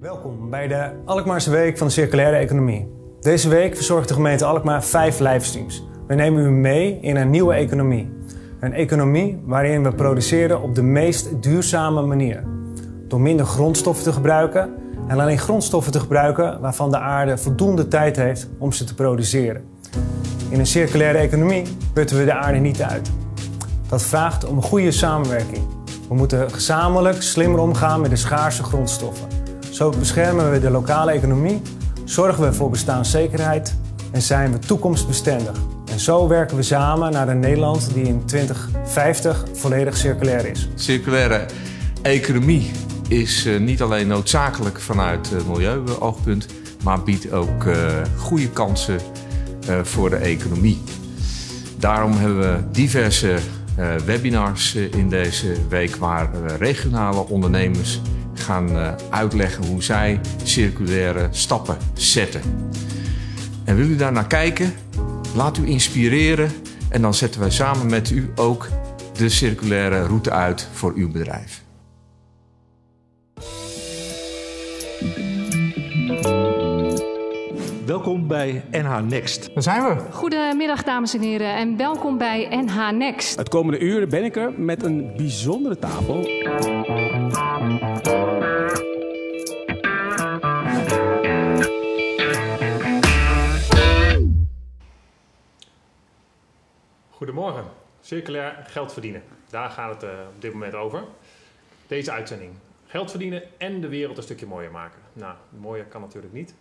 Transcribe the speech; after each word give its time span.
Welkom 0.00 0.50
bij 0.50 0.68
de 0.68 0.90
Alkmaarse 1.04 1.50
Week 1.50 1.78
van 1.78 1.86
de 1.86 1.92
Circulaire 1.92 2.36
Economie. 2.36 2.88
Deze 3.20 3.48
week 3.48 3.74
verzorgt 3.74 4.08
de 4.08 4.14
gemeente 4.14 4.44
Alkmaar 4.44 4.84
vijf 4.84 5.18
livestreams. 5.18 5.86
We 6.06 6.14
nemen 6.14 6.44
u 6.44 6.50
mee 6.50 6.98
in 7.00 7.16
een 7.16 7.30
nieuwe 7.30 7.54
economie. 7.54 8.12
Een 8.60 8.72
economie 8.72 9.40
waarin 9.44 9.82
we 9.82 9.92
produceren 9.92 10.62
op 10.62 10.74
de 10.74 10.82
meest 10.82 11.42
duurzame 11.42 12.02
manier. 12.02 12.44
Door 13.08 13.20
minder 13.20 13.46
grondstoffen 13.46 14.04
te 14.04 14.12
gebruiken 14.12 14.74
en 15.08 15.20
alleen 15.20 15.38
grondstoffen 15.38 15.92
te 15.92 16.00
gebruiken 16.00 16.60
waarvan 16.60 16.90
de 16.90 16.98
aarde 16.98 17.38
voldoende 17.38 17.88
tijd 17.88 18.16
heeft 18.16 18.48
om 18.58 18.72
ze 18.72 18.84
te 18.84 18.94
produceren. 18.94 19.64
In 20.48 20.58
een 20.58 20.66
circulaire 20.66 21.18
economie 21.18 21.66
putten 21.92 22.18
we 22.18 22.24
de 22.24 22.34
aarde 22.34 22.58
niet 22.58 22.82
uit. 22.82 23.10
Dat 23.88 24.02
vraagt 24.02 24.44
om 24.44 24.62
goede 24.62 24.90
samenwerking. 24.90 25.66
We 26.08 26.14
moeten 26.14 26.50
gezamenlijk 26.50 27.22
slimmer 27.22 27.60
omgaan 27.60 28.00
met 28.00 28.10
de 28.10 28.16
schaarse 28.16 28.62
grondstoffen. 28.62 29.44
Zo 29.76 29.90
beschermen 29.98 30.50
we 30.50 30.60
de 30.60 30.70
lokale 30.70 31.10
economie, 31.12 31.62
zorgen 32.04 32.44
we 32.44 32.52
voor 32.52 32.70
bestaanszekerheid 32.70 33.76
en 34.12 34.22
zijn 34.22 34.52
we 34.52 34.58
toekomstbestendig. 34.58 35.56
En 35.90 36.00
zo 36.00 36.28
werken 36.28 36.56
we 36.56 36.62
samen 36.62 37.12
naar 37.12 37.28
een 37.28 37.40
Nederland 37.40 37.94
die 37.94 38.04
in 38.04 38.24
2050 38.24 39.44
volledig 39.52 39.96
circulair 39.96 40.46
is. 40.46 40.68
Circulaire 40.74 41.46
economie 42.02 42.70
is 43.08 43.46
uh, 43.46 43.60
niet 43.60 43.82
alleen 43.82 44.06
noodzakelijk 44.06 44.80
vanuit 44.80 45.32
uh, 45.32 45.48
milieuoogpunt, 45.48 46.46
maar 46.84 47.02
biedt 47.02 47.32
ook 47.32 47.64
uh, 47.64 47.76
goede 48.16 48.50
kansen 48.50 48.98
voor 49.82 50.10
de 50.10 50.16
economie. 50.16 50.82
Daarom 51.78 52.12
hebben 52.12 52.38
we 52.38 52.70
diverse 52.70 53.36
webinars 54.06 54.74
in 54.74 55.08
deze 55.08 55.54
week 55.68 55.96
waar 55.96 56.30
regionale 56.58 57.28
ondernemers 57.28 58.00
gaan 58.46 58.96
uitleggen 59.10 59.66
hoe 59.66 59.82
zij 59.82 60.20
circulaire 60.42 61.28
stappen 61.30 61.76
zetten. 61.94 62.40
En 63.64 63.76
wil 63.76 63.86
u 63.86 63.96
daar 63.96 64.12
naar 64.12 64.26
kijken? 64.26 64.74
Laat 65.34 65.58
u 65.58 65.66
inspireren 65.66 66.50
en 66.88 67.02
dan 67.02 67.14
zetten 67.14 67.40
wij 67.40 67.50
samen 67.50 67.86
met 67.90 68.10
u 68.10 68.30
ook 68.34 68.68
de 69.16 69.28
circulaire 69.28 70.06
route 70.06 70.30
uit 70.30 70.68
voor 70.72 70.92
uw 70.94 71.10
bedrijf. 71.10 71.64
Welkom 77.86 78.26
bij 78.26 78.64
NH 78.70 79.00
Next. 79.00 79.54
Daar 79.54 79.62
zijn 79.62 79.82
we. 79.82 79.96
Goedemiddag 80.10 80.82
dames 80.82 81.14
en 81.14 81.20
heren 81.20 81.56
en 81.56 81.76
welkom 81.76 82.18
bij 82.18 82.48
NH 82.50 82.90
Next. 82.90 83.36
Het 83.36 83.48
komende 83.48 83.78
uur 83.78 84.08
ben 84.08 84.24
ik 84.24 84.36
er 84.36 84.52
met 84.56 84.82
een 84.82 85.12
bijzondere 85.16 85.78
tafel. 85.78 86.22
Goedemorgen. 97.10 97.64
Circulair 98.00 98.64
geld 98.66 98.92
verdienen. 98.92 99.22
Daar 99.50 99.70
gaat 99.70 99.94
het 99.94 100.02
uh, 100.02 100.10
op 100.34 100.42
dit 100.42 100.52
moment 100.52 100.74
over. 100.74 101.04
Deze 101.86 102.12
uitzending. 102.12 102.52
Geld 102.86 103.10
verdienen 103.10 103.42
en 103.58 103.80
de 103.80 103.88
wereld 103.88 104.16
een 104.16 104.22
stukje 104.22 104.46
mooier 104.46 104.70
maken. 104.70 105.00
Nou, 105.12 105.34
mooier 105.58 105.84
kan 105.84 106.00
natuurlijk 106.00 106.32
niet. 106.32 106.54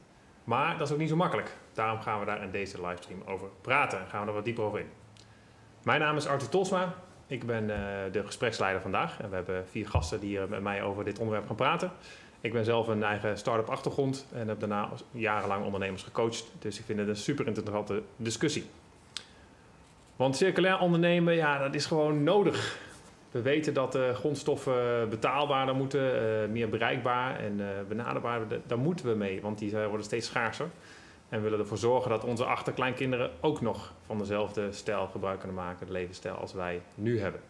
Maar 0.44 0.78
dat 0.78 0.88
is 0.88 0.94
ook 0.94 1.00
niet 1.00 1.10
zo 1.10 1.16
makkelijk. 1.16 1.56
Daarom 1.74 2.02
gaan 2.02 2.20
we 2.20 2.26
daar 2.26 2.44
in 2.44 2.52
deze 2.52 2.82
livestream 2.82 3.22
over 3.26 3.48
praten. 3.62 4.00
En 4.00 4.08
gaan 4.08 4.22
we 4.22 4.28
er 4.28 4.34
wat 4.34 4.46
dieper 4.46 4.64
over 4.64 4.80
in. 4.80 4.90
Mijn 5.84 6.00
naam 6.00 6.18
is 6.18 6.28
Arthur 6.28 6.50
Tolsma. 6.50 6.94
Ik 7.28 7.46
ben 7.46 7.64
uh, 7.64 7.78
de 8.12 8.24
gespreksleider 8.26 8.82
vandaag. 8.82 9.22
En 9.22 9.30
we 9.30 9.36
hebben 9.36 9.68
vier 9.68 9.88
gasten 9.88 10.20
die 10.20 10.30
hier 10.30 10.50
met 10.50 10.62
mij 10.62 10.84
over 10.84 11.04
dit 11.04 11.20
onderwerp 11.20 11.48
gaan 11.48 11.56
praten. 11.56 11.92
Ik 12.42 12.54
ben 12.54 12.66
zelf 12.66 12.88
een 12.88 13.04
eigen 13.04 13.38
start-up 13.38 13.70
achtergrond. 13.70 14.28
En 14.34 14.48
heb 14.48 14.60
daarna 14.60 14.90
jarenlang 15.12 15.66
ondernemers 15.66 16.04
gecoacht. 16.04 16.52
Dus 16.60 16.80
ik 16.80 16.86
vind 16.86 17.00
het 17.00 17.08
een 17.08 17.16
super 17.16 17.48
interessante 17.48 18.02
discussie. 18.16 18.66
Want 20.16 20.36
circulair 20.36 20.80
ondernemen, 20.80 21.34
ja, 21.34 21.58
dat 21.58 21.76
is 21.76 21.86
gewoon 21.86 22.24
nodig. 22.24 22.78
We 23.32 23.42
weten 23.42 23.74
dat 23.74 23.92
de 23.92 24.12
grondstoffen 24.14 25.10
betaalbaarder 25.10 25.76
moeten, 25.76 26.52
meer 26.52 26.70
bereikbaar 26.70 27.40
en 27.40 27.62
benaderbaarder. 27.88 28.62
Daar 28.68 28.78
moeten 28.78 29.06
we 29.06 29.16
mee, 29.16 29.42
want 29.42 29.60
die 29.60 29.78
worden 29.78 30.06
steeds 30.06 30.28
schaarser. 30.28 30.68
En 31.30 31.42
willen 31.42 31.60
ervoor 31.60 31.78
zorgen 31.78 32.10
dat 32.10 32.24
onze 32.24 32.46
achterkleinkinderen 32.46 33.32
ook 33.42 33.62
nog 33.62 33.94
van 34.06 34.18
dezelfde 34.18 34.72
stijl 34.72 35.08
gebruik 35.08 35.40
kunnen 35.40 35.58
maken, 35.58 35.86
de 35.86 35.92
levensstijl 35.92 36.36
als 36.36 36.54
wij 36.54 36.82
nu 36.96 37.20
hebben. 37.20 37.42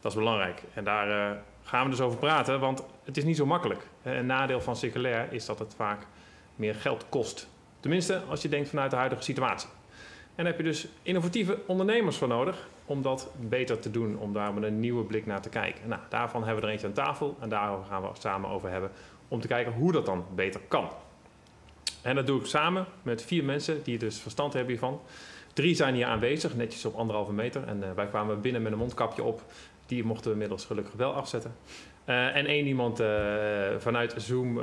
Dat 0.00 0.12
is 0.12 0.18
belangrijk. 0.18 0.62
En 0.74 0.84
daar 0.84 1.32
uh, 1.32 1.38
gaan 1.62 1.84
we 1.84 1.90
dus 1.90 2.00
over 2.00 2.18
praten, 2.18 2.60
want 2.60 2.84
het 3.04 3.16
is 3.16 3.24
niet 3.24 3.36
zo 3.36 3.46
makkelijk. 3.46 3.86
Een 4.02 4.26
nadeel 4.26 4.60
van 4.60 4.76
circulair 4.76 5.32
is 5.32 5.46
dat 5.46 5.58
het 5.58 5.74
vaak 5.74 6.06
meer 6.56 6.74
geld 6.74 7.04
kost. 7.08 7.48
Tenminste, 7.80 8.20
als 8.28 8.42
je 8.42 8.48
denkt 8.48 8.68
vanuit 8.68 8.90
de 8.90 8.96
huidige 8.96 9.22
situatie. 9.22 9.68
En 10.34 10.44
daar 10.44 10.46
heb 10.46 10.56
je 10.56 10.62
dus 10.62 10.88
innovatieve 11.02 11.58
ondernemers 11.66 12.16
voor 12.16 12.28
nodig 12.28 12.68
om 12.84 13.02
dat 13.02 13.30
beter 13.36 13.78
te 13.78 13.90
doen, 13.90 14.18
om 14.18 14.32
daar 14.32 14.54
met 14.54 14.62
een 14.62 14.80
nieuwe 14.80 15.04
blik 15.04 15.26
naar 15.26 15.40
te 15.40 15.48
kijken. 15.48 15.88
Nou, 15.88 16.00
daarvan 16.08 16.44
hebben 16.44 16.60
we 16.60 16.66
er 16.66 16.72
eentje 16.72 16.86
aan 16.86 16.92
tafel 16.92 17.36
en 17.40 17.48
daarover 17.48 17.86
gaan 17.86 18.02
we 18.02 18.08
samen 18.12 18.50
over 18.50 18.70
hebben 18.70 18.90
om 19.28 19.40
te 19.40 19.48
kijken 19.48 19.72
hoe 19.72 19.92
dat 19.92 20.06
dan 20.06 20.24
beter 20.34 20.60
kan. 20.68 20.88
En 22.02 22.14
dat 22.14 22.26
doe 22.26 22.40
ik 22.40 22.46
samen 22.46 22.86
met 23.02 23.22
vier 23.22 23.44
mensen 23.44 23.82
die 23.82 23.98
dus 23.98 24.20
verstand 24.20 24.52
hebben 24.52 24.70
hiervan. 24.72 25.00
Drie 25.52 25.74
zijn 25.74 25.94
hier 25.94 26.06
aanwezig, 26.06 26.54
netjes 26.54 26.84
op 26.84 26.94
anderhalve 26.94 27.32
meter. 27.32 27.64
En 27.66 27.82
uh, 27.82 27.90
wij 27.94 28.06
kwamen 28.06 28.40
binnen 28.40 28.62
met 28.62 28.72
een 28.72 28.78
mondkapje 28.78 29.22
op. 29.22 29.42
Die 29.86 30.04
mochten 30.04 30.26
we 30.26 30.32
inmiddels 30.32 30.64
gelukkig 30.64 30.94
wel 30.94 31.12
afzetten. 31.12 31.54
Uh, 32.06 32.36
en 32.36 32.46
één 32.46 32.66
iemand 32.66 33.00
uh, 33.00 33.06
vanuit 33.78 34.14
Zoom, 34.16 34.60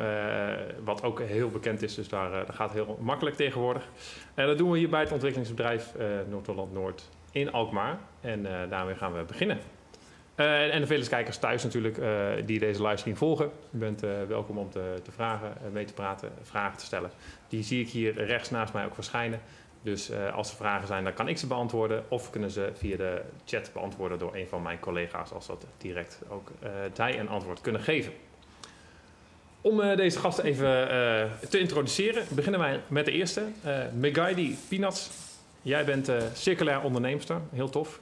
wat 0.83 1.03
ook 1.03 1.21
heel 1.21 1.49
bekend 1.49 1.81
is, 1.81 1.95
dus 1.95 2.09
daar, 2.09 2.45
dat 2.45 2.55
gaat 2.55 2.73
heel 2.73 2.97
makkelijk 3.01 3.35
tegenwoordig. 3.35 3.87
En 4.33 4.47
dat 4.47 4.57
doen 4.57 4.71
we 4.71 4.77
hier 4.77 4.89
bij 4.89 4.99
het 4.99 5.11
ontwikkelingsbedrijf 5.11 5.93
Noord-Holland 6.29 6.73
Noord 6.73 7.09
in 7.31 7.51
Alkmaar. 7.51 7.99
En 8.21 8.47
daarmee 8.69 8.95
gaan 8.95 9.13
we 9.13 9.23
beginnen. 9.23 9.59
En 10.35 10.81
de 10.81 10.87
vele 10.87 11.07
kijkers 11.07 11.37
thuis 11.37 11.63
natuurlijk 11.63 11.99
die 12.45 12.59
deze 12.59 12.81
livestream 12.81 13.17
volgen. 13.17 13.51
U 13.71 13.77
bent 13.77 14.01
welkom 14.27 14.57
om 14.57 14.69
te, 14.69 14.99
te 15.03 15.11
vragen, 15.11 15.53
mee 15.71 15.85
te 15.85 15.93
praten, 15.93 16.31
vragen 16.41 16.77
te 16.77 16.85
stellen. 16.85 17.11
Die 17.47 17.63
zie 17.63 17.81
ik 17.81 17.89
hier 17.89 18.25
rechts 18.25 18.49
naast 18.49 18.73
mij 18.73 18.85
ook 18.85 18.95
verschijnen. 18.95 19.41
Dus 19.81 20.09
uh, 20.09 20.33
als 20.33 20.49
er 20.49 20.55
vragen 20.55 20.87
zijn, 20.87 21.03
dan 21.03 21.13
kan 21.13 21.27
ik 21.27 21.37
ze 21.37 21.47
beantwoorden. 21.47 22.03
Of 22.07 22.29
kunnen 22.29 22.51
ze 22.51 22.69
via 22.73 22.97
de 22.97 23.21
chat 23.45 23.69
beantwoorden 23.73 24.19
door 24.19 24.35
een 24.35 24.47
van 24.47 24.61
mijn 24.61 24.79
collega's, 24.79 25.31
als 25.31 25.47
dat 25.47 25.65
direct 25.77 26.21
ook 26.29 26.51
uh, 26.63 26.69
zij 26.93 27.19
een 27.19 27.29
antwoord 27.29 27.61
kunnen 27.61 27.81
geven. 27.81 28.13
Om 29.61 29.79
uh, 29.79 29.97
deze 29.97 30.19
gasten 30.19 30.43
even 30.43 30.69
te 31.49 31.59
introduceren, 31.59 32.23
beginnen 32.29 32.59
wij 32.59 32.79
met 32.87 33.05
de 33.05 33.11
eerste. 33.11 33.43
Megaidi 33.93 34.57
Peanuts. 34.69 35.09
Jij 35.61 35.85
bent 35.85 36.11
circulair 36.33 36.81
onderneemster, 36.81 37.41
heel 37.53 37.69
tof. 37.69 37.99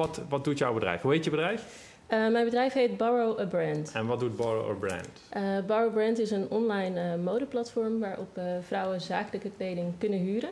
Wat, 0.00 0.20
wat 0.28 0.44
doet 0.44 0.58
jouw 0.58 0.74
bedrijf? 0.74 1.00
Hoe 1.00 1.12
heet 1.12 1.24
je 1.24 1.30
bedrijf? 1.30 1.92
Uh, 2.08 2.28
mijn 2.28 2.44
bedrijf 2.44 2.72
heet 2.72 2.96
Borrow 2.96 3.40
a 3.40 3.44
Brand. 3.44 3.92
En 3.94 4.06
wat 4.06 4.20
doet 4.20 4.36
Borrow 4.36 4.70
a 4.70 4.74
Brand? 4.74 5.08
Uh, 5.36 5.66
Borrow 5.66 5.88
a 5.88 5.92
Brand 5.92 6.18
is 6.18 6.30
een 6.30 6.46
online 6.50 7.00
uh, 7.00 7.24
modeplatform 7.24 8.00
waarop 8.00 8.40
vrouwen 8.60 9.00
zakelijke 9.00 9.50
kleding 9.56 9.92
kunnen 9.98 10.18
huren. 10.18 10.50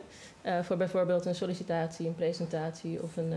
voor 0.61 0.77
bijvoorbeeld 0.77 1.25
een 1.25 1.35
sollicitatie, 1.35 2.07
een 2.07 2.15
presentatie 2.15 3.01
of 3.03 3.17
een 3.17 3.33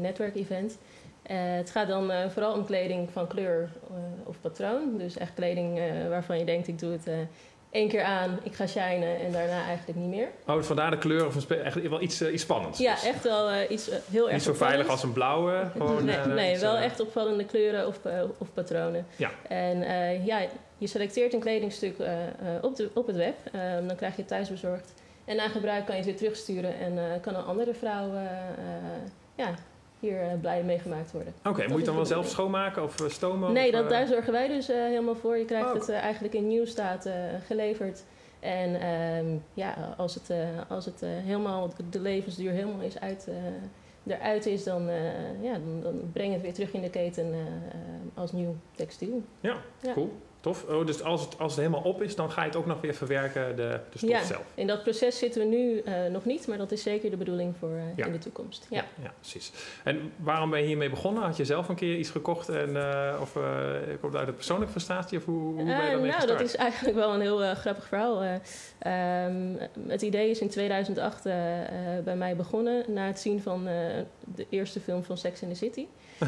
netwerkevent. 0.00 0.78
het 1.22 1.70
gaat 1.70 1.88
dan 1.88 2.10
vooral 2.30 2.54
om 2.54 2.64
kleding 2.64 3.10
van 3.10 3.26
kleur 3.26 3.68
of 4.24 4.40
patroon. 4.40 4.98
Dus 4.98 5.16
echt 5.16 5.34
kleding 5.34 5.80
waarvan 6.08 6.38
je 6.38 6.44
denkt, 6.44 6.68
ik 6.68 6.78
doe 6.78 6.92
het 6.92 7.08
één 7.72 7.88
keer 7.88 8.02
aan, 8.02 8.38
ik 8.42 8.54
ga 8.54 8.66
shinen 8.66 9.20
en 9.20 9.32
daarna 9.32 9.64
eigenlijk 9.66 9.98
niet 9.98 10.08
meer. 10.08 10.28
Oh, 10.46 10.56
dus 10.56 10.66
vandaar 10.66 10.90
de 10.90 10.98
kleur 10.98 11.26
of 11.26 11.34
een 11.34 11.62
echt 11.62 11.88
wel 11.88 12.00
iets, 12.00 12.22
uh, 12.22 12.32
iets 12.32 12.42
spannends. 12.42 12.78
Ja, 12.78 12.92
echt 13.04 13.24
wel 13.24 13.52
uh, 13.52 13.70
iets 13.70 13.88
uh, 13.88 13.94
heel 14.10 14.24
erg 14.24 14.32
Niet 14.32 14.42
zo 14.42 14.54
veilig 14.54 14.88
als 14.88 15.02
een 15.02 15.12
blauwe? 15.12 15.64
Gewoon, 15.76 16.04
nee, 16.04 16.16
nee 16.26 16.58
wel 16.58 16.76
echt 16.76 17.00
opvallende 17.00 17.44
kleuren 17.44 17.86
of, 17.86 17.98
of 18.38 18.52
patronen. 18.54 19.06
Ja. 19.16 19.30
En 19.48 19.78
ja, 20.24 20.46
je 20.78 20.86
selecteert 20.86 21.32
een 21.32 21.40
kledingstuk 21.40 21.96
op, 22.62 22.76
de, 22.76 22.90
op 22.94 23.06
het 23.06 23.16
web. 23.16 23.36
Ehm, 23.52 23.86
dan 23.86 23.96
krijg 23.96 24.14
je 24.14 24.20
het 24.20 24.30
thuis 24.30 24.48
bezorgd. 24.48 24.92
En 25.24 25.36
na 25.36 25.48
gebruik 25.48 25.86
kan 25.86 25.94
je 25.94 26.00
het 26.00 26.10
weer 26.10 26.20
terugsturen 26.20 26.78
en 26.78 27.20
kan 27.20 27.34
een 27.34 27.44
andere 27.44 27.74
vrouw 27.74 28.10
ja, 29.34 29.54
hier 30.02 30.24
uh, 30.24 30.40
blij 30.40 30.62
mee 30.62 30.78
gemaakt 30.78 31.12
worden. 31.12 31.34
Oké, 31.38 31.48
okay, 31.48 31.66
moet 31.66 31.78
je 31.78 31.84
dan 31.84 31.94
wel 31.94 32.06
zelf 32.06 32.28
schoonmaken 32.28 32.82
of 32.82 33.04
stomen? 33.08 33.52
Nee, 33.52 33.66
of, 33.66 33.72
dat, 33.72 33.90
daar 33.90 34.06
zorgen 34.06 34.32
wij 34.32 34.48
dus 34.48 34.66
helemaal 34.66 35.14
voor. 35.14 35.36
Je 35.36 35.44
krijgt 35.44 35.66
oh, 35.68 35.74
het 35.74 35.88
eigenlijk 35.88 36.34
in 36.34 36.48
nieuw 36.48 36.64
staat 36.64 37.08
geleverd. 37.46 38.04
En 38.40 38.88
um, 38.88 39.42
ja, 39.54 39.94
als 39.96 40.14
het, 40.14 40.30
als 40.68 40.84
het 40.84 41.00
helemaal, 41.04 41.70
de 41.90 42.00
levensduur 42.00 42.50
helemaal 42.50 42.80
is 42.80 43.00
uit, 43.00 43.28
eruit 44.06 44.46
is, 44.46 44.64
dan, 44.64 44.90
ja, 45.40 45.52
dan, 45.52 45.80
dan 45.82 46.10
breng 46.12 46.32
het 46.32 46.42
weer 46.42 46.52
terug 46.52 46.72
in 46.72 46.80
de 46.80 46.90
keten 46.90 47.34
als 48.14 48.32
nieuw 48.32 48.54
textiel. 48.74 49.22
Ja, 49.40 49.56
ja. 49.80 49.92
cool. 49.92 50.12
Tof. 50.42 50.64
Oh, 50.68 50.86
dus 50.86 51.02
als 51.02 51.20
het, 51.20 51.38
als 51.38 51.52
het 51.52 51.60
helemaal 51.60 51.82
op 51.82 52.02
is, 52.02 52.16
dan 52.16 52.30
ga 52.30 52.40
je 52.40 52.46
het 52.46 52.56
ook 52.56 52.66
nog 52.66 52.80
weer 52.80 52.94
verwerken, 52.94 53.56
de, 53.56 53.80
de 53.90 53.98
stof 53.98 54.10
Ja, 54.10 54.24
zelf. 54.24 54.44
in 54.54 54.66
dat 54.66 54.82
proces 54.82 55.18
zitten 55.18 55.40
we 55.40 55.46
nu 55.48 55.78
eh, 55.78 55.94
nog 56.10 56.24
niet, 56.24 56.46
maar 56.46 56.58
dat 56.58 56.72
is 56.72 56.82
zeker 56.82 57.10
de 57.10 57.16
bedoeling 57.16 57.54
voor 57.58 57.68
eh, 57.68 57.96
Ja. 57.96 58.06
in 58.06 58.12
de 58.12 58.18
toekomst. 58.18 58.66
Ja. 58.70 58.84
Ja, 59.02 59.12
precies. 59.20 59.52
En 59.84 60.12
waarom 60.16 60.50
ben 60.50 60.60
je 60.60 60.66
hiermee 60.66 60.90
begonnen? 60.90 61.22
Had 61.22 61.36
je 61.36 61.44
zelf 61.44 61.68
een 61.68 61.74
keer 61.74 61.96
iets 61.96 62.10
gekocht 62.10 62.48
en, 62.48 62.76
eh, 62.76 63.20
of 63.20 63.32
komt 64.00 64.12
het 64.12 64.16
uit 64.16 64.28
een 64.28 64.34
persoonlijke 64.34 64.72
frustratie? 64.72 65.18
Of 65.18 65.24
hoe, 65.24 65.42
hoe 65.42 65.54
ben 65.54 65.66
je 65.66 65.72
daarmee 65.72 65.96
nou, 65.96 66.12
gestart? 66.12 66.28
dat 66.38 66.40
is 66.40 66.56
eigenlijk 66.56 66.96
wel 66.96 67.14
een 67.14 67.20
heel 67.20 67.54
grappig 67.54 67.86
verhaal. 67.86 68.22
Eh, 68.22 68.34
ehm, 68.78 69.68
het 69.88 70.02
idee 70.02 70.30
is 70.30 70.40
in 70.40 70.48
2008 70.48 71.26
eh, 71.26 71.60
eh, 71.96 72.04
bij 72.04 72.16
mij 72.16 72.36
begonnen 72.36 72.84
na 72.88 73.06
het 73.06 73.20
zien 73.20 73.42
van 73.42 73.64
de 73.64 74.46
eerste 74.48 74.80
film 74.80 75.04
van 75.04 75.16
Sex 75.18 75.42
in 75.42 75.48
the 75.48 75.54
City. 75.54 75.86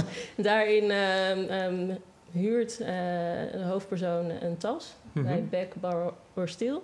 Daarin 0.36 0.90
ehm, 0.90 1.38
ehm, 1.48 1.96
huurt 2.32 2.80
eh, 2.80 2.86
de 3.52 3.62
hoofdpersoon 3.68 4.30
een 4.40 4.56
tas 4.58 4.94
Mhm. 5.12 5.24
bij 5.26 5.44
Back 5.50 5.74
Bar 5.80 6.12
or 6.34 6.48
Steel. 6.48 6.82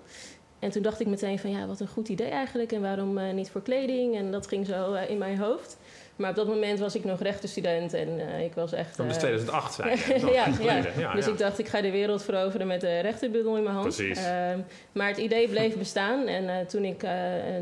En 0.58 0.70
toen 0.70 0.82
dacht 0.82 1.00
ik 1.00 1.06
meteen 1.06 1.38
van 1.38 1.50
ja, 1.50 1.66
wat 1.66 1.80
een 1.80 1.88
goed 1.88 2.08
idee 2.08 2.28
eigenlijk. 2.28 2.72
En 2.72 2.80
waarom 2.80 3.18
eh, 3.18 3.32
niet 3.32 3.50
voor 3.50 3.62
kleding? 3.62 4.16
En 4.16 4.30
dat 4.30 4.46
ging 4.46 4.66
zo 4.66 4.92
eh, 4.92 5.10
in 5.10 5.18
mijn 5.18 5.38
hoofd. 5.38 5.76
Maar 6.16 6.30
op 6.30 6.36
dat 6.36 6.46
moment 6.46 6.78
was 6.78 6.94
ik 6.94 7.04
nog 7.04 7.20
rechtenstudent 7.20 7.94
en 7.94 8.20
ik 8.40 8.54
was 8.54 8.72
echt... 8.72 8.96
Dat 8.96 9.06
is 9.06 9.12
eh, 9.12 9.18
2008 9.18 9.74
zei 9.74 9.90
je. 9.90 9.96
Dat 10.06 10.16
is 10.16 10.22
nog 10.22 10.32
ja, 10.62 10.82
ja. 10.98 11.14
dus 11.14 11.26
ik 11.26 11.38
dacht, 11.38 11.58
ik 11.58 11.68
ga 11.68 11.80
de 11.80 11.90
wereld 11.90 12.22
veroveren 12.22 12.66
met 12.66 12.80
de 12.80 12.98
rechtenbundel 13.00 13.56
in 13.56 13.62
mijn 13.62 13.74
hand. 13.74 13.94
Precies. 13.96 14.18
Ehm, 14.24 14.58
maar 14.92 15.08
het 15.08 15.16
idee 15.16 15.48
bleef 15.48 15.76
bestaan. 15.86 16.26
En 16.26 16.66
toen 16.66 16.84
ik 16.84 17.00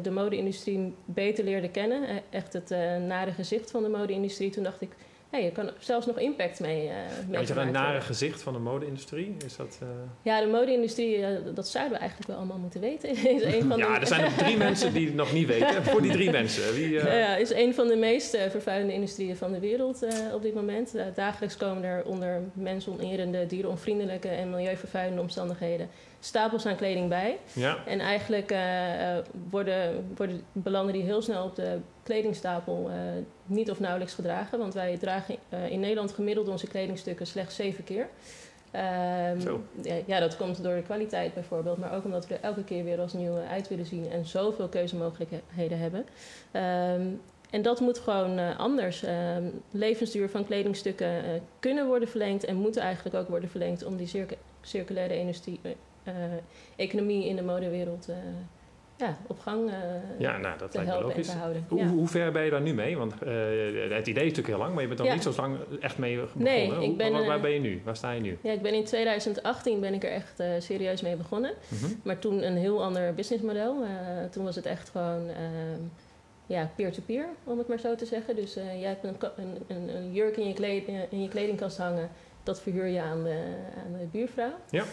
de 0.03 0.11
mode-industrie 0.11 0.95
beter 1.05 1.45
leerde 1.45 1.69
kennen, 1.71 2.09
eh, 2.09 2.15
echt 2.31 2.53
het 2.53 2.71
nare 3.07 3.33
gezicht 3.33 3.71
van 3.71 3.83
de 3.83 3.89
mode-industrie, 3.89 4.51
toen 4.51 4.65
dacht 4.65 4.81
ik, 4.81 4.91
hé, 5.35 5.45
je 5.45 5.51
kan 5.53 5.71
zelfs 5.79 6.07
nog 6.07 6.19
impact 6.19 6.61
mee, 6.61 6.89
eh 6.89 6.95
mee 7.29 7.47
je 7.47 7.55
een 7.55 7.73
nare 7.73 8.01
gezicht 8.01 8.43
van 8.43 8.53
de 8.53 8.59
mode-industrie? 8.59 9.37
Is 9.45 9.57
dat... 9.57 9.79
eh, 9.83 9.89
Ja, 10.23 10.41
de 10.41 10.47
mode-industrie, 10.47 11.25
eh, 11.25 11.39
dat 11.55 11.69
zouden 11.69 11.93
we 11.93 11.99
eigenlijk 11.99 12.29
wel 12.29 12.39
allemaal 12.39 12.59
moeten 12.59 12.81
weten. 12.81 13.09
is 13.37 13.43
een 13.43 13.69
van 13.69 13.79
Ja, 13.79 13.95
de, 13.95 14.01
er 14.01 14.07
zijn 14.07 14.25
er 14.25 14.35
drie 14.35 14.57
mensen 14.57 14.93
die 14.93 15.07
het 15.07 15.15
nog 15.15 15.33
niet 15.33 15.47
weten. 15.47 15.85
Voor 15.85 16.03
die 16.03 16.13
drie 16.13 16.31
mensen. 16.31 16.75
Wie, 16.75 16.91
Ja, 16.93 17.37
is 17.37 17.53
een 17.53 17.75
van 17.75 17.89
de 17.89 17.97
meest 17.97 18.37
vervuilende 18.51 18.93
industrieën 18.93 19.37
van 19.37 19.53
de 19.53 19.61
wereld 19.61 20.07
op 20.35 20.43
dit 20.43 20.55
moment. 20.55 20.95
Dagelijks 21.15 21.57
komen 21.57 21.85
er 21.85 22.05
onder 22.05 22.41
mensonerende, 22.53 23.47
dierenonvriendelijke 23.47 24.29
en 24.29 24.51
milieuvervuilende 24.51 25.21
omstandigheden 25.21 25.89
stapels 26.21 26.67
aan 26.67 26.77
kleding 26.77 27.09
bij. 27.09 27.39
ja. 27.53 27.77
En 27.87 28.01
eigenlijk 28.01 28.55
worden, 29.51 30.07
worden, 30.17 30.43
belanden 30.53 30.93
die 30.93 31.03
heel 31.03 31.23
snel 31.23 31.45
op 31.45 31.57
de 31.57 31.79
kledingstapel 32.05 32.91
eh, 32.91 32.97
niet 33.47 33.71
of 33.71 33.81
nauwelijks 33.81 34.15
gedragen. 34.15 34.59
Want 34.59 34.75
wij 34.75 34.97
dragen 34.99 35.37
eh, 35.49 35.71
in 35.71 35.81
Nederland 35.81 36.13
gemiddeld 36.13 36.49
onze 36.49 36.67
kledingstukken 36.67 37.27
slechts 37.27 37.55
zeven 37.55 37.85
keer. 37.85 38.09
Ehm, 38.71 39.41
Zo. 39.41 39.63
ja, 39.83 39.95
ja, 40.07 40.21
dat 40.21 40.37
komt 40.37 40.63
door 40.63 40.75
de 40.75 40.83
kwaliteit 40.83 41.35
bijvoorbeeld, 41.35 41.79
maar 41.79 41.95
ook 41.95 42.05
omdat 42.05 42.27
we 42.27 42.35
er 42.35 42.41
elke 42.43 42.65
keer 42.65 42.85
weer 42.85 43.01
als 43.01 43.13
nieuwe 43.13 43.41
uit 43.41 43.69
willen 43.69 43.87
zien 43.87 44.11
en 44.11 44.27
zoveel 44.27 44.69
keuzemogelijkheden 44.69 45.79
hebben. 45.79 46.07
Ehm, 46.51 47.07
en 47.51 47.63
dat 47.63 47.81
moet 47.81 47.99
gewoon 47.99 48.39
eh, 48.39 48.59
anders. 48.59 49.03
Ehm, 49.03 49.45
levensduur 49.71 50.29
van 50.29 50.45
kledingstukken 50.45 51.43
kunnen 51.61 51.87
worden 51.87 52.09
verlengd 52.09 52.45
en 52.45 52.57
moeten 52.57 52.83
eigenlijk 52.83 53.17
ook 53.17 53.29
worden 53.29 53.49
verlengd 53.49 53.85
om 53.85 53.97
die 53.97 54.07
circu- 54.07 54.37
circulaire 54.61 55.19
industrie, 55.19 55.61
economie 56.77 57.27
in 57.29 57.37
de 57.37 57.43
modewereld 57.43 58.09
ja, 58.97 59.17
op 59.27 59.39
gang 59.41 59.71
eh, 59.71 59.75
ja, 60.19 60.37
nou, 60.37 60.59
dat 60.59 60.71
te 60.71 60.77
lijkt 60.77 60.93
helpen 60.93 61.11
en 61.11 61.17
logisch. 61.17 61.33
te 61.33 61.39
houden. 61.39 61.65
Hoe, 61.69 61.79
Ja. 61.79 61.87
hoe 61.87 62.09
ver 62.09 62.33
ben 62.33 62.45
je 62.45 62.51
daar 62.51 62.61
nu 62.61 62.75
mee? 62.75 62.97
Want 62.97 63.13
eh, 63.13 63.19
het 63.91 64.07
idee 64.07 64.25
is 64.25 64.29
natuurlijk 64.31 64.47
heel 64.47 64.59
lang, 64.59 64.73
maar 64.73 64.81
je 64.83 64.87
bent 64.89 64.99
nog 64.99 65.09
Ja. 65.09 65.15
niet 65.15 65.23
zo 65.23 65.33
lang 65.37 65.57
echt 65.81 65.99
mee 65.99 66.17
begonnen. 66.21 66.53
Nee, 66.53 66.67
ik 66.67 66.73
Hoe- 66.75 66.97
ben, 66.97 67.13
waar, 67.13 67.25
waar 67.27 67.37
eh, 67.37 67.43
ben 67.43 67.51
je 67.51 67.61
nu? 67.61 67.81
Waar 67.85 67.97
sta 67.97 68.11
je 68.11 68.21
nu? 68.21 68.39
Ja, 68.43 68.53
ik 68.53 68.63
ben 68.63 68.75
in 68.75 68.85
2018 68.85 69.81
ben 69.81 69.95
ik 69.95 70.05
er 70.05 70.11
echt 70.11 70.43
serieus 70.59 71.03
mee 71.03 71.17
begonnen. 71.17 71.53
Mhm. 71.69 71.93
Maar 72.03 72.19
toen 72.19 72.47
een 72.47 72.57
heel 72.57 72.83
ander 72.83 73.15
businessmodel. 73.15 73.85
Toen 74.31 74.45
was 74.45 74.57
het 74.57 74.67
echt 74.67 74.89
gewoon 74.89 75.29
ehm, 75.29 75.81
ja, 76.47 76.71
peer-to-peer, 76.77 77.27
om 77.45 77.59
het 77.59 77.69
maar 77.69 77.79
zo 77.79 77.95
te 77.95 78.07
zeggen. 78.07 78.37
Dus 78.37 78.55
jij 78.55 78.89
hebt 79.01 79.05
een, 79.05 79.17
een, 79.37 79.57
een, 79.77 79.97
een 79.97 80.13
jurk 80.13 80.37
in 80.37 80.47
je, 80.49 80.55
kleed, 80.55 80.89
in 81.11 81.23
je 81.23 81.29
kledingkast 81.29 81.79
hangen. 81.79 82.09
Dat 82.43 82.61
verhuur 82.63 82.87
je 82.87 83.01
aan 83.01 83.23
de, 83.25 83.43
aan 83.87 83.93
de 83.99 84.07
buurvrouw. 84.13 84.53
Ja. 84.71 84.85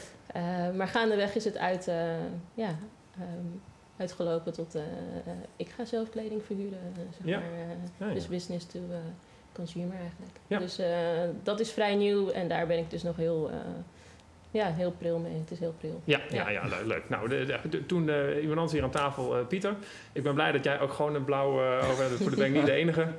Maar 0.75 0.87
gaandeweg 0.87 1.35
is 1.35 1.45
het 1.45 1.57
uit, 1.57 1.85
ja, 2.53 2.75
ehm, 3.15 3.45
uitgelopen 4.01 4.53
tot... 4.53 4.75
eh, 4.75 4.81
eh, 4.81 5.33
ik 5.55 5.69
ga 5.69 5.85
zelf 5.85 6.09
kleding 6.09 6.43
verhuren, 6.43 6.79
eh, 6.95 7.01
zeg 7.17 7.25
Ja. 7.27 7.39
maar. 7.39 7.49
Ja, 7.99 8.07
ja. 8.07 8.13
Dus 8.13 8.27
business 8.27 8.65
to 8.65 8.79
consumer 9.53 9.95
eigenlijk. 9.97 10.39
Dus 10.65 10.79
dat 11.43 11.59
is 11.59 11.71
vrij 11.71 11.95
nieuw 11.95 12.29
en 12.29 12.47
daar 12.47 12.67
ben 12.67 12.77
ik 12.77 12.89
dus 12.89 13.03
nog 13.03 13.15
heel, 13.15 13.49
ja, 14.51 14.71
heel 14.73 14.93
pril 14.97 15.17
mee. 15.19 15.33
Het 15.39 15.51
is 15.51 15.59
heel 15.59 15.73
pril. 15.79 16.01
Ja, 16.03 16.19
ja, 16.29 16.35
Ja. 16.35 16.49
ja, 16.49 16.67
le- 16.67 16.87
leuk. 16.87 17.03
Nou, 17.09 17.29
de, 17.29 17.45
de- 17.45 17.69
de- 17.69 17.85
toen 17.85 18.07
uh, 18.07 18.15
iemand 18.35 18.51
anders 18.57 18.71
hier 18.71 18.83
aan 18.83 18.89
tafel, 18.91 19.37
eh, 19.37 19.45
Pieter. 19.47 19.73
Ik 20.13 20.23
ben 20.23 20.33
blij 20.33 20.51
dat 20.51 20.63
jij 20.63 20.79
ook 20.79 20.93
gewoon 20.93 21.15
een 21.15 21.23
blauw 21.25 21.61
eh 21.61 21.89
over 21.91 22.03
hebt. 22.03 22.15
Voor 22.21 22.29
de 22.31 22.37
ben 22.37 22.45
ik 22.45 22.53
niet 22.53 22.65
de 22.65 22.71
enige. 22.71 23.01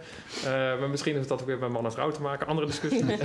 Eh, 0.45 0.51
maar 0.53 0.89
misschien 0.91 1.15
heeft 1.17 1.29
dat 1.29 1.41
ook 1.41 1.47
weer 1.47 1.59
met 1.59 1.71
man 1.71 1.85
en 1.85 1.93
vrouw 1.93 2.11
te 2.11 2.23
maken. 2.23 2.47
Andere 2.47 2.67
discussie. 2.67 3.05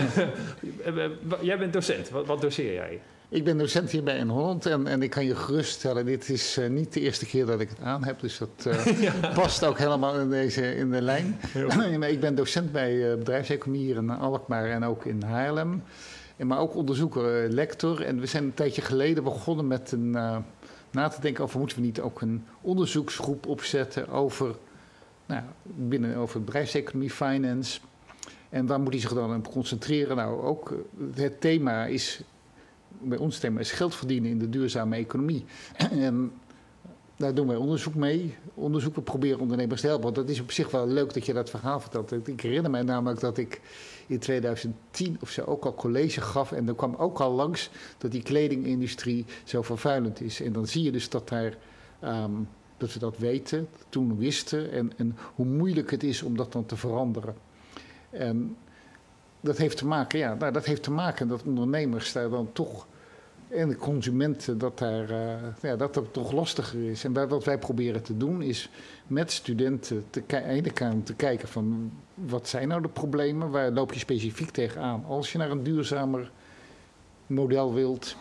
Eh, 0.85 1.05
eh, 1.05 1.11
jij 1.41 1.57
bent 1.57 1.73
docent. 1.73 2.09
Wat, 2.09 2.25
wat 2.25 2.41
doseer 2.41 2.73
jij? 2.73 2.99
Ik 3.29 3.43
ben 3.43 3.57
docent 3.57 3.91
hier 3.91 4.03
bij 4.03 4.17
in 4.17 4.27
Holland 4.27 4.65
en, 4.65 4.87
en 4.87 5.01
ik 5.01 5.09
kan 5.09 5.25
je 5.25 5.35
geruststellen, 5.35 6.05
dit 6.05 6.29
is 6.29 6.57
eh, 6.57 6.69
niet 6.69 6.93
de 6.93 6.99
eerste 6.99 7.25
keer 7.25 7.45
dat 7.45 7.59
ik 7.59 7.69
het 7.69 7.79
aan 7.81 8.03
heb. 8.03 8.19
Dus 8.19 8.37
dat 8.37 8.65
eh, 8.65 9.33
past 9.41 9.65
ook 9.65 9.77
helemaal 9.77 10.19
in, 10.19 10.29
deze, 10.29 10.75
in 10.75 10.91
de 10.91 11.01
lijn. 11.01 11.39
Maar 11.99 12.09
ik 12.09 12.19
ben 12.19 12.35
docent 12.35 12.71
bij 12.71 13.11
eh, 13.11 13.17
bedrijfseconomie 13.17 13.81
hier 13.85 13.95
in 13.95 14.09
Alkmaar 14.09 14.69
en 14.69 14.83
ook 14.85 15.05
in 15.05 15.23
Haarlem. 15.23 15.83
Maar 16.45 16.59
ook 16.59 16.75
onderzoeker, 16.75 17.43
eh, 17.43 17.51
lector. 17.51 18.01
En 18.01 18.19
we 18.19 18.25
zijn 18.25 18.43
een 18.43 18.53
tijdje 18.53 18.81
geleden 18.81 19.23
begonnen 19.23 19.67
met 19.67 19.91
een, 19.91 20.15
eh, 20.15 20.37
na 20.91 21.07
te 21.07 21.21
denken 21.21 21.43
over 21.43 21.59
moeten 21.59 21.77
we 21.77 21.83
niet 21.83 21.99
ook 21.99 22.21
een 22.21 22.45
onderzoeksgroep 22.61 23.47
opzetten 23.47 24.09
over, 24.09 24.55
nou, 25.25 25.43
binnen, 25.63 26.15
over 26.15 26.43
bedrijfseconomie, 26.43 27.11
finance. 27.11 27.79
En 28.49 28.65
waar 28.65 28.79
moet 28.79 28.91
hij 28.91 29.01
zich 29.01 29.13
dan 29.13 29.35
op 29.35 29.51
concentreren? 29.51 30.15
Nou, 30.15 30.41
ook 30.41 30.71
eh, 30.71 31.23
het 31.23 31.41
thema 31.41 31.85
is 31.85 32.21
bij 32.87 33.17
ons 33.17 33.39
thema 33.39 33.59
is 33.59 33.71
geld 33.71 33.95
verdienen 33.95 34.29
in 34.29 34.39
de 34.39 34.49
duurzame 34.49 34.95
economie. 34.95 35.45
En 35.91 36.31
daar 37.15 37.33
doen 37.33 37.47
wij 37.47 37.55
onderzoek 37.55 37.95
mee. 37.95 38.35
Onderzoek, 38.53 38.95
we 38.95 39.01
proberen 39.01 39.39
ondernemers 39.39 39.81
te 39.81 39.87
helpen. 39.87 40.03
Want 40.03 40.15
dat 40.15 40.29
is 40.29 40.39
op 40.39 40.51
zich 40.51 40.71
wel 40.71 40.87
leuk 40.87 41.13
dat 41.13 41.25
je 41.25 41.33
dat 41.33 41.49
verhaal 41.49 41.79
vertelt. 41.79 42.27
Ik 42.27 42.41
herinner 42.41 42.71
mij 42.71 42.81
namelijk 42.81 43.19
dat 43.19 43.37
ik 43.37 43.61
in 44.07 44.19
2010 44.19 45.17
of 45.21 45.29
zo 45.29 45.43
ook 45.43 45.65
al 45.65 45.75
college 45.75 46.21
gaf. 46.21 46.51
En 46.51 46.67
er 46.67 46.75
kwam 46.75 46.95
ook 46.95 47.19
al 47.19 47.31
langs 47.31 47.69
dat 47.97 48.11
die 48.11 48.23
kledingindustrie 48.23 49.25
zo 49.43 49.61
vervuilend 49.61 50.21
is. 50.21 50.41
En 50.41 50.53
dan 50.53 50.67
zie 50.67 50.83
je 50.83 50.91
dus 50.91 51.09
dat 51.09 51.29
daar... 51.29 51.57
ehm, 51.99 52.31
dat 52.77 52.93
we 52.93 52.99
dat 52.99 53.17
weten, 53.17 53.67
toen 53.89 54.17
wisten 54.17 54.71
en, 54.71 54.91
en 54.97 55.17
hoe 55.35 55.45
moeilijk 55.45 55.91
het 55.91 56.03
is 56.03 56.23
om 56.23 56.37
dat 56.37 56.51
dan 56.51 56.65
te 56.65 56.75
veranderen. 56.75 57.35
En 58.09 58.57
dat 59.41 59.57
heeft 59.57 59.77
te 59.77 59.85
maken, 59.85 60.19
ja, 60.19 60.33
nou, 60.33 60.51
dat 60.51 60.65
heeft 60.65 60.83
te 60.83 60.91
maken 60.91 61.27
dat 61.27 61.43
ondernemers 61.43 62.11
daar 62.11 62.29
dan 62.29 62.49
toch 62.53 62.87
en 63.47 63.69
de 63.69 63.75
consumenten 63.75 64.57
dat 64.57 64.77
daar, 64.77 65.11
uh, 65.11 65.33
ja, 65.61 65.75
dat 65.75 65.93
dat 65.93 66.13
toch 66.13 66.31
lastiger 66.31 66.89
is. 66.89 67.03
En 67.03 67.27
wat 67.27 67.43
wij 67.43 67.57
proberen 67.57 68.03
te 68.03 68.17
doen 68.17 68.41
is 68.41 68.69
met 69.07 69.31
studenten 69.31 70.05
te, 70.09 70.25
te, 70.25 71.01
te 71.03 71.13
kijken 71.15 71.47
van 71.47 71.91
wat 72.13 72.47
zijn 72.47 72.67
nou 72.67 72.81
de 72.81 72.87
problemen, 72.87 73.49
waar 73.49 73.71
loop 73.71 73.93
je 73.93 73.99
specifiek 73.99 74.49
tegenaan. 74.49 75.05
Als 75.05 75.31
je 75.31 75.37
naar 75.37 75.51
een 75.51 75.63
duurzamer 75.63 76.31
model 77.27 77.73
wilt, 77.73 78.15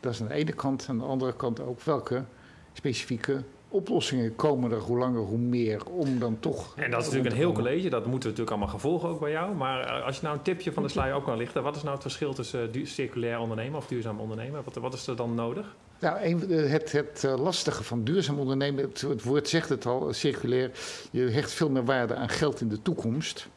dat 0.00 0.12
is 0.12 0.20
aan 0.20 0.28
de 0.28 0.34
ene 0.34 0.52
kant. 0.52 0.86
Aan 0.88 0.98
de 0.98 1.04
andere 1.04 1.36
kant 1.36 1.60
ook 1.60 1.80
welke 1.80 2.24
specifieke 2.72 3.42
oplossingen 3.68 4.36
komen 4.36 4.72
er 4.72 4.78
hoe 4.78 4.98
langer 4.98 5.20
hoe 5.20 5.38
meer 5.38 5.86
om 5.86 6.18
dan 6.18 6.36
toch... 6.40 6.74
En 6.76 6.90
dat 6.90 7.00
is 7.00 7.06
natuurlijk 7.06 7.34
een 7.34 7.40
heel 7.40 7.52
college, 7.52 7.88
dat 7.88 8.06
moeten 8.06 8.30
we 8.30 8.36
natuurlijk 8.36 8.50
allemaal 8.50 8.68
gevolgen 8.68 9.08
ook 9.08 9.20
bij 9.20 9.30
jou. 9.30 9.54
Maar 9.54 10.02
als 10.02 10.16
je 10.16 10.22
nou 10.22 10.36
een 10.36 10.42
tipje 10.42 10.72
van 10.72 10.82
de 10.82 10.88
sluier 10.88 11.14
ook 11.14 11.24
kan 11.24 11.36
lichten, 11.36 11.62
wat 11.62 11.76
is 11.76 11.82
nou 11.82 11.94
het 11.94 12.02
verschil 12.02 12.34
tussen 12.34 12.76
uh, 12.76 12.86
circulair 12.86 13.38
ondernemen 13.38 13.78
of 13.78 13.86
duurzaam 13.86 14.20
ondernemen? 14.20 14.62
Wat, 14.64 14.74
wat 14.74 14.94
is 14.94 15.06
er 15.06 15.16
dan 15.16 15.34
nodig? 15.34 15.76
Nou, 16.00 16.22
een, 16.22 16.50
het, 16.50 16.92
het 16.92 17.22
lastige 17.38 17.84
van 17.84 18.04
duurzaam 18.04 18.38
ondernemen, 18.38 18.84
het, 18.84 19.00
het, 19.00 19.22
woord 19.22 19.48
zegt 19.48 19.68
het 19.68 19.86
al, 19.86 20.12
circulair, 20.12 20.70
je 21.10 21.20
hecht 21.20 21.52
veel 21.52 21.70
meer 21.70 21.84
waarde 21.84 22.14
aan 22.14 22.28
geld 22.28 22.60
in 22.60 22.68
de 22.68 22.82
toekomst. 22.82 23.48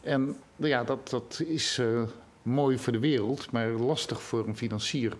En 0.00 0.36
ja, 0.56 0.84
dat, 0.84 1.08
dat 1.10 1.42
is 1.46 1.78
uh, 1.78 2.02
mooi 2.42 2.78
voor 2.78 2.92
de 2.92 2.98
wereld, 2.98 3.50
maar 3.50 3.68
lastig 3.68 4.22
voor 4.22 4.46
een 4.46 4.56
financier. 4.56 5.12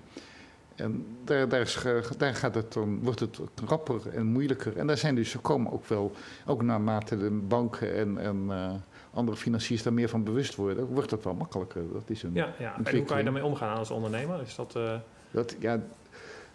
En 0.83 1.07
daar, 1.25 1.49
daar, 1.49 1.61
is, 1.61 1.79
daar 2.19 2.35
gaat 2.35 2.55
het 2.55 2.73
dan, 2.73 3.03
wordt 3.03 3.21
het 3.21 3.39
rapper 3.67 4.09
en 4.09 4.27
moeilijker. 4.27 4.77
En 4.77 4.87
daar 4.87 4.97
zijn 4.97 5.15
dus, 5.15 5.35
er 5.35 5.41
komen 5.41 5.73
ook 5.73 5.87
wel, 5.87 6.12
ook 6.47 6.62
naarmate 6.62 7.19
de 7.19 7.31
banken 7.31 7.95
en, 7.95 8.19
en 8.19 8.47
uh, 8.49 8.71
andere 9.15 9.37
financiers 9.37 9.83
daar 9.83 9.93
meer 9.93 10.09
van 10.09 10.25
bewust 10.25 10.55
worden, 10.55 10.87
wordt 10.87 11.11
dat 11.11 11.25
wel 11.25 11.35
makkelijker. 11.35 11.83
Dat 11.93 12.03
is 12.07 12.23
een 12.23 12.35
ja, 12.35 12.55
ja. 12.59 12.77
En 12.85 12.97
hoe 12.97 13.05
kan 13.05 13.19
je 13.19 13.25
daarmee 13.25 13.45
omgaan 13.45 13.77
als 13.77 13.91
ondernemer? 13.91 14.41
Is 14.41 14.55
dat, 14.55 14.75
uh... 14.77 14.95
dat, 15.31 15.57
ja, 15.59 15.81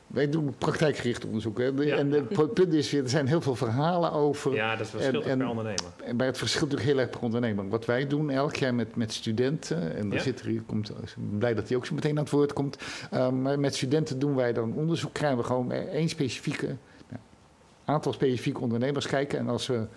wij 0.08 0.30
doen 0.30 0.56
praktijkgericht 0.58 1.26
onderzoek. 1.26 1.58
Hè. 1.58 1.92
En 1.92 2.12
het 2.12 2.54
punt 2.54 2.74
is 2.74 2.92
weer, 2.92 3.04
er 3.04 3.10
zijn 3.10 3.28
heel 3.28 3.42
veel 3.42 3.56
verhalen 3.56 4.12
over. 4.12 4.54
Ja, 4.54 4.76
dat 4.76 4.86
is 4.86 4.90
verschil 4.90 5.22
per 5.22 5.48
ondernemer. 5.48 5.92
En 6.04 6.18
bij 6.18 6.28
het 6.28 6.38
verschil 6.38 6.62
natuurlijk 6.62 6.90
heel 6.90 7.00
erg 7.00 7.10
per 7.10 7.22
ondernemer. 7.22 7.70
Wat 7.70 7.86
wij 7.86 8.08
doen 8.08 8.30
elk 8.30 8.56
jaar 8.56 8.76
met, 8.76 8.96
met 8.96 9.14
studenten, 9.14 9.96
en 9.96 10.10
daar 10.10 10.20
zit 10.20 10.40
er 10.40 10.46
hier, 10.46 10.62
komt, 10.62 10.90
ik 10.90 10.96
ben 11.16 11.38
blij 11.38 11.54
dat 11.54 11.68
hij 11.68 11.78
ook 11.78 11.86
zo 11.86 11.96
meteen 11.96 12.18
aan 12.18 12.24
het 12.24 12.30
woord 12.30 12.54
komt. 12.54 12.78
Um, 13.14 13.42
maar 13.42 13.60
met 13.60 13.76
studenten 13.76 14.20
doen 14.20 14.36
wij 14.36 14.54
dan 14.54 14.74
onderzoek, 14.74 15.14
krijgen 15.14 15.38
we 15.38 15.44
gewoon 15.44 15.72
één 15.72 16.10
specifieke, 16.10 16.66
nou, 17.10 17.22
aantal 17.86 18.14
specifieke 18.14 18.60
ondernemers 18.60 19.08
kijken. 19.08 19.40
En 19.40 19.50
als 19.50 19.68
we 19.68 19.88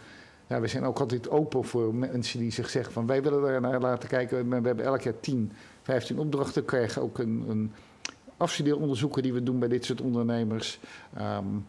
ja, 0.50 0.60
we 0.60 0.66
zijn 0.66 0.84
ook 0.84 1.00
altijd 1.00 1.30
open 1.30 1.64
voor 1.64 1.94
mensen 1.94 2.38
die 2.38 2.52
zich 2.52 2.70
zeggen 2.70 2.92
van 2.92 3.06
wij 3.06 3.22
willen 3.22 3.42
daar 3.42 3.60
naar 3.60 3.80
laten 3.80 4.08
kijken. 4.08 4.48
We 4.48 4.54
hebben 4.54 4.84
elk 4.84 5.00
jaar 5.00 5.20
10, 5.20 5.52
15 5.82 6.18
opdrachten. 6.18 6.64
Krijgen 6.64 7.02
ook 7.02 7.18
een, 7.18 7.44
een 7.48 7.72
afstudeeronderzoeken 8.40 9.22
die 9.22 9.32
we 9.32 9.42
doen 9.42 9.58
bij 9.58 9.68
dit 9.68 9.84
soort 9.84 10.00
ondernemers. 10.00 10.78
Um, 11.18 11.66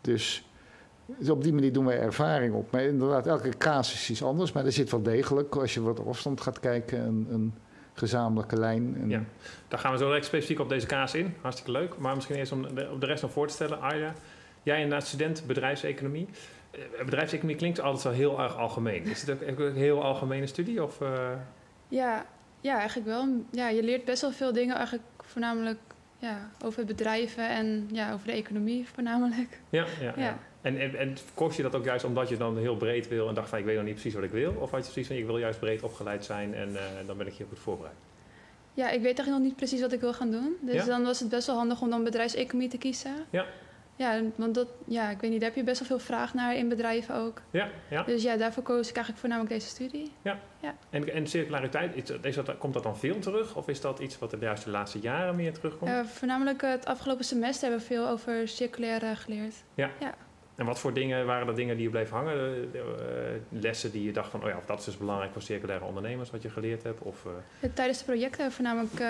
dus, 0.00 0.48
dus 1.06 1.30
op 1.30 1.42
die 1.42 1.52
manier 1.52 1.72
doen 1.72 1.84
wij 1.84 1.98
ervaring 1.98 2.54
op. 2.54 2.70
Maar 2.70 2.82
inderdaad, 2.82 3.26
elke 3.26 3.48
casus 3.58 4.10
is 4.10 4.22
anders. 4.22 4.52
Maar 4.52 4.64
er 4.64 4.72
zit 4.72 4.90
wel 4.90 5.02
degelijk, 5.02 5.56
als 5.56 5.74
je 5.74 5.80
wat 5.80 6.06
afstand 6.06 6.40
gaat 6.40 6.60
kijken, 6.60 7.00
een, 7.00 7.26
een 7.30 7.54
gezamenlijke 7.94 8.56
lijn. 8.56 8.96
En... 9.00 9.08
Ja, 9.08 9.22
daar 9.68 9.78
gaan 9.78 9.92
we 9.92 9.98
zo 9.98 10.06
direct 10.06 10.24
specifiek 10.24 10.60
op 10.60 10.68
deze 10.68 10.86
casus 10.86 11.20
in. 11.20 11.34
Hartstikke 11.40 11.72
leuk. 11.72 11.98
Maar 11.98 12.14
misschien 12.14 12.36
eerst 12.36 12.52
om 12.52 12.74
de, 12.74 12.90
op 12.92 13.00
de 13.00 13.06
rest 13.06 13.22
nog 13.22 13.32
voor 13.32 13.46
te 13.46 13.54
stellen. 13.54 13.80
Arja, 13.80 14.12
jij 14.62 14.80
inderdaad 14.80 15.06
student 15.06 15.44
bedrijfseconomie. 15.46 16.28
Eh, 16.70 17.04
bedrijfseconomie 17.04 17.56
klinkt 17.56 17.80
altijd 17.80 18.04
wel 18.04 18.12
heel 18.12 18.40
erg 18.40 18.56
algemeen. 18.56 19.04
Is 19.04 19.22
het 19.22 19.50
ook 19.50 19.58
een 19.58 19.74
heel 19.74 20.02
algemene 20.02 20.46
studie? 20.46 20.82
Of, 20.82 21.00
uh... 21.00 21.30
ja, 21.88 22.26
ja, 22.60 22.78
eigenlijk 22.78 23.08
wel. 23.08 23.28
Ja, 23.50 23.68
je 23.68 23.82
leert 23.82 24.04
best 24.04 24.20
wel 24.20 24.32
veel 24.32 24.52
dingen, 24.52 24.76
eigenlijk 24.76 25.06
voornamelijk 25.20 25.78
ja, 26.24 26.50
over 26.64 26.84
bedrijven 26.84 27.48
en 27.48 27.88
ja, 27.92 28.12
over 28.12 28.26
de 28.26 28.32
economie 28.32 28.88
voornamelijk. 28.88 29.60
Ja, 29.70 29.86
ja, 30.00 30.14
ja. 30.16 30.38
En, 30.62 30.80
en, 30.80 30.96
en 30.96 31.16
kost 31.34 31.56
je 31.56 31.62
dat 31.62 31.74
ook 31.74 31.84
juist 31.84 32.04
omdat 32.04 32.28
je 32.28 32.36
dan 32.36 32.58
heel 32.58 32.76
breed 32.76 33.08
wil 33.08 33.28
en 33.28 33.34
dacht 33.34 33.48
van 33.48 33.58
ik 33.58 33.64
weet 33.64 33.76
nog 33.76 33.84
niet 33.84 33.94
precies 33.94 34.14
wat 34.14 34.22
ik 34.22 34.30
wil? 34.30 34.52
Of 34.52 34.70
had 34.70 34.86
je 34.86 34.92
precies 34.92 35.06
van 35.06 35.16
ik 35.16 35.26
wil 35.26 35.38
juist 35.38 35.60
breed 35.60 35.82
opgeleid 35.82 36.24
zijn 36.24 36.54
en 36.54 36.68
uh, 36.68 36.80
dan 37.06 37.16
ben 37.16 37.26
ik 37.26 37.32
hier 37.32 37.46
goed 37.46 37.58
voorbereid? 37.58 37.96
Ja, 38.74 38.86
ik 38.86 39.02
weet 39.02 39.04
eigenlijk 39.04 39.36
nog 39.36 39.46
niet 39.46 39.56
precies 39.56 39.80
wat 39.80 39.92
ik 39.92 40.00
wil 40.00 40.12
gaan 40.12 40.30
doen. 40.30 40.56
Dus 40.60 40.84
dan 40.84 41.02
was 41.04 41.20
het 41.20 41.28
best 41.28 41.46
wel 41.46 41.56
handig 41.56 41.80
om 41.80 41.90
dan 41.90 42.04
bedrijfseconomie 42.04 42.68
te 42.68 42.78
kiezen. 42.78 43.14
Ja. 43.30 43.46
Ja, 43.96 44.20
want 44.36 44.54
dat, 44.54 44.68
ja, 44.84 45.10
ik 45.10 45.20
weet 45.20 45.30
niet, 45.30 45.40
daar 45.40 45.48
heb 45.48 45.58
je 45.58 45.64
best 45.64 45.78
wel 45.78 45.88
veel 45.88 46.06
vraag 46.06 46.34
naar 46.34 46.56
in 46.56 46.68
bedrijven 46.68 47.14
ook. 47.14 47.40
Ja, 47.50 47.68
ja. 47.90 48.02
Dus 48.02 48.22
ja, 48.22 48.36
daarvoor 48.36 48.62
koos 48.62 48.88
ik 48.88 48.94
eigenlijk 48.94 49.18
voornamelijk 49.18 49.54
deze 49.54 49.68
studie. 49.68 50.12
Ja. 50.22 50.38
ja. 50.60 50.74
En, 50.90 51.12
en 51.12 51.26
circulariteit, 51.26 52.12
is 52.22 52.34
dat, 52.34 52.58
komt 52.58 52.74
dat 52.74 52.82
dan 52.82 52.98
veel 52.98 53.18
terug? 53.18 53.56
Of 53.56 53.68
is 53.68 53.80
dat 53.80 53.98
iets 53.98 54.18
wat 54.18 54.32
er 54.32 54.40
juist 54.40 54.64
de 54.64 54.70
laatste 54.70 54.98
jaren 54.98 55.36
meer 55.36 55.52
terugkomt? 55.52 55.90
Uh, 55.90 56.04
voornamelijk 56.04 56.62
het 56.62 56.86
afgelopen 56.86 57.24
semester 57.24 57.68
hebben 57.68 57.88
we 57.88 57.94
veel 57.94 58.08
over 58.08 58.48
circulaire 58.48 59.16
geleerd. 59.16 59.54
Ja. 59.74 59.90
ja. 60.00 60.14
En 60.54 60.66
wat 60.66 60.78
voor 60.78 60.92
dingen 60.92 61.26
waren 61.26 61.48
er 61.48 61.54
dingen 61.54 61.76
die 61.76 61.84
je 61.84 61.90
bleef 61.90 62.10
hangen? 62.10 62.36
De, 62.72 63.38
uh, 63.52 63.60
lessen 63.60 63.92
die 63.92 64.04
je 64.04 64.12
dacht 64.12 64.30
van, 64.30 64.42
oh 64.42 64.48
ja, 64.48 64.60
dat 64.66 64.78
is 64.78 64.84
dus 64.84 64.96
belangrijk 64.96 65.32
voor 65.32 65.42
circulaire 65.42 65.84
ondernemers, 65.84 66.30
wat 66.30 66.42
je 66.42 66.50
geleerd 66.50 66.82
hebt? 66.82 67.00
Of, 67.00 67.24
uh... 67.24 67.68
Tijdens 67.74 67.98
de 67.98 68.04
projecten 68.04 68.42
hebben 68.42 68.58
we 68.58 68.64
voornamelijk 68.64 69.00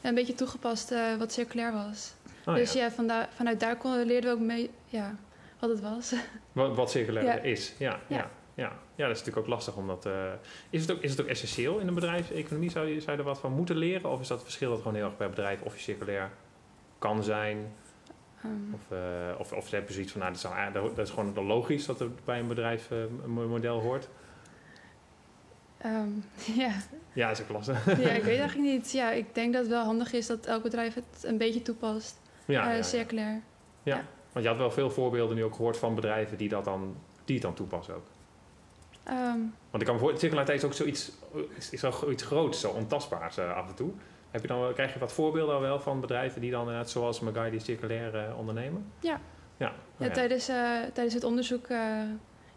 een 0.00 0.14
beetje 0.14 0.34
toegepast 0.34 0.94
wat 1.18 1.32
circulair 1.32 1.72
was. 1.72 2.14
Oh, 2.48 2.54
dus 2.54 2.72
ja, 2.72 2.90
ja 2.98 3.28
vanuit 3.34 3.60
daar 3.60 3.76
kon, 3.76 4.04
leerden 4.04 4.30
we 4.30 4.36
ook 4.36 4.46
mee 4.46 4.70
ja, 4.84 5.16
wat 5.60 5.70
het 5.70 5.80
was. 5.80 6.14
Wat, 6.52 6.76
wat 6.76 6.90
circulair 6.90 7.44
is, 7.44 7.74
ja, 7.78 8.00
ja. 8.06 8.30
Ja. 8.54 8.72
ja, 8.94 9.06
dat 9.06 9.16
is 9.16 9.18
natuurlijk 9.18 9.46
ook 9.46 9.46
lastig. 9.46 9.76
Omdat, 9.76 10.06
uh, 10.06 10.32
is, 10.70 10.80
het 10.80 10.90
ook, 10.92 11.02
is 11.02 11.10
het 11.10 11.20
ook 11.20 11.26
essentieel 11.26 11.78
in 11.78 11.88
een 11.88 11.94
bedrijfseconomie? 11.94 12.70
Zou 12.70 12.86
je, 12.86 13.00
zou 13.00 13.12
je 13.12 13.18
er 13.18 13.28
wat 13.28 13.38
van 13.38 13.52
moeten 13.52 13.76
leren? 13.76 14.10
Of 14.10 14.20
is 14.20 14.28
dat 14.28 14.42
verschil 14.42 14.70
dat 14.70 14.78
gewoon 14.78 14.94
heel 14.94 15.04
erg 15.04 15.16
per 15.16 15.30
bedrijf 15.30 15.62
of 15.62 15.74
je 15.74 15.82
circulair 15.82 16.30
kan 16.98 17.22
zijn? 17.22 17.72
Um. 18.44 18.74
Of, 18.74 18.80
uh, 18.92 18.98
of, 19.38 19.52
of 19.52 19.70
heb 19.70 19.88
je 19.88 19.94
zoiets 19.94 20.12
van, 20.12 20.20
nou, 20.20 20.32
dat, 20.72 20.84
is, 20.84 20.94
dat 20.94 21.06
is 21.06 21.12
gewoon 21.12 21.46
logisch 21.46 21.86
dat 21.86 22.00
er 22.00 22.08
bij 22.24 22.38
een 22.38 22.48
bedrijf 22.48 22.90
uh, 22.90 22.98
een 23.00 23.48
model 23.48 23.80
hoort? 23.80 24.08
Um, 25.84 26.24
ja. 26.62 26.72
Ja, 27.12 27.30
is 27.30 27.42
ook 27.42 27.48
lastig. 27.48 27.86
ja, 27.86 28.10
ik 28.10 28.24
weet 28.30 28.38
eigenlijk 28.38 28.70
niet. 28.70 28.92
Ja, 28.92 29.10
ik 29.10 29.34
denk 29.34 29.52
dat 29.52 29.62
het 29.62 29.70
wel 29.70 29.84
handig 29.84 30.12
is 30.12 30.26
dat 30.26 30.46
elk 30.46 30.62
bedrijf 30.62 30.94
het 30.94 31.24
een 31.24 31.38
beetje 31.38 31.62
toepast 31.62 32.20
ja, 32.52 32.76
uh, 32.76 32.82
circulair. 32.82 33.40
Ja. 33.82 33.96
ja. 33.96 34.04
want 34.32 34.44
je 34.44 34.50
had 34.50 34.60
wel 34.60 34.70
veel 34.70 34.90
voorbeelden 34.90 35.36
nu 35.36 35.44
ook 35.44 35.54
gehoord 35.54 35.76
van 35.76 35.94
bedrijven 35.94 36.38
die, 36.38 36.48
dat 36.48 36.64
dan, 36.64 36.96
die 37.24 37.34
het 37.34 37.44
dan 37.44 37.54
toepassen 37.54 37.94
ook. 37.94 38.06
Um, 39.08 39.54
want 39.70 39.82
ik 39.82 39.84
kan 39.84 39.94
me 39.94 40.00
voorstellen, 40.00 40.18
circulariteit 40.18 40.58
is 40.58 40.64
ook 40.64 40.72
zoiets, 40.72 41.12
is 41.70 41.80
zo 41.80 42.10
iets 42.10 42.22
groots, 42.22 42.60
zo 42.60 42.70
ontastbaars 42.70 43.38
uh, 43.38 43.56
af 43.56 43.68
en 43.68 43.74
toe. 43.74 43.90
Heb 44.30 44.42
je 44.42 44.48
dan, 44.48 44.72
krijg 44.72 44.92
je 44.92 44.98
wat 44.98 45.12
voorbeelden 45.12 45.54
al 45.54 45.60
wel 45.60 45.80
van 45.80 46.00
bedrijven 46.00 46.40
die 46.40 46.50
dan, 46.50 46.66
net 46.66 46.90
zoals 46.90 47.20
Magai, 47.20 47.50
die 47.50 47.60
circulair 47.60 48.14
uh, 48.14 48.38
ondernemen? 48.38 48.92
Ja. 49.00 49.20
Ja, 49.56 49.72
ja, 49.96 50.10
Tijdens, 50.10 50.46
tijdens 50.92 51.14
het 51.14 51.24
onderzoek 51.24 51.66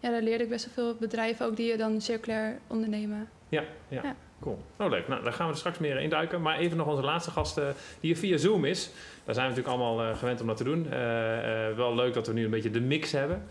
ja, 0.01 0.09
daar 0.09 0.21
leerde 0.21 0.43
ik 0.43 0.49
best 0.49 0.65
wel 0.65 0.73
veel 0.73 0.95
bedrijven 0.95 1.45
ook 1.45 1.55
die 1.55 1.77
dan 1.77 2.01
circulair 2.01 2.59
ondernemen. 2.67 3.29
Ja, 3.49 3.63
ja. 3.87 4.01
ja. 4.03 4.15
Cool. 4.41 4.59
Oh, 4.77 4.89
leuk. 4.89 5.07
Nou, 5.07 5.23
daar 5.23 5.33
gaan 5.33 5.45
we 5.45 5.51
er 5.51 5.57
straks 5.57 5.77
meer 5.77 5.99
in 5.99 6.09
duiken. 6.09 6.41
Maar 6.41 6.57
even 6.57 6.77
nog 6.77 6.87
onze 6.87 7.01
laatste 7.01 7.31
gast 7.31 7.57
uh, 7.57 7.65
die 7.99 8.17
via 8.17 8.37
Zoom 8.37 8.65
is. 8.65 8.91
Daar 9.23 9.35
zijn 9.35 9.49
we 9.49 9.55
natuurlijk 9.55 9.83
allemaal 9.83 10.09
uh, 10.09 10.17
gewend 10.17 10.41
om 10.41 10.47
dat 10.47 10.57
te 10.57 10.63
doen. 10.63 10.85
Uh, 10.85 10.91
wel 11.75 11.95
leuk 11.95 12.13
dat 12.13 12.27
we 12.27 12.33
nu 12.33 12.43
een 12.43 12.49
beetje 12.49 12.71
de 12.71 12.81
mix 12.81 13.11
hebben. 13.11 13.43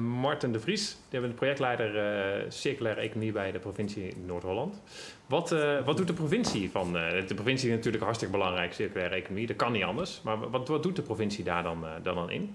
Martin 0.00 0.52
de 0.52 0.60
Vries, 0.60 0.90
die 0.90 0.98
hebben 1.10 1.30
de 1.30 1.36
projectleider 1.36 2.52
circulaire 2.52 3.00
economie 3.00 3.32
bij 3.32 3.52
de 3.52 3.58
provincie 3.58 4.16
Noord-Holland. 4.26 4.82
Wat, 5.26 5.54
wat 5.84 5.96
doet 5.96 6.06
de 6.06 6.12
provincie 6.12 6.70
van? 6.70 6.92
de 6.92 7.34
provincie 7.34 7.68
is 7.68 7.74
natuurlijk 7.74 8.04
hartstikke 8.04 8.36
belangrijk, 8.36 8.72
circulaire 8.72 9.14
economie. 9.14 9.46
Dat 9.46 9.56
kan 9.56 9.72
niet 9.72 9.82
anders. 9.82 10.20
Maar 10.24 10.50
wat, 10.50 10.68
wat 10.68 10.82
doet 10.82 10.96
de 10.96 11.02
provincie 11.02 11.44
daar 11.44 11.62
dan, 11.62 11.84
dan, 12.02 12.14
dan 12.14 12.30
in? 12.30 12.54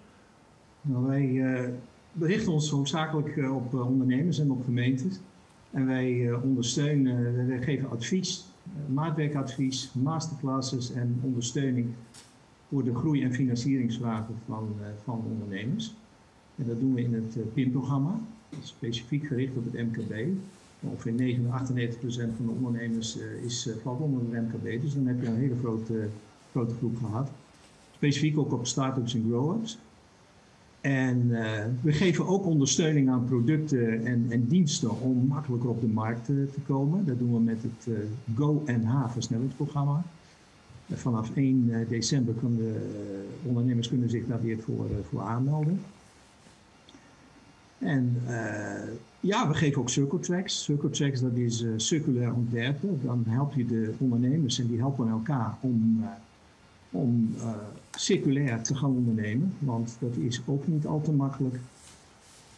Nou, 0.81 1.07
wij 1.07 1.43
richten 2.19 2.51
ons 2.51 2.69
hoofdzakelijk 2.69 3.37
op 3.51 3.73
ondernemers 3.73 4.39
en 4.39 4.51
op 4.51 4.63
gemeentes. 4.63 5.19
En 5.73 5.85
wij 5.85 6.29
eh, 6.29 6.43
ondersteunen, 6.43 7.47
wij 7.47 7.61
geven 7.61 7.89
advies, 7.89 8.45
eh, 8.65 8.93
maatwerkadvies, 8.93 9.91
masterclasses 9.93 10.91
en 10.91 11.19
ondersteuning 11.21 11.89
voor 12.67 12.83
de 12.83 12.95
groei- 12.95 13.23
en 13.23 13.33
financieringsvragen 13.33 14.35
van, 14.45 14.75
eh, 14.81 14.87
van 15.03 15.23
ondernemers. 15.31 15.93
En 16.55 16.67
dat 16.67 16.79
doen 16.79 16.93
we 16.93 17.01
in 17.01 17.13
het 17.13 17.53
PIN-programma, 17.53 18.19
specifiek 18.61 19.27
gericht 19.27 19.55
op 19.55 19.65
het 19.71 19.73
MKB. 19.73 20.27
Ongeveer 20.79 21.13
98% 21.49 22.33
van 22.35 22.45
de 22.45 22.51
ondernemers 22.51 23.17
is, 23.45 23.69
valt 23.81 23.99
onder 23.99 24.21
het 24.21 24.47
MKB, 24.47 24.81
dus 24.81 24.93
dan 24.93 25.05
heb 25.05 25.21
je 25.21 25.27
een 25.27 25.35
hele 25.35 25.57
grote, 25.59 26.07
grote 26.51 26.73
groep 26.73 26.97
gehad. 26.97 27.31
Specifiek 27.95 28.37
ook 28.37 28.53
op 28.53 28.67
start-ups 28.67 29.13
en 29.13 29.25
grow-ups. 29.29 29.77
En 30.83 31.27
uh, 31.29 31.65
we 31.81 31.91
geven 31.91 32.27
ook 32.27 32.45
ondersteuning 32.45 33.09
aan 33.09 33.25
producten 33.25 34.05
en, 34.05 34.25
en, 34.29 34.47
diensten 34.47 35.01
om 35.01 35.25
makkelijker 35.27 35.69
op 35.69 35.81
de 35.81 35.87
markt 35.87 36.25
te, 36.25 36.47
te 36.53 36.59
komen. 36.59 37.05
Dat 37.05 37.19
doen 37.19 37.33
we 37.33 37.39
met 37.39 37.63
het 37.63 37.87
uh, 37.87 37.97
Go 38.35 38.63
versnellingsprogramma. 39.09 40.03
Vanaf 40.93 41.35
1 41.35 41.85
december 41.89 42.33
kunnen 42.33 42.57
de 42.57 43.25
ondernemers 43.43 43.87
kunnen 43.87 44.09
zich 44.09 44.27
daar 44.27 44.41
weer 44.41 44.59
voor, 44.59 44.85
voor 45.09 45.21
aanmelden. 45.21 45.81
En 47.77 48.21
ja, 49.19 49.47
we 49.47 49.53
geven 49.53 49.81
ook 49.81 49.89
Circle 49.89 50.19
Tracks. 50.19 50.63
Circle 50.63 50.89
Tracks 50.89 51.21
dat 51.21 51.35
is 51.35 51.65
circulair 51.75 52.33
ontwerpen. 52.33 52.99
Dan 53.03 53.23
help 53.27 53.53
je 53.53 53.65
de 53.65 53.93
ondernemers 53.97 54.59
en 54.59 54.67
die 54.67 54.79
helpen 54.79 55.09
elkaar 55.09 55.57
om, 55.61 56.05
om 56.89 57.35
circulair 57.97 58.63
te 58.63 58.75
gaan 58.75 58.95
ondernemen, 58.95 59.53
want 59.59 59.97
dat 59.99 60.15
is 60.15 60.41
ook 60.45 60.67
niet 60.67 60.85
al 60.85 61.01
te 61.01 61.11
makkelijk. 61.11 61.59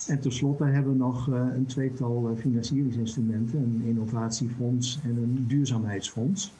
En 0.07 0.19
tenslotte 0.19 0.63
hebben 0.63 0.91
we 0.91 0.97
nog 0.97 1.27
uh, 1.27 1.35
een 1.55 1.65
tweetal 1.65 2.29
uh, 2.31 2.39
financieringsinstrumenten, 2.39 3.59
een 3.59 3.81
innovatiefonds 3.85 4.99
en 5.03 5.17
een 5.17 5.45
duurzaamheidsfonds, 5.47 6.53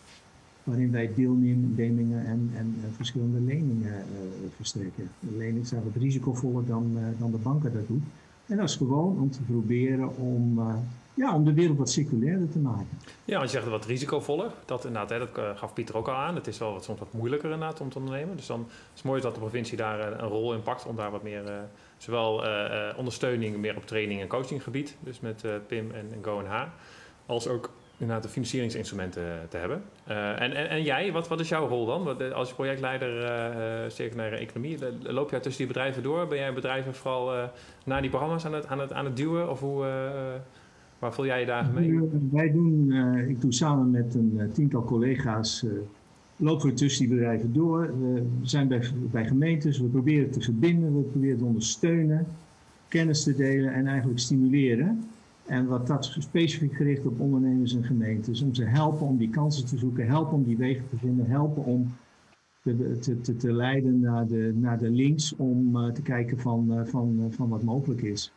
waarin 0.64 0.92
wij 0.92 1.12
deelnemingen 1.16 2.26
en, 2.26 2.50
en 2.56 2.76
uh, 2.78 2.86
verschillende 2.96 3.40
leningen 3.40 3.94
verstrekken. 4.56 5.10
De 5.20 5.38
leningen 5.38 5.66
zijn 5.66 5.84
wat 5.84 6.02
risicovoller 6.02 6.66
dan, 6.66 6.98
dan 7.20 7.32
de 7.32 7.38
banken 7.38 7.74
dat 7.74 7.88
doen. 7.88 8.04
En 8.46 8.58
dat 8.58 8.70
is 8.70 8.76
gewoon 8.76 9.20
om 9.20 9.32
te 9.32 9.42
proberen 9.42 10.18
om 10.18 10.60
ja, 11.16 11.36
om 11.36 11.46
de 11.46 11.54
wereld 11.54 11.78
wat 11.78 11.90
circulairder 11.90 12.50
te 12.50 12.60
maken. 12.60 12.88
Ja, 13.26 13.42
je 13.42 13.48
zegt 13.48 13.68
wat 13.68 13.86
risicovoller. 13.86 14.52
Dat, 14.66 14.86
inderdaad, 14.86 15.10
hè, 15.10 15.20
dat 15.20 15.38
eh, 15.38 15.50
gaf 15.56 15.74
Pieter 15.74 15.98
ook 15.98 16.08
al 16.08 16.14
aan. 16.14 16.36
Het 16.36 16.48
is 16.48 16.58
wel 16.58 16.74
wat, 16.74 16.84
soms 16.84 17.00
wat 17.00 17.14
moeilijker 17.14 17.52
inderdaad 17.52 17.82
om 17.82 17.90
te 17.90 17.98
ondernemen. 17.98 18.36
Dus 18.36 18.46
dan 18.46 18.68
is 18.96 19.02
mooi 19.02 19.22
dat 19.22 19.34
de 19.34 19.40
provincie 19.40 19.78
daar 19.78 20.00
eh, 20.00 20.20
een 20.22 20.28
rol 20.28 20.54
in 20.54 20.62
pakt 20.62 20.86
om 20.86 20.96
daar 20.96 21.12
wat 21.12 21.24
meer, 21.24 21.44
uh, 21.44 21.52
zowel 21.98 22.44
ondersteuning 22.98 23.58
meer 23.58 23.76
op 23.76 23.86
training 23.86 24.22
en 24.22 24.28
coachinggebied, 24.28 24.96
dus 25.00 25.20
met 25.20 25.44
PIM 25.68 25.92
en, 25.92 26.08
en 26.14 26.24
GoNH, 26.24 26.64
als 27.26 27.48
ook 27.48 27.70
inderdaad 27.98 28.24
de 28.24 28.30
financieringsinstrumenten 28.30 29.48
te 29.50 29.58
hebben. 29.58 29.84
en, 30.06 30.54
en, 30.54 30.70
en, 30.70 30.84
jij, 30.84 31.12
wat, 31.12 31.28
wat 31.28 31.40
is 31.40 31.50
jouw 31.50 31.68
rol 31.68 31.86
dan? 31.86 32.34
Als 32.34 32.54
projectleider 32.54 33.24
uh, 33.24 33.90
circulaire 33.90 34.36
economie, 34.36 34.78
loop 35.02 35.30
jij 35.30 35.40
tussen 35.40 35.66
die 35.66 35.74
bedrijven 35.74 36.04
door? 36.04 36.28
Ben 36.28 36.38
jij 36.38 36.54
bedrijven 36.54 36.96
vooral 36.96 37.50
naar 37.86 38.02
die 38.02 38.10
programma's 38.10 38.46
aan 38.46 38.54
het, 38.54 38.68
aan 38.68 38.80
het, 38.80 38.94
aan 38.94 39.06
het 39.06 39.18
duwen? 39.18 39.50
Of 39.50 39.60
hoe... 39.60 39.86
Waar 41.06 41.14
voel 41.14 41.26
jij 41.26 41.40
je 41.40 41.46
dagen 41.46 41.74
mee? 41.74 42.00
Wij 42.32 42.52
doen, 42.52 42.86
uh, 42.88 43.30
ik 43.30 43.42
doe 43.42 43.54
samen 43.54 43.92
met 43.92 44.16
een 44.16 44.32
uh, 44.36 44.52
tiental 44.52 44.84
collega's, 44.84 45.66
lopen 46.36 46.68
we 46.68 46.74
tussen 46.74 47.08
die 47.08 47.16
bedrijven 47.16 47.54
door. 47.54 48.00
We 48.00 48.24
zijn 48.42 48.68
bij, 48.68 48.82
bij 49.12 49.26
gemeentes, 49.26 49.80
we 49.80 49.88
proberen 49.88 50.32
te 50.32 50.42
verbinden, 50.42 50.96
we 50.96 51.02
proberen 51.02 51.38
te 51.38 51.44
ondersteunen, 51.44 52.28
kennis 52.88 53.24
te 53.24 53.36
delen 53.36 53.74
en 53.74 53.88
eigenlijk 53.88 54.20
stimuleren. 54.20 55.04
En 55.46 55.66
wat 55.66 55.88
dat 55.88 56.16
specifiek 56.20 56.74
gericht 56.74 57.06
op 57.06 57.20
ondernemers 57.20 57.76
en 57.76 57.84
gemeentes. 57.84 58.42
Om 58.42 58.56
ze 58.56 58.64
helpen 58.64 59.08
om 59.08 59.18
die 59.18 59.30
kansen 59.30 59.66
te 59.66 59.78
zoeken, 59.78 60.08
helpen 60.08 60.34
om 60.34 60.44
die 60.44 60.58
wegen 60.58 60.88
te 60.90 60.98
vinden, 60.98 61.26
helpen 61.30 61.64
om 61.64 61.94
te, 62.64 62.98
te, 63.22 63.36
te, 63.36 63.54
leiden 63.54 64.00
naar 64.00 64.28
de, 64.28 64.54
naar 64.56 64.78
de 64.78 64.90
links 64.90 65.36
om 65.36 65.74
te 65.94 66.02
kijken 66.02 66.40
van, 66.40 66.88
van, 66.88 67.28
van 67.30 67.50
wat 67.50 67.64
mogelijk 67.64 68.02
is. 68.02 68.34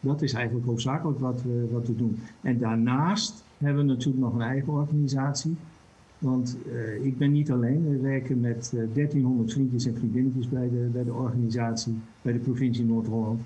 Dat 0.00 0.22
is 0.22 0.32
eigenlijk 0.32 0.66
hoofdzakelijk 0.66 1.18
wat 1.18 1.42
we, 1.42 1.68
wat 1.72 1.86
we 1.86 1.96
doen. 1.96 2.18
En 2.40 2.58
daarnaast 2.58 3.44
hebben 3.58 3.86
we 3.86 3.92
natuurlijk 3.92 4.24
nog 4.24 4.34
een 4.34 4.40
eigen 4.40 4.72
organisatie. 4.72 5.56
Want 6.18 6.56
ik 7.02 7.18
ben 7.18 7.32
niet 7.32 7.50
alleen. 7.50 7.88
We 7.88 7.98
werken 7.98 8.40
met 8.40 8.72
1300 8.92 9.52
vriendjes 9.52 9.86
en 9.86 9.96
vriendinnetjes 9.96 10.48
bij 10.48 10.68
de, 10.68 10.88
bij 10.92 11.04
de 11.04 11.12
organisatie, 11.12 11.98
bij 12.22 12.32
de 12.32 12.38
provincie 12.38 12.84
Noord-Holland. 12.84 13.40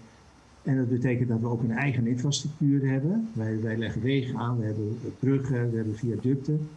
En 0.63 0.77
dat 0.77 0.89
betekent 0.89 1.29
dat 1.29 1.41
we 1.41 1.47
ook 1.47 1.63
een 1.63 1.71
eigen 1.71 2.07
infrastructuur 2.07 2.89
hebben. 2.91 3.29
Wij, 3.33 3.61
wij 3.61 3.77
leggen 3.77 4.03
wegen 4.03 4.39
aan, 4.39 4.59
we 4.59 4.65
hebben 4.65 4.99
bruggen, 5.19 5.71
we 5.71 5.77
hebben 5.77 5.97
viaducten. 5.97 6.69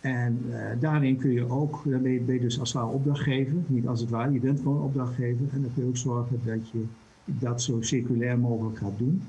En 0.00 0.38
uh, 0.48 0.56
daarin 0.80 1.16
kun 1.16 1.30
je 1.30 1.50
ook, 1.50 1.82
dan 1.84 2.02
ben 2.02 2.12
je, 2.12 2.40
dus 2.40 2.60
als 2.60 2.72
het 2.72 2.82
ware 2.82 2.94
opdrachtgever, 2.94 3.56
niet 3.66 3.86
als 3.86 4.00
het 4.00 4.10
ware, 4.10 4.32
je 4.32 4.40
bent 4.40 4.60
gewoon 4.60 4.82
opdrachtgever. 4.82 5.46
En 5.52 5.62
dan 5.62 5.70
kun 5.74 5.82
je 5.82 5.88
ook 5.88 5.96
zorgen 5.96 6.40
dat 6.44 6.70
je 6.70 6.84
dat 7.38 7.62
zo 7.62 7.80
circulair 7.80 8.38
mogelijk 8.38 8.78
gaat 8.78 8.98
doen. 8.98 9.22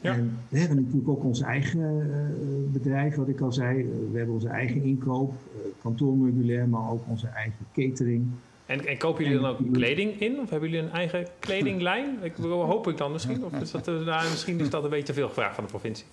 Ja. 0.00 0.12
En 0.12 0.38
we 0.48 0.58
hebben 0.58 0.76
natuurlijk 0.76 1.08
ook 1.08 1.24
ons 1.24 1.40
eigen 1.40 1.80
uh, 1.80 2.72
bedrijf, 2.72 3.14
wat 3.14 3.28
ik 3.28 3.40
al 3.40 3.52
zei. 3.52 3.88
we 4.12 4.16
hebben 4.16 4.34
onze 4.34 4.48
eigen 4.48 4.82
inkoop, 4.82 5.34
kantoormeubilair, 5.82 6.68
maar 6.68 6.90
ook 6.90 7.02
onze 7.08 7.26
eigen 7.26 7.66
catering. 7.72 8.26
En, 8.66 8.86
en 8.86 8.98
kopen 8.98 9.24
jullie 9.24 9.40
dan 9.40 9.50
ook 9.50 9.72
kleding 9.72 10.20
in? 10.20 10.40
Of 10.40 10.50
hebben 10.50 10.70
jullie 10.70 10.84
een 10.86 10.92
eigen 10.92 11.26
kledinglijn? 11.38 12.18
Ik, 12.22 12.34
hoop 12.36 12.88
ik 12.88 12.96
dan 12.96 13.12
misschien. 13.12 13.44
Of 13.44 13.60
is 13.60 13.70
dat, 13.70 13.86
nou, 13.86 14.30
misschien 14.30 14.60
is 14.60 14.70
dat 14.70 14.84
een 14.84 14.90
beetje 14.90 15.06
te 15.06 15.12
veel 15.12 15.28
gevraagd 15.28 15.54
van 15.54 15.64
de 15.64 15.70
provincie. 15.70 16.06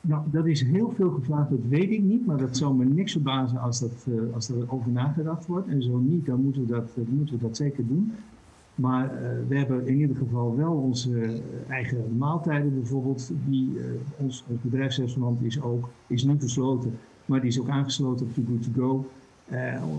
Nou, 0.00 0.22
dat 0.30 0.46
is 0.46 0.62
heel 0.62 0.92
veel 0.96 1.10
gevraagd, 1.10 1.50
dat 1.50 1.58
weet 1.68 1.90
ik 1.90 2.02
niet. 2.02 2.26
Maar 2.26 2.36
dat 2.36 2.56
zou 2.56 2.74
me 2.74 2.84
niks 2.84 3.12
verbazen 3.12 3.58
als, 3.58 3.80
dat, 3.80 4.06
uh, 4.08 4.34
als 4.34 4.48
er 4.48 4.72
over 4.72 4.90
nagedacht 4.90 5.46
wordt. 5.46 5.68
En 5.68 5.82
zo 5.82 5.98
niet, 5.98 6.26
dan 6.26 6.40
moeten 6.42 6.62
we 6.62 6.68
dat, 6.68 6.90
moeten 7.08 7.34
we 7.34 7.42
dat 7.42 7.56
zeker 7.56 7.86
doen. 7.86 8.12
Maar 8.74 9.04
uh, 9.04 9.20
we 9.48 9.56
hebben 9.58 9.86
in 9.86 9.98
ieder 9.98 10.16
geval 10.16 10.56
wel 10.56 10.72
onze 10.72 11.40
eigen 11.68 12.16
maaltijden 12.16 12.74
bijvoorbeeld. 12.74 13.30
Die, 13.48 13.78
ons, 14.16 14.44
ons 14.48 14.60
bedrijfsrestaurant 14.60 15.42
is, 15.42 15.62
ook, 15.62 15.88
is 16.06 16.24
nu 16.24 16.36
gesloten, 16.40 16.98
maar 17.26 17.40
die 17.40 17.48
is 17.48 17.60
ook 17.60 17.68
aangesloten 17.68 18.26
op 18.26 18.34
Too 18.34 18.44
Good 18.44 18.62
To 18.62 18.70
Go. 18.80 19.06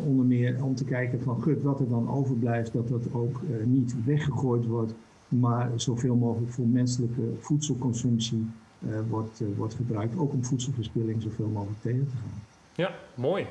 onder 0.07 0.25
meer 0.25 0.63
om 0.63 0.75
te 0.75 0.85
kijken 0.85 1.21
van 1.21 1.41
gut, 1.41 1.61
wat 1.61 1.79
er 1.79 1.89
dan 1.89 2.09
overblijft, 2.09 2.73
dat 2.73 2.87
dat 2.87 3.13
ook 3.13 3.41
niet 3.65 3.95
weggegooid 4.05 4.65
wordt. 4.65 4.93
Maar 5.27 5.71
zoveel 5.75 6.15
mogelijk 6.15 6.51
voor 6.51 6.67
menselijke 6.67 7.21
voedselconsumptie 7.39 8.47
wordt, 9.09 9.43
wordt 9.57 9.73
gebruikt. 9.73 10.17
Ook 10.17 10.33
om 10.33 10.43
voedselverspilling 10.43 11.21
zoveel 11.21 11.47
mogelijk 11.47 11.81
tegen 11.81 12.07
te 12.07 12.15
gaan. 12.15 12.41
Ja, 12.75 12.91
mooi. 13.15 13.45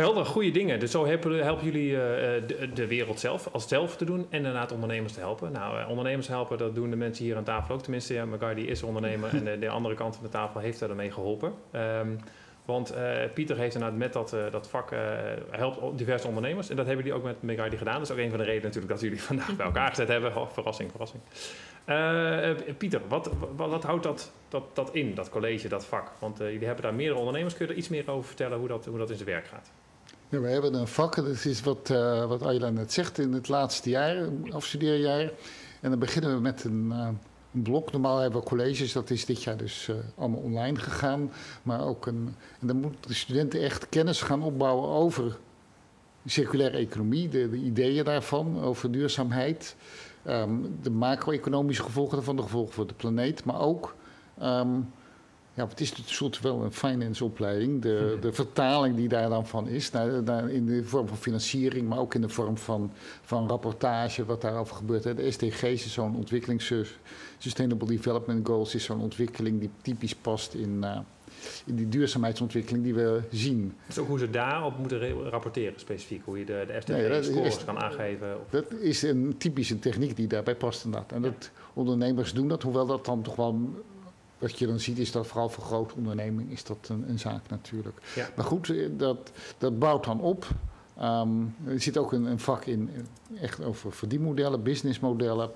Helder, 0.00 0.26
goede 0.26 0.50
dingen. 0.50 0.80
Dus 0.80 0.90
zo 0.90 1.06
helpen, 1.06 1.44
helpen 1.44 1.64
jullie 1.64 1.90
uh, 1.90 1.98
de, 2.46 2.70
de, 2.74 2.86
wereld 2.86 3.20
zelf 3.20 3.48
als 3.52 3.68
zelf 3.68 3.96
te 3.96 4.04
doen 4.04 4.26
en 4.30 4.42
daarna 4.42 4.68
ondernemers 4.72 5.12
te 5.12 5.20
helpen. 5.20 5.52
Nou, 5.52 5.88
ondernemers 5.88 6.28
helpen, 6.28 6.58
dat 6.58 6.74
doen 6.74 6.90
de 6.90 6.96
mensen 6.96 7.24
hier 7.24 7.36
aan 7.36 7.44
tafel 7.44 7.74
ook. 7.74 7.82
Tenminste, 7.82 8.14
ja, 8.14 8.24
Magai 8.24 8.66
is 8.66 8.82
ondernemer 8.82 9.30
en 9.30 9.44
de, 9.44 9.58
de, 9.58 9.68
andere 9.68 9.94
kant 9.94 10.14
van 10.14 10.24
de 10.24 10.30
tafel 10.30 10.60
heeft 10.60 10.78
daarmee 10.78 11.10
geholpen. 11.10 11.52
Um, 11.72 12.18
want 12.64 12.94
Pieter 13.34 13.56
heeft 13.56 13.74
inderdaad 13.74 13.98
met 13.98 14.12
dat, 14.12 14.36
dat 14.50 14.68
vak 14.68 14.90
helpt 15.50 15.98
diverse 15.98 16.28
ondernemers. 16.28 16.70
En 16.70 16.76
dat 16.76 16.86
hebben 16.86 17.04
jullie 17.04 17.20
ook 17.20 17.26
met 17.26 17.42
Megaidi 17.42 17.76
gedaan. 17.76 17.94
Dat 17.94 18.02
is 18.02 18.10
ook 18.10 18.18
een 18.18 18.30
van 18.30 18.38
de 18.38 18.44
redenen 18.44 18.64
natuurlijk 18.64 18.92
dat 18.92 19.00
jullie 19.00 19.22
vandaag 19.32 19.56
bij 19.56 19.66
elkaar 19.66 19.88
gezet 19.88 20.08
hebben. 20.08 20.36
Oh, 20.36 20.50
verrassing, 20.52 20.90
verrassing. 20.90 21.22
Pieter, 22.78 23.00
wat, 23.08 23.30
wat, 23.56 23.70
wat, 23.70 23.82
houdt 23.82 24.02
dat, 24.02 24.32
dat, 24.48 24.64
dat 24.76 24.94
in, 24.94 25.14
dat 25.14 25.30
college, 25.30 25.68
dat 25.68 25.84
vak? 25.86 26.12
Want 26.18 26.38
jullie 26.38 26.66
hebben 26.66 26.84
daar 26.84 26.94
meerdere 26.94 27.18
ondernemers. 27.18 27.54
Kun 27.54 27.66
je 27.66 27.72
er 27.72 27.78
iets 27.78 27.88
meer 27.88 28.10
over 28.10 28.26
vertellen 28.26 28.58
hoe 28.58 28.68
dat, 28.68 28.84
hoe 28.86 28.98
dat 28.98 29.10
in 29.10 29.16
zijn 29.16 29.28
werk 29.28 29.46
gaat? 29.46 29.70
Ja, 30.30 30.40
we 30.40 30.48
hebben 30.48 30.74
een 30.74 30.86
vak, 30.88 31.16
dat 31.16 31.44
is 31.44 31.62
wat, 31.62 31.88
wat 32.28 32.42
Ayla 32.42 32.70
net 32.70 32.92
zegt, 32.92 33.18
in 33.18 33.32
het 33.32 33.48
laatste 33.48 33.90
jaar, 33.90 34.28
afstudeerjaar. 34.50 35.30
En 35.80 35.90
dan 35.90 35.98
beginnen 35.98 36.34
we 36.34 36.40
met 36.40 36.64
een 36.64 36.92
een 37.54 37.62
blok. 37.62 37.92
Normaal 37.92 38.18
hebben 38.18 38.40
we 38.40 38.46
colleges, 38.46 38.92
dat 38.92 39.10
is 39.10 39.24
dit 39.24 39.42
jaar 39.42 39.56
dus 39.56 39.88
uh, 39.90 39.96
allemaal 40.16 40.40
online 40.40 40.78
gegaan. 40.78 41.32
Maar 41.62 41.86
ook 41.86 42.06
een. 42.06 42.34
En 42.60 42.66
dan 42.66 42.76
moeten 42.76 43.00
de 43.10 43.14
studenten 43.14 43.62
echt 43.62 43.88
kennis 43.88 44.22
gaan 44.22 44.42
opbouwen 44.42 44.88
over 44.88 45.38
circulaire 46.26 46.76
economie, 46.76 47.28
de, 47.28 47.50
de 47.50 47.56
ideeën 47.56 48.04
daarvan, 48.04 48.62
over 48.62 48.90
duurzaamheid. 48.90 49.76
Um, 50.26 50.78
de 50.82 50.90
macro-economische 50.90 51.82
gevolgen 51.82 52.14
daarvan, 52.14 52.36
de 52.36 52.42
gevolgen 52.42 52.72
voor 52.72 52.86
de 52.86 52.94
planeet, 52.94 53.44
maar 53.44 53.60
ook. 53.60 53.94
Um, 54.42 54.92
ja, 55.54 55.68
het 55.68 55.80
is 55.80 55.94
soort 56.04 56.40
wel 56.40 56.62
een 56.62 56.72
finance 56.72 57.24
opleiding. 57.24 57.82
De, 57.82 58.18
de 58.20 58.32
vertaling 58.32 58.96
die 58.96 59.08
daar 59.08 59.28
dan 59.28 59.46
van 59.46 59.68
is, 59.68 59.90
naar, 59.90 60.22
naar 60.22 60.50
in 60.50 60.66
de 60.66 60.84
vorm 60.84 61.08
van 61.08 61.16
financiering, 61.16 61.88
maar 61.88 61.98
ook 61.98 62.14
in 62.14 62.20
de 62.20 62.28
vorm 62.28 62.58
van, 62.58 62.92
van 63.22 63.48
rapportage, 63.48 64.24
wat 64.24 64.40
daarover 64.40 64.76
gebeurt. 64.76 65.02
De 65.02 65.30
SDG's 65.30 65.84
is 65.84 65.92
zo'n 65.92 66.16
ontwikkelings 66.16 66.72
Sustainable 67.38 67.86
Development 67.86 68.46
Goals 68.46 68.74
is 68.74 68.84
zo'n 68.84 69.00
ontwikkeling 69.00 69.60
die 69.60 69.70
typisch 69.82 70.14
past 70.14 70.54
in, 70.54 70.80
uh, 70.84 70.98
in 71.66 71.74
die 71.74 71.88
duurzaamheidsontwikkeling 71.88 72.84
die 72.84 72.94
we 72.94 73.22
zien. 73.30 73.74
Dus 73.86 73.98
ook 73.98 74.08
hoe 74.08 74.18
ze 74.18 74.30
daarop 74.30 74.78
moeten 74.78 75.12
rapporteren 75.30 75.80
specifiek, 75.80 76.22
hoe 76.24 76.38
je 76.38 76.44
de, 76.44 76.64
de 76.66 76.80
SDG-scores 76.80 77.64
kan 77.64 77.78
aangeven? 77.78 78.40
Of... 78.40 78.50
Dat 78.50 78.72
is 78.72 79.02
een 79.02 79.34
typische 79.38 79.78
techniek 79.78 80.16
die 80.16 80.26
daarbij 80.26 80.54
past 80.56 80.84
inderdaad. 80.84 81.12
En 81.12 81.22
dat 81.22 81.50
ondernemers 81.72 82.32
doen 82.32 82.48
dat, 82.48 82.62
hoewel 82.62 82.86
dat 82.86 83.04
dan 83.04 83.22
toch 83.22 83.36
wel 83.36 83.84
wat 84.40 84.58
je 84.58 84.66
dan 84.66 84.80
ziet 84.80 84.98
is 84.98 85.12
dat 85.12 85.26
vooral 85.26 85.48
voor 85.48 85.64
grote 85.64 85.94
ondernemingen 85.94 86.50
is 86.50 86.64
dat 86.64 86.88
een, 86.88 87.04
een 87.08 87.18
zaak 87.18 87.48
natuurlijk. 87.48 88.00
Ja. 88.14 88.28
Maar 88.36 88.44
goed, 88.44 88.70
eh, 88.70 88.88
dat, 88.96 89.30
dat 89.58 89.78
bouwt 89.78 90.04
dan 90.04 90.20
op. 90.20 90.46
Um, 91.02 91.54
er 91.66 91.80
zit 91.80 91.98
ook 91.98 92.12
een, 92.12 92.24
een, 92.24 92.38
vak 92.38 92.64
in 92.64 92.90
echt 93.40 93.64
over 93.64 93.92
verdienmodellen, 93.92 94.62
businessmodellen. 94.62 95.50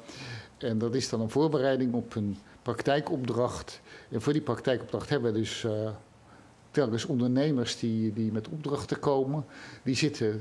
En 0.59 0.79
dat 0.79 0.94
is 0.94 1.09
dan 1.09 1.20
een 1.20 1.31
voorbereiding 1.31 1.94
op 1.94 2.14
een 2.14 2.37
praktijkopdracht. 2.62 3.81
En 4.11 4.23
voor 4.23 4.33
die 4.33 4.42
praktijkopdracht 4.42 5.09
hebben 5.09 5.33
we 5.33 5.38
dus 5.38 5.62
uh, 5.62 5.90
telkens 6.70 7.05
ondernemers 7.05 7.79
die, 7.79 8.12
die 8.12 8.33
met 8.33 8.49
opdrachten 8.49 8.99
komen. 8.99 9.44
Die 9.83 9.97
zitten 9.97 10.40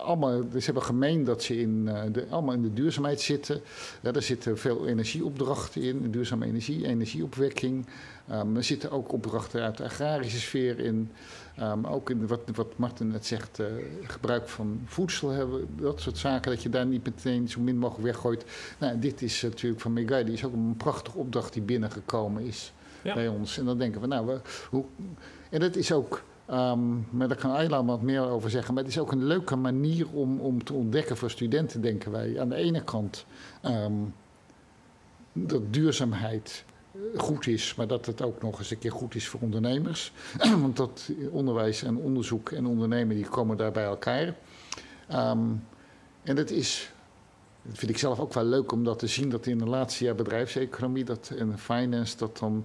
allemaal, 0.00 0.42
ze 0.52 0.64
hebben 0.64 0.82
gemeen 0.82 1.24
dat 1.24 1.42
ze 1.42 1.60
in, 1.60 1.84
uh, 1.88 2.02
de, 2.12 2.26
allemaal 2.30 2.54
in 2.54 2.62
de 2.62 2.72
duurzaamheid 2.72 3.20
zitten. 3.20 3.60
Ja, 4.00 4.12
er 4.12 4.22
zitten 4.22 4.58
veel 4.58 4.86
energieopdrachten 4.86 5.82
in, 5.82 6.10
duurzame 6.10 6.46
energie, 6.46 6.86
energieopwekking. 6.86 7.86
Um, 8.32 8.56
er 8.56 8.64
zitten 8.64 8.90
ook 8.90 9.12
opdrachten 9.12 9.62
uit 9.62 9.76
de 9.76 9.84
agrarische 9.84 10.40
sfeer 10.40 10.78
in. 10.78 11.10
Um, 11.60 11.86
ook 11.86 12.10
in 12.10 12.26
wat, 12.26 12.40
wat 12.54 12.76
Martin 12.76 13.08
net 13.08 13.26
zegt, 13.26 13.58
uh, 13.58 13.66
gebruik 14.02 14.48
van 14.48 14.80
voedsel 14.84 15.28
hebben, 15.28 15.66
dat 15.76 16.00
soort 16.00 16.18
zaken, 16.18 16.50
dat 16.50 16.62
je 16.62 16.68
daar 16.68 16.86
niet 16.86 17.04
meteen 17.04 17.48
zo 17.48 17.60
min 17.60 17.78
mogelijk 17.78 18.04
weggooit. 18.04 18.44
Nou, 18.78 18.98
dit 18.98 19.22
is 19.22 19.42
natuurlijk 19.42 19.80
van 19.80 19.92
Megai, 19.92 20.24
die 20.24 20.34
is 20.34 20.44
ook 20.44 20.52
een 20.52 20.74
prachtige 20.76 21.18
opdracht 21.18 21.52
die 21.52 21.62
binnengekomen 21.62 22.42
is 22.42 22.72
bij 23.02 23.28
ons. 23.28 23.58
En 23.58 23.64
dan 23.64 23.78
denken 23.78 24.00
we, 24.00 24.06
nou, 24.06 24.26
we, 24.26 24.40
hoe, 24.70 24.84
en 25.50 25.60
dat 25.60 25.76
is 25.76 25.92
ook 25.92 26.22
Um, 26.52 27.06
maar 27.10 27.28
daar 27.28 27.36
kan 27.36 27.50
Ayla 27.50 27.84
wat 27.84 28.02
meer 28.02 28.20
over 28.20 28.50
zeggen. 28.50 28.74
Maar 28.74 28.82
het 28.82 28.92
is 28.92 28.98
ook 28.98 29.12
een 29.12 29.24
leuke 29.24 29.56
manier 29.56 30.06
om, 30.12 30.40
om 30.40 30.64
te 30.64 30.72
ontdekken 30.72 31.16
voor 31.16 31.30
studenten, 31.30 31.80
denken 31.80 32.10
wij. 32.10 32.40
Aan 32.40 32.48
de 32.48 32.54
ene 32.54 32.84
kant 32.84 33.26
um, 33.64 34.14
dat 35.32 35.72
duurzaamheid 35.72 36.64
goed 37.16 37.46
is, 37.46 37.74
maar 37.74 37.86
dat 37.86 38.06
het 38.06 38.22
ook 38.22 38.42
nog 38.42 38.58
eens 38.58 38.70
een 38.70 38.78
keer 38.78 38.92
goed 38.92 39.14
is 39.14 39.28
voor 39.28 39.40
ondernemers. 39.40 40.12
Want 40.60 40.76
dat 40.76 41.10
onderwijs 41.30 41.82
en 41.82 41.96
onderzoek 41.96 42.50
en 42.50 42.66
ondernemen 42.66 43.16
die 43.16 43.28
komen 43.28 43.56
daar 43.56 43.72
bij 43.72 43.84
elkaar. 43.84 44.34
Um, 45.12 45.64
en 46.22 46.36
het 46.36 46.50
is, 46.50 46.92
dat 47.62 47.78
vind 47.78 47.90
ik 47.90 47.98
zelf 47.98 48.20
ook 48.20 48.34
wel 48.34 48.44
leuk 48.44 48.72
om 48.72 48.84
dat 48.84 48.98
te 48.98 49.06
zien, 49.06 49.28
dat 49.28 49.46
in 49.46 49.58
de 49.58 49.66
laatste 49.66 50.04
jaar 50.04 50.14
bedrijfseconomie 50.14 51.04
dat, 51.04 51.32
en 51.36 51.58
finance 51.58 52.16
dat 52.16 52.38
dan 52.38 52.64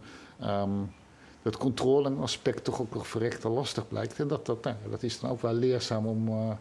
dat 1.45 1.57
controleraspect 1.57 2.63
toch 2.63 2.81
ook 2.81 2.93
nog 2.93 3.07
verrekte 3.07 3.49
lastig 3.49 3.87
blijkt. 3.87 4.19
En 4.19 4.27
dat, 4.27 4.45
dat, 4.45 4.63
nou, 4.63 4.75
dat 4.89 5.03
is 5.03 5.19
dan 5.19 5.29
ook 5.29 5.41
wel 5.41 5.53
leerzaam 5.53 6.05
om. 6.05 6.27
Uh, 6.27 6.51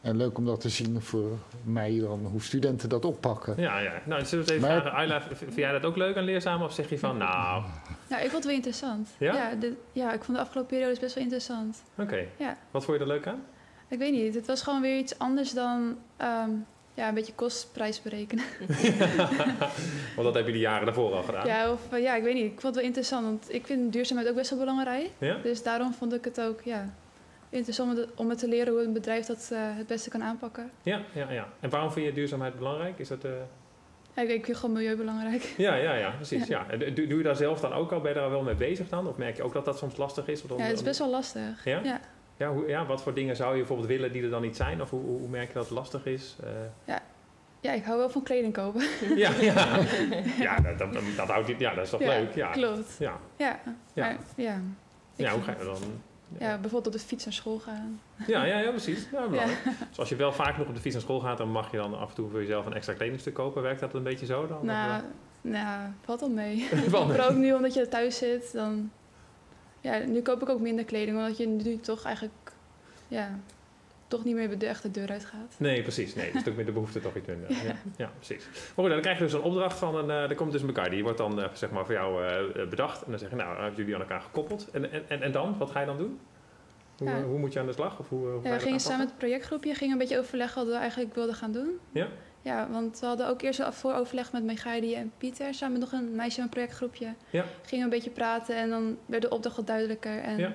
en 0.00 0.16
leuk 0.16 0.38
om 0.38 0.44
dat 0.44 0.60
te 0.60 0.68
zien 0.68 1.00
voor 1.00 1.38
mij 1.64 1.98
dan, 2.00 2.26
hoe 2.30 2.42
studenten 2.42 2.88
dat 2.88 3.04
oppakken. 3.04 3.54
Ja, 3.56 3.78
ja. 3.78 3.92
Nou, 4.04 4.24
zullen 4.24 4.44
we 4.44 4.52
even 4.52 4.68
maar, 4.68 4.80
vragen. 4.80 4.98
Ayla, 4.98 5.22
vind 5.22 5.54
jij 5.54 5.72
dat 5.72 5.84
ook 5.84 5.96
leuk 5.96 6.16
en 6.16 6.24
leerzaam? 6.24 6.62
Of 6.62 6.72
zeg 6.72 6.90
je 6.90 6.98
van, 6.98 7.16
nou... 7.26 7.64
Nou, 8.08 8.22
ik 8.22 8.30
vond 8.30 8.32
het 8.32 8.44
wel 8.44 8.54
interessant. 8.54 9.08
Ja? 9.18 9.34
Ja, 9.34 9.54
de, 9.54 9.76
ja 9.92 10.12
ik 10.12 10.24
vond 10.24 10.36
de 10.36 10.42
afgelopen 10.42 10.76
periode 10.76 11.00
best 11.00 11.14
wel 11.14 11.24
interessant. 11.24 11.82
Oké. 11.98 12.24
Ja. 12.36 12.56
Wat 12.70 12.84
vond 12.84 12.96
je 12.96 13.02
er 13.02 13.08
leuk 13.08 13.26
aan? 13.26 13.42
Ik 13.88 13.98
weet 13.98 14.12
niet. 14.12 14.34
Het 14.34 14.46
was 14.46 14.62
gewoon 14.62 14.80
weer 14.80 14.98
iets 14.98 15.18
anders 15.18 15.52
dan... 15.52 15.96
Um, 16.22 16.66
ja, 16.94 17.08
een 17.08 17.14
beetje 17.14 17.32
kostprijs 17.34 18.02
berekenen. 18.02 18.44
want 20.16 20.22
dat 20.22 20.34
heb 20.34 20.46
je 20.46 20.52
de 20.52 20.58
jaren 20.58 20.84
daarvoor 20.84 21.12
al 21.12 21.22
gedaan. 21.22 21.46
Ja, 21.46 21.72
of, 21.72 21.92
eh, 21.92 22.02
ja, 22.02 22.14
ik 22.14 22.22
weet 22.22 22.34
niet. 22.34 22.44
Ik 22.44 22.50
vond 22.50 22.62
het 22.62 22.74
wel 22.74 22.84
interessant. 22.84 23.24
Want 23.24 23.54
ik 23.54 23.66
vind 23.66 23.92
duurzaamheid 23.92 24.28
ook 24.28 24.34
best 24.34 24.50
wel 24.50 24.58
belangrijk. 24.58 25.10
Ja? 25.18 25.36
Dus 25.42 25.62
daarom 25.62 25.92
vond 25.92 26.14
ik 26.14 26.24
het 26.24 26.40
ook, 26.40 26.60
ja, 26.60 26.94
interessant 27.48 27.98
om, 27.98 28.04
om 28.14 28.28
het 28.28 28.38
te 28.38 28.48
leren 28.48 28.72
hoe 28.72 28.82
een 28.82 28.92
bedrijf 28.92 29.26
dat 29.26 29.50
het 29.54 29.86
beste 29.86 30.10
kan 30.10 30.22
aanpakken. 30.22 30.70
Ja, 30.82 31.00
ja, 31.12 31.30
ja. 31.30 31.48
En 31.60 31.70
waarom 31.70 31.92
vind 31.92 32.06
je 32.06 32.12
duurzaamheid 32.12 32.56
belangrijk? 32.56 32.98
Is 32.98 33.08
dat... 33.08 33.26
Ja, 34.14 34.22
ik 34.22 34.44
vind 34.44 34.56
gewoon 34.56 34.74
milieu 34.74 34.96
belangrijk. 34.96 35.54
Ja, 35.56 35.74
ja, 35.74 35.94
ja 35.94 36.10
precies. 36.10 36.46
Ja. 36.46 36.66
Doe, 36.76 37.06
doe, 37.06 37.16
je 37.16 37.22
daar 37.22 37.36
zelf 37.36 37.60
dan 37.60 37.72
ook 37.72 37.92
al? 37.92 38.00
Ben 38.00 38.12
je 38.12 38.18
daar 38.18 38.30
wel 38.30 38.42
mee 38.42 38.54
bezig 38.54 38.88
dan? 38.88 39.06
Of 39.06 39.16
merk 39.16 39.36
je 39.36 39.42
ook 39.42 39.52
dat 39.52 39.64
dat 39.64 39.78
soms 39.78 39.96
lastig 39.96 40.28
is? 40.28 40.42
ja, 40.48 40.56
het 40.56 40.76
is 40.76 40.82
best 40.82 40.98
wel 40.98 41.10
lastig. 41.10 41.64
Ja? 41.64 41.80
Ja. 41.82 42.00
Ja, 42.42 42.52
hoe, 42.52 42.68
ja, 42.68 42.86
wat 42.86 43.02
voor 43.02 43.14
dingen 43.14 43.36
zou 43.36 43.50
je 43.50 43.58
bijvoorbeeld 43.58 43.88
willen 43.88 44.12
die 44.12 44.22
er 44.22 44.30
dan 44.30 44.42
niet 44.42 44.56
zijn? 44.56 44.82
Of 44.82 44.90
hoe, 44.90 45.00
hoe 45.00 45.28
merk 45.28 45.48
je 45.48 45.54
dat 45.54 45.62
het 45.62 45.72
lastig 45.72 46.06
is? 46.06 46.36
Uh... 46.44 46.50
Ja. 46.84 47.02
ja, 47.60 47.72
ik 47.72 47.84
hou 47.84 47.98
wel 47.98 48.10
van 48.10 48.22
kleding 48.22 48.52
kopen. 48.52 48.82
Ja, 49.16 49.30
ja. 49.40 49.78
ja 50.46 50.56
dat, 50.60 50.78
dat, 50.78 50.92
dat, 51.16 51.28
houdt, 51.28 51.58
ja, 51.58 51.74
dat 51.74 51.84
is 51.84 51.90
toch 51.90 52.00
leuk? 52.00 52.34
Ja, 52.34 52.50
klopt. 52.50 52.96
Ja, 52.98 53.20
ja. 53.36 53.60
Maar, 53.94 54.16
ja. 54.36 54.60
ja, 55.16 55.32
hoe 55.32 55.42
ga 55.42 55.54
je 55.58 55.64
dan? 55.64 55.76
Ja, 56.38 56.58
bijvoorbeeld 56.58 56.86
op 56.86 57.00
de 57.00 57.06
fiets 57.06 57.24
naar 57.24 57.34
school 57.34 57.58
gaan. 57.58 58.00
Ja, 58.26 58.44
ja, 58.44 58.58
ja 58.58 58.70
precies. 58.70 59.08
Ja, 59.12 59.46
Dus 59.88 59.98
als 59.98 60.08
je 60.08 60.16
wel 60.16 60.32
vaak 60.32 60.58
nog 60.58 60.68
op 60.68 60.74
de 60.74 60.80
fiets 60.80 60.94
naar 60.94 61.04
school 61.04 61.20
gaat, 61.20 61.38
dan 61.38 61.50
mag 61.50 61.70
je 61.70 61.76
dan 61.76 61.98
af 61.98 62.08
en 62.08 62.14
toe 62.14 62.30
voor 62.30 62.40
jezelf 62.40 62.66
een 62.66 62.74
extra 62.74 62.94
kledingstuk 62.94 63.34
kopen. 63.34 63.62
Werkt 63.62 63.80
dat 63.80 63.94
een 63.94 64.02
beetje 64.02 64.26
zo 64.26 64.46
dan? 64.46 64.66
Nou, 64.66 65.02
nou 65.40 65.90
valt 66.04 66.20
wel 66.20 66.30
mee. 66.30 66.68
Maar 67.08 67.30
ook 67.30 67.36
nu 67.36 67.52
omdat 67.52 67.74
je 67.74 67.88
thuis 67.88 68.18
zit, 68.18 68.52
dan... 68.52 68.90
Ja, 69.82 69.98
nu 69.98 70.22
koop 70.22 70.42
ik 70.42 70.48
ook 70.48 70.60
minder 70.60 70.84
kleding, 70.84 71.16
omdat 71.16 71.36
je 71.36 71.46
nu 71.46 71.78
toch 71.78 72.04
eigenlijk... 72.04 72.52
Ja, 73.08 73.38
toch 74.08 74.24
niet 74.24 74.34
meer 74.34 74.58
de 74.58 74.66
echte 74.66 74.90
deur 74.90 75.10
uitgaat. 75.10 75.54
Nee, 75.58 75.82
precies. 75.82 76.14
Nee, 76.14 76.32
dus 76.32 76.48
ook 76.48 76.56
met 76.56 76.66
de 76.66 76.72
behoefte 76.72 77.00
toch 77.00 77.16
iets 77.16 77.26
minder. 77.26 77.50
Ja, 77.66 77.74
ja 77.96 78.10
precies. 78.16 78.44
Maar 78.46 78.84
goed, 78.84 78.88
dan 78.88 79.00
krijg 79.00 79.18
je 79.18 79.24
dus 79.24 79.32
een 79.32 79.40
opdracht 79.40 79.78
van 79.78 79.96
een... 79.96 80.08
Uh, 80.08 80.30
er 80.30 80.34
komt 80.34 80.52
dus 80.52 80.62
elkaar, 80.62 80.90
die 80.90 81.02
wordt 81.02 81.18
dan 81.18 81.38
uh, 81.38 81.46
zeg 81.52 81.70
maar 81.70 81.84
voor 81.84 81.94
jou 81.94 82.24
uh, 82.24 82.68
bedacht. 82.68 83.02
En 83.02 83.10
dan 83.10 83.18
zeg 83.18 83.30
je, 83.30 83.36
nou, 83.36 83.56
hebben 83.56 83.76
jullie 83.76 83.94
aan 83.94 84.00
elkaar 84.00 84.20
gekoppeld. 84.20 84.68
En, 84.72 85.08
en, 85.08 85.22
en 85.22 85.32
dan? 85.32 85.58
Wat 85.58 85.70
ga 85.70 85.80
je 85.80 85.86
dan 85.86 85.98
doen? 85.98 86.18
Hoe, 86.98 87.08
ja. 87.08 87.22
hoe 87.22 87.38
moet 87.38 87.52
je 87.52 87.60
aan 87.60 87.66
de 87.66 87.72
slag? 87.72 87.98
Of 87.98 88.08
hoe, 88.08 88.28
hoe 88.28 88.42
ja, 88.42 88.52
we 88.52 88.60
gingen 88.60 88.80
samen 88.80 88.98
met 88.98 89.08
het 89.08 89.18
projectgroepje 89.18 89.74
gingen 89.74 89.92
een 89.92 89.98
beetje 89.98 90.18
overleggen 90.18 90.64
wat 90.64 90.72
we 90.72 90.78
eigenlijk 90.78 91.14
wilden 91.14 91.34
gaan 91.34 91.52
doen. 91.52 91.78
Ja? 91.92 92.08
Ja, 92.42 92.68
want 92.70 93.00
we 93.00 93.06
hadden 93.06 93.28
ook 93.28 93.42
eerst 93.42 93.58
een 93.58 93.72
vooroverleg 93.72 94.32
met 94.32 94.42
Megaidi 94.44 94.94
en 94.94 95.12
Pieter, 95.18 95.54
samen 95.54 95.80
nog 95.80 95.92
een 95.92 96.14
meisje 96.14 96.34
van 96.34 96.44
een 96.44 96.50
projectgroepje. 96.50 97.14
Ja. 97.30 97.44
Gingen 97.64 97.84
een 97.84 97.90
beetje 97.90 98.10
praten 98.10 98.56
en 98.56 98.70
dan 98.70 98.98
werd 99.06 99.22
de 99.22 99.30
opdracht 99.30 99.56
wat 99.56 99.66
duidelijker. 99.66 100.18
En 100.18 100.38
ja 100.38 100.52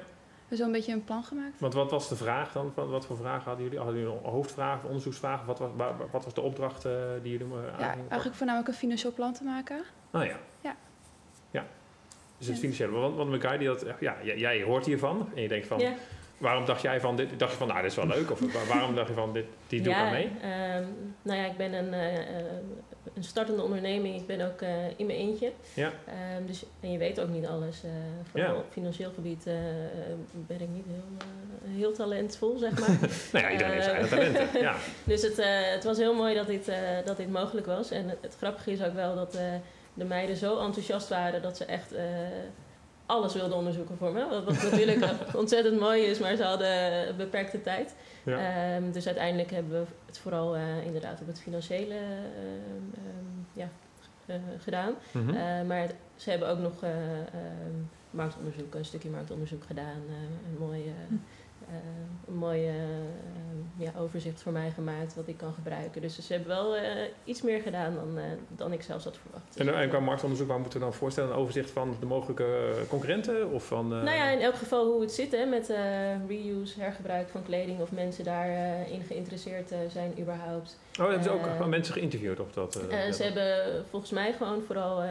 we 0.48 0.56
zo 0.56 0.66
een 0.66 0.72
beetje 0.72 0.94
een 0.94 1.04
plan 1.04 1.24
gemaakt. 1.24 1.60
Want 1.60 1.74
wat 1.74 1.92
was 1.92 2.10
de 2.10 2.16
vraag 2.16 2.52
dan? 2.52 2.74
Wat 2.76 3.06
voor 3.06 3.18
vragen 3.18 3.44
hadden 3.44 3.64
jullie? 3.64 3.80
Hadden 3.80 4.00
jullie 4.00 4.16
een 4.16 4.30
hoofdvraag, 4.30 4.84
onderzoeksvraag? 4.84 5.46
Wat 5.46 5.60
was, 5.60 5.70
wat 6.12 6.24
was 6.24 6.34
de 6.34 6.42
opdracht 6.42 6.86
uh, 6.86 6.94
die 7.22 7.32
jullie 7.32 7.48
uh, 7.48 7.80
Ja, 7.80 7.96
eigenlijk 7.96 8.36
voornamelijk 8.36 8.70
een 8.70 8.78
financieel 8.78 9.14
plan 9.14 9.34
te 9.34 9.44
maken. 9.44 9.82
Ah 10.12 10.26
ja. 10.26 10.38
Ja. 10.62 10.76
Ja. 11.52 11.66
Dus 12.38 12.48
het 12.48 12.60
financiële. 12.60 12.92
Want, 12.92 13.16
want 13.16 13.42
dat, 13.60 13.86
ja, 14.00 14.16
jij, 14.24 14.62
hoort 14.62 14.86
hiervan 14.86 15.30
en 15.36 15.42
je 15.42 15.48
denkt 15.48 15.68
van, 15.68 15.80
ja. 15.80 15.94
Waarom 16.38 16.66
dacht 16.66 16.82
jij 16.82 17.00
van 17.00 17.16
dit? 17.16 17.40
Dacht 17.40 17.52
je 17.52 17.58
van 17.58 17.68
nou, 17.68 17.82
dit 17.82 17.92
is 17.92 17.98
wel 17.98 18.08
leuk? 18.08 18.32
Of 18.32 18.68
waarom 18.68 18.96
dacht 18.96 19.08
je 19.08 19.14
van 19.14 19.34
dit, 19.34 19.46
die 19.68 19.82
doe 19.82 19.94
ik 19.94 20.00
ja, 20.00 20.10
mee? 20.10 20.26
Um, 20.26 21.16
nou 21.22 21.40
ja, 21.40 21.46
ik 21.46 21.58
ben 21.58 21.74
een, 21.74 21.94
uh, 21.94 22.14
een 23.14 23.24
startende 23.24 23.62
onderneming. 23.62 24.16
Ik 24.16 24.28
ben 24.28 24.42
ook 24.42 24.62
uh, 24.62 24.70
in 24.96 25.06
mijn 25.06 25.20
eentje. 25.20 25.52
Ja. 25.74 25.92
Um, 26.38 26.46
dus, 26.46 26.66
en 26.80 26.92
je 26.92 26.98
weet 26.98 27.20
ook 27.20 27.30
niet 27.30 27.46
alles. 27.46 27.84
Uh, 27.84 27.92
vooral 28.32 28.54
ja. 28.54 28.60
op 28.60 28.66
financieel 28.72 29.12
gebied 29.16 29.44
ben 30.32 30.62
ik 30.62 30.70
niet 30.70 30.86
heel, 30.88 31.30
heel 31.76 31.92
talentvol, 31.92 32.58
zeg 32.58 32.80
maar. 32.80 32.98
nou 33.34 33.46
ja, 33.46 33.52
iedereen 33.52 33.74
heeft 33.74 33.86
zijn 33.86 34.08
talenten. 34.08 34.62
Ja. 34.62 34.76
dus 35.04 35.22
het, 35.22 35.38
het 35.74 35.84
was 35.84 35.98
heel 35.98 36.14
mooi 36.14 36.36
dat 36.36 36.48
dit, 36.48 36.72
dat 37.06 37.18
dit 37.18 37.32
mogelijk 37.32 37.66
was. 37.66 37.92
En 37.92 38.10
het, 38.10 38.18
het 38.22 38.36
grappige 38.38 38.72
is 38.72 38.84
ook 38.84 38.94
wel 38.94 39.16
dat 39.16 39.40
de 39.94 40.06
meiden 40.06 40.36
zo 40.36 40.60
enthousiast 40.60 41.10
waren 41.10 41.42
dat 41.42 41.58
ze 41.58 41.66
echt 41.66 41.94
alles 43.08 43.34
wilde 43.34 43.56
onderzoeken 43.56 43.98
voor 43.98 44.12
me. 44.12 44.42
Wat, 44.46 44.64
natuurlijk 44.64 45.06
ontzettend 45.34 45.80
mooi 45.80 46.04
is, 46.04 46.20
maar 46.20 46.36
ze 46.36 46.44
hadden 46.44 47.18
beperkte 47.18 47.62
tijd. 47.62 47.96
Ja. 48.24 48.76
Um, 48.76 48.92
dus 48.92 49.06
uiteindelijk 49.06 49.52
hebben 49.52 49.72
we 49.72 49.86
het 50.06 50.18
vooral 50.18 50.56
uh, 50.56 50.86
inderdaad 50.86 51.22
op 51.22 51.28
het 51.28 51.42
financiële 51.42 51.94
uh, 51.94 52.00
um, 52.00 53.48
ja, 53.54 53.70
uh, 54.26 54.36
gedaan. 54.60 54.94
Mm 55.12 55.28
-hmm. 55.28 55.68
maar 55.68 55.88
ze 56.16 56.30
hebben 56.30 56.50
ook 56.50 56.60
nog 56.60 56.74
marktonderzoek, 58.12 58.76
een 58.76 58.86
stukje 58.86 59.10
marktonderzoek 59.10 59.64
gedaan. 59.64 60.02
een 60.52 60.58
mooie 60.60 60.86
uh, 60.86 61.18
een 62.28 62.36
mooi 62.36 62.72
ja, 63.78 63.92
overzicht 63.98 64.42
voor 64.42 64.52
mij 64.52 64.72
gemaakt 64.72 65.16
wat 65.16 65.28
ik 65.28 65.38
kan 65.38 65.54
gebruiken. 65.54 66.02
Dus 66.02 66.26
ze 66.26 66.34
hebben 66.34 66.56
wel 66.56 66.78
uh, 66.78 66.84
iets 67.24 67.42
meer 67.42 67.62
gedaan 67.62 67.96
dan, 67.96 68.20
dan 68.48 68.74
ik 68.74 68.82
zelfs 68.82 69.04
had 69.04 69.18
verwacht. 69.18 69.58
En, 69.58 69.82
en 69.82 69.90
qua 69.90 70.00
marktonderzoek, 70.00 70.48
waar 70.48 70.60
moeten 70.60 70.80
we 70.80 70.86
dan 70.86 70.94
voorstellen? 70.94 71.30
Een 71.30 71.36
overzicht 71.36 71.70
van 71.70 71.96
de 72.00 72.06
mogelijke 72.06 72.74
concurrenten? 72.88 73.52
Of 73.52 73.66
van, 73.66 73.88
Nou 73.88 74.06
ja, 74.06 74.30
in 74.30 74.40
elk 74.40 74.56
geval 74.56 74.92
hoe 74.92 75.02
het 75.02 75.12
zit 75.12 75.32
hè, 75.32 75.46
met 75.46 75.74
reuse, 76.28 76.80
hergebruik 76.80 77.30
van 77.30 77.44
kleding. 77.44 77.80
Of 77.80 77.92
mensen 77.92 78.24
daarin 78.24 79.04
geïnteresseerd 79.08 79.74
zijn 79.92 80.14
überhaupt. 80.20 80.80
Oh, 81.00 81.06
hebben 81.06 81.24
ze 81.24 81.30
ook 81.30 81.68
mensen 81.68 81.94
geïnterviewd? 81.94 82.40
Of 82.40 82.52
dat, 82.52 82.74
ze 83.12 83.24
hebben 83.24 83.86
volgens 83.90 84.12
mij 84.12 84.34
gewoon 84.34 84.62
vooral 84.62 85.04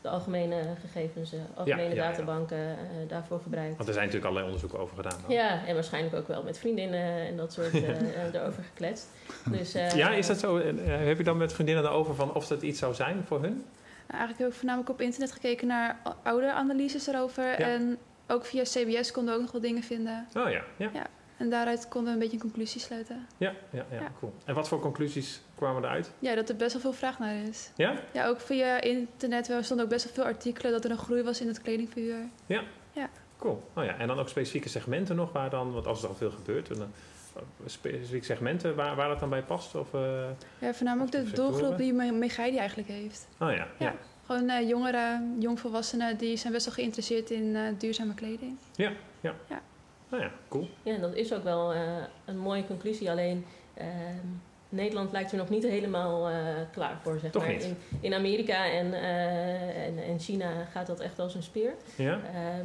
de 0.00 0.08
algemene 0.08 0.62
gegevens, 0.80 1.32
algemene 1.54 1.94
databanken 1.94 2.58
uh, 2.58 3.08
daarvoor 3.08 3.40
gebruikt. 3.40 3.76
Want 3.76 3.88
er 3.88 3.94
zijn 3.94 4.06
natuurlijk 4.06 4.24
allerlei 4.24 4.44
onderzoeken 4.46 4.78
over 4.78 4.96
gedaan. 4.96 5.18
Dan. 5.22 5.36
Ja, 5.36 5.66
en 5.66 5.74
waarschijnlijk 5.74 6.14
ook 6.14 6.28
wel 6.28 6.42
met 6.42 6.58
vriendinnen 6.58 7.26
en 7.26 7.36
dat 7.36 7.52
soort 7.52 7.74
uh, 7.74 7.88
erover 8.34 8.62
gekletst. 8.62 9.08
Dus, 9.50 9.72
ja, 9.72 10.10
is 10.10 10.26
dat 10.26 10.38
zo? 10.38 10.58
heb 10.86 11.18
je 11.18 11.24
dan 11.24 11.36
met 11.36 11.52
vriendinnen 11.52 11.84
erover 11.84 12.14
van 12.14 12.34
of 12.34 12.46
dat 12.46 12.62
iets 12.62 12.78
zou 12.78 12.94
zijn 12.94 13.24
voor 13.26 13.42
hun? 13.42 13.52
Nou, 13.52 14.22
eigenlijk 14.22 14.38
heb 14.38 14.48
ik 14.48 14.54
voornamelijk 14.54 14.90
op 14.90 15.00
internet 15.00 15.32
gekeken 15.32 15.66
naar 15.66 16.00
oude 16.22 16.52
analyses 16.52 17.06
erover. 17.06 17.54
En 17.54 17.98
ook 18.26 18.44
via 18.44 18.62
CBS 18.62 19.12
konden 19.12 19.32
we 19.32 19.38
ook 19.38 19.44
nog 19.44 19.52
wel 19.52 19.60
dingen 19.60 19.82
vinden. 19.82 20.26
Oh 20.36 20.50
ja, 20.50 20.62
ja. 20.76 20.90
En 21.40 21.50
daaruit 21.50 21.88
konden 21.88 22.08
we 22.08 22.12
een 22.12 22.18
beetje 22.18 22.36
een 22.36 22.50
conclusie 22.50 22.80
sluiten. 22.80 23.26
Ja, 23.36 23.52
ja, 23.70 23.84
ja, 23.90 24.12
cool. 24.18 24.32
En 24.44 24.54
wat 24.54 24.68
voor 24.68 24.80
conclusies 24.80 25.40
kwamen 25.54 25.84
eruit? 25.84 26.10
Ja, 26.18 26.34
dat 26.34 26.48
er 26.48 26.56
best 26.56 26.72
wel 26.72 26.80
veel 26.80 26.92
vraag 26.92 27.18
naar 27.18 27.34
is. 27.34 27.70
Ja? 27.76 27.94
Ja, 28.12 28.26
ook 28.26 28.40
via 28.40 28.80
internet. 28.80 29.48
Er 29.48 29.64
stonden 29.64 29.84
ook 29.84 29.92
best 29.92 30.04
wel 30.04 30.14
veel 30.14 30.24
artikelen 30.24 30.72
dat 30.72 30.84
er 30.84 30.90
een 30.90 30.98
groei 30.98 31.22
was 31.22 31.40
in 31.40 31.46
het 31.46 31.62
kledingverhuur. 31.62 32.28
Ja? 32.46 32.62
Ja. 32.92 33.08
Cool. 33.38 33.62
Oh 33.74 33.84
ja, 33.84 33.96
en 33.98 34.06
dan 34.06 34.18
ook 34.18 34.28
specifieke 34.28 34.68
segmenten 34.68 35.16
nog 35.16 35.32
waar 35.32 35.50
dan, 35.50 35.72
want 35.72 35.86
als 35.86 36.02
er 36.02 36.08
al 36.08 36.14
veel 36.14 36.30
gebeurt, 36.30 36.68
dan, 36.68 36.92
eh, 37.34 37.42
specifieke 37.66 38.24
segmenten 38.24 38.74
waar, 38.74 38.96
waar 38.96 39.08
dat 39.08 39.20
dan 39.20 39.30
bij 39.30 39.42
past? 39.42 39.74
Of, 39.74 39.94
uh, 39.94 40.00
ja, 40.58 40.74
voornamelijk 40.74 41.12
de 41.12 41.30
doelgroep 41.30 41.76
die 41.76 41.92
Megaidi 41.92 42.56
eigenlijk 42.56 42.88
heeft. 42.88 43.28
Oh 43.38 43.52
ja. 43.52 43.66
Ja. 43.78 43.94
Gewoon 44.26 44.50
uh, 44.50 44.68
jongeren, 44.68 45.36
jongvolwassenen, 45.38 46.16
die 46.16 46.36
zijn 46.36 46.52
best 46.52 46.64
wel 46.64 46.74
geïnteresseerd 46.74 47.30
in 47.30 47.44
uh, 47.44 47.60
duurzame 47.78 48.14
kleding. 48.14 48.56
Ja, 48.74 48.92
ja. 49.20 49.34
ja. 49.48 49.62
Nou 50.10 50.22
ja, 50.22 50.30
cool. 50.48 50.68
Ja, 50.82 50.96
dat 50.96 51.14
is 51.14 51.34
ook 51.34 51.44
wel 51.44 51.74
uh, 51.74 51.80
een 52.24 52.38
mooie 52.38 52.66
conclusie. 52.66 53.10
Alleen 53.10 53.44
uh, 53.78 53.84
Nederland 54.68 55.12
lijkt 55.12 55.32
er 55.32 55.38
nog 55.38 55.48
niet 55.48 55.62
helemaal 55.62 56.30
uh, 56.30 56.36
klaar 56.72 56.98
voor. 57.02 57.18
Zeg 57.18 57.30
Toch 57.30 57.42
maar. 57.42 57.52
Niet? 57.52 57.62
In, 57.62 57.76
in 58.00 58.14
Amerika 58.14 58.70
en, 58.70 58.94
en, 58.94 59.98
en, 59.98 60.18
China 60.18 60.64
gaat 60.64 60.86
dat 60.86 61.00
echt 61.00 61.18
als 61.18 61.34
een 61.34 61.42
speer. 61.42 61.74
Ja? 61.96 62.20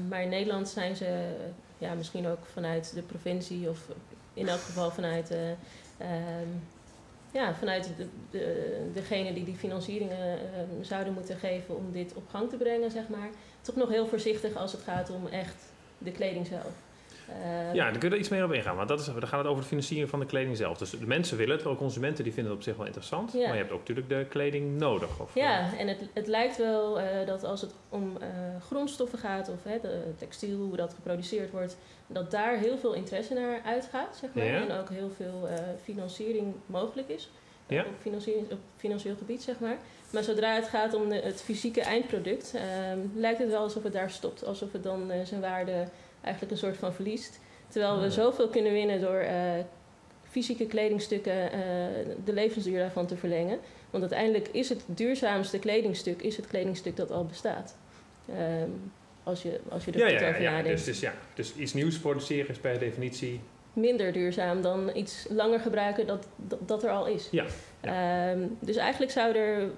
maar 0.08 0.22
in 0.22 0.30
Nederland 0.30 0.70
zijn 0.70 0.96
ze 0.96 1.36
ja, 1.78 1.94
misschien 1.94 2.28
ook 2.28 2.46
vanuit 2.46 2.94
de 2.94 3.02
provincie 3.02 3.70
of 3.70 3.88
in 4.34 4.48
elk 4.48 4.60
geval 4.60 4.92
vanuit, 4.92 5.32
ehm, 5.98 6.48
ja, 7.32 7.56
vanuit 7.56 7.92
de, 7.98 8.08
de, 8.32 8.90
degene 8.94 9.34
die 9.34 9.44
die 9.44 9.56
financieringen 9.56 10.40
zouden 10.82 11.14
moeten 11.14 11.38
geven 11.38 11.76
om 11.76 11.92
dit 11.92 12.14
op 12.14 12.30
gang 12.30 12.50
te 12.50 12.58
brengen, 12.58 12.92
zeg 12.92 13.08
maar. 13.08 13.30
Toch 13.62 13.76
nog 13.76 13.90
heel 13.90 14.08
voorzichtig 14.08 14.56
als 14.56 14.72
het 14.72 14.82
gaat 14.82 15.10
om 15.10 15.28
echt 15.28 15.74
de 15.98 16.12
kleding 16.12 16.48
zelf. 16.48 16.85
Uh, 17.30 17.74
ja, 17.74 17.84
daar 17.84 17.98
kun 17.98 18.10
je 18.10 18.16
er 18.16 18.22
iets 18.22 18.30
meer 18.30 18.44
op 18.44 18.52
ingaan. 18.52 18.76
Want 18.76 18.88
dat 18.88 19.00
is, 19.00 19.06
dan 19.06 19.28
gaat 19.28 19.40
het 19.40 19.48
over 19.48 19.62
de 19.62 19.68
financiering 19.68 20.10
van 20.10 20.20
de 20.20 20.26
kleding 20.26 20.58
zelf. 20.58 20.78
Dus 20.78 20.90
de 20.90 21.08
mensen 21.08 21.38
willen 21.38 21.56
het, 21.56 21.64
wel 21.64 21.76
consumenten 21.76 22.24
die 22.24 22.34
vinden 22.34 22.52
het 22.52 22.62
op 22.62 22.68
zich 22.68 22.78
wel 22.78 22.86
interessant. 22.86 23.34
Maar 23.34 23.42
je 23.42 23.48
hebt 23.50 23.72
ook 23.72 23.80
natuurlijk 23.80 24.10
de 24.10 24.26
kleding 24.30 24.78
nodig. 24.78 25.20
Of, 25.20 25.36
ja, 25.36 25.60
uh, 25.60 25.80
en 25.80 25.88
het, 25.88 26.00
het 26.14 26.28
lijkt 26.28 26.58
wel 26.58 27.02
uh, 27.02 27.06
dat 27.26 27.44
als 27.44 27.62
het 27.62 27.74
om 27.90 28.18
grondstoffen 28.68 29.20
gaat 29.20 29.50
of 29.50 29.62
de 29.62 30.02
textiel, 30.18 30.58
hoe 30.58 30.76
dat 30.76 30.94
geproduceerd 30.94 31.52
wordt, 31.52 31.78
dat 32.08 32.32
daar 32.32 32.58
heel 32.58 32.78
veel 32.78 32.94
interesse 32.94 33.34
naar 33.34 33.62
uitgaat, 33.66 34.18
zeg 34.22 34.30
maar. 34.34 34.46
En 34.46 34.72
ook 34.72 34.90
heel 34.90 35.12
veel 35.16 35.50
financiering 35.84 36.54
mogelijk 36.66 37.08
is. 37.08 37.30
Ja. 37.68 37.82
Op, 37.82 37.94
financieel, 38.02 38.46
op 38.52 38.60
financieel 38.78 39.16
gebied, 39.16 39.44
zeg 39.44 39.60
maar. 39.60 39.78
Maar 40.10 40.24
zodra 40.24 40.56
het 40.56 40.68
gaat 40.68 40.94
om 40.94 41.10
de, 41.10 41.16
het 41.16 41.42
fysieke 41.42 41.82
eindproduct, 41.82 42.54
ehm, 42.56 43.00
lijkt 43.16 43.40
het 43.40 43.50
wel 43.50 43.62
alsof 43.62 43.84
het 43.84 43.94
daar 43.94 44.10
stopt. 44.10 44.46
Alsof 44.46 44.72
het 44.72 44.84
dan 44.84 45.12
zijn 45.24 45.42
waarde 45.42 45.88
eigenlijk 46.26 46.52
een 46.52 46.68
soort 46.68 46.78
van 46.78 46.94
verliest. 46.94 47.40
Terwijl 47.68 48.02
we 48.02 48.12
zoveel 48.12 48.48
kunnen 48.48 48.72
winnen 48.72 49.02
door 49.02 49.22
uh, 49.22 49.30
fysieke 50.24 50.66
kledingstukken 50.66 51.46
uh, 51.46 51.52
de 52.26 52.34
levensduur 52.34 52.80
daarvan 52.80 53.06
te 53.06 53.18
verlengen. 53.18 53.60
Want 53.90 54.04
uiteindelijk 54.04 54.48
is 54.48 54.70
het 54.70 54.84
duurzaamste 54.86 55.60
kledingstuk 55.60 56.22
is 56.22 56.38
het 56.38 56.48
kledingstuk 56.48 56.96
dat 56.96 57.12
al 57.12 57.26
bestaat. 57.26 57.76
Um, 58.30 58.92
als 59.24 59.42
je, 59.42 59.60
als 59.70 59.86
je 59.86 59.92
er 59.92 59.98
ja, 59.98 60.10
goed 60.10 60.20
ja, 60.20 60.30
over 60.30 60.42
ja, 60.42 60.52
nadenkt. 60.52 60.78
Dus, 60.78 60.86
dus, 60.86 61.00
ja, 61.00 61.14
dus 61.34 61.56
iets 61.56 61.74
nieuws 61.74 62.00
produceren 62.00 62.50
is 62.50 62.58
per 62.58 62.80
definitie 62.80 63.40
minder 63.74 64.12
duurzaam 64.12 64.62
dan 64.62 64.92
iets 64.96 65.26
langer 65.30 65.60
gebruiken 65.60 66.08
dat, 66.08 66.28
dat, 66.36 66.68
dat 66.68 66.84
er 66.84 66.90
al 66.90 67.08
is. 67.08 67.30
Ja. 67.32 67.46
Um, 68.32 68.58
dus 68.60 68.76
eigenlijk 68.76 69.12
zou 69.12 69.36
er 69.36 69.70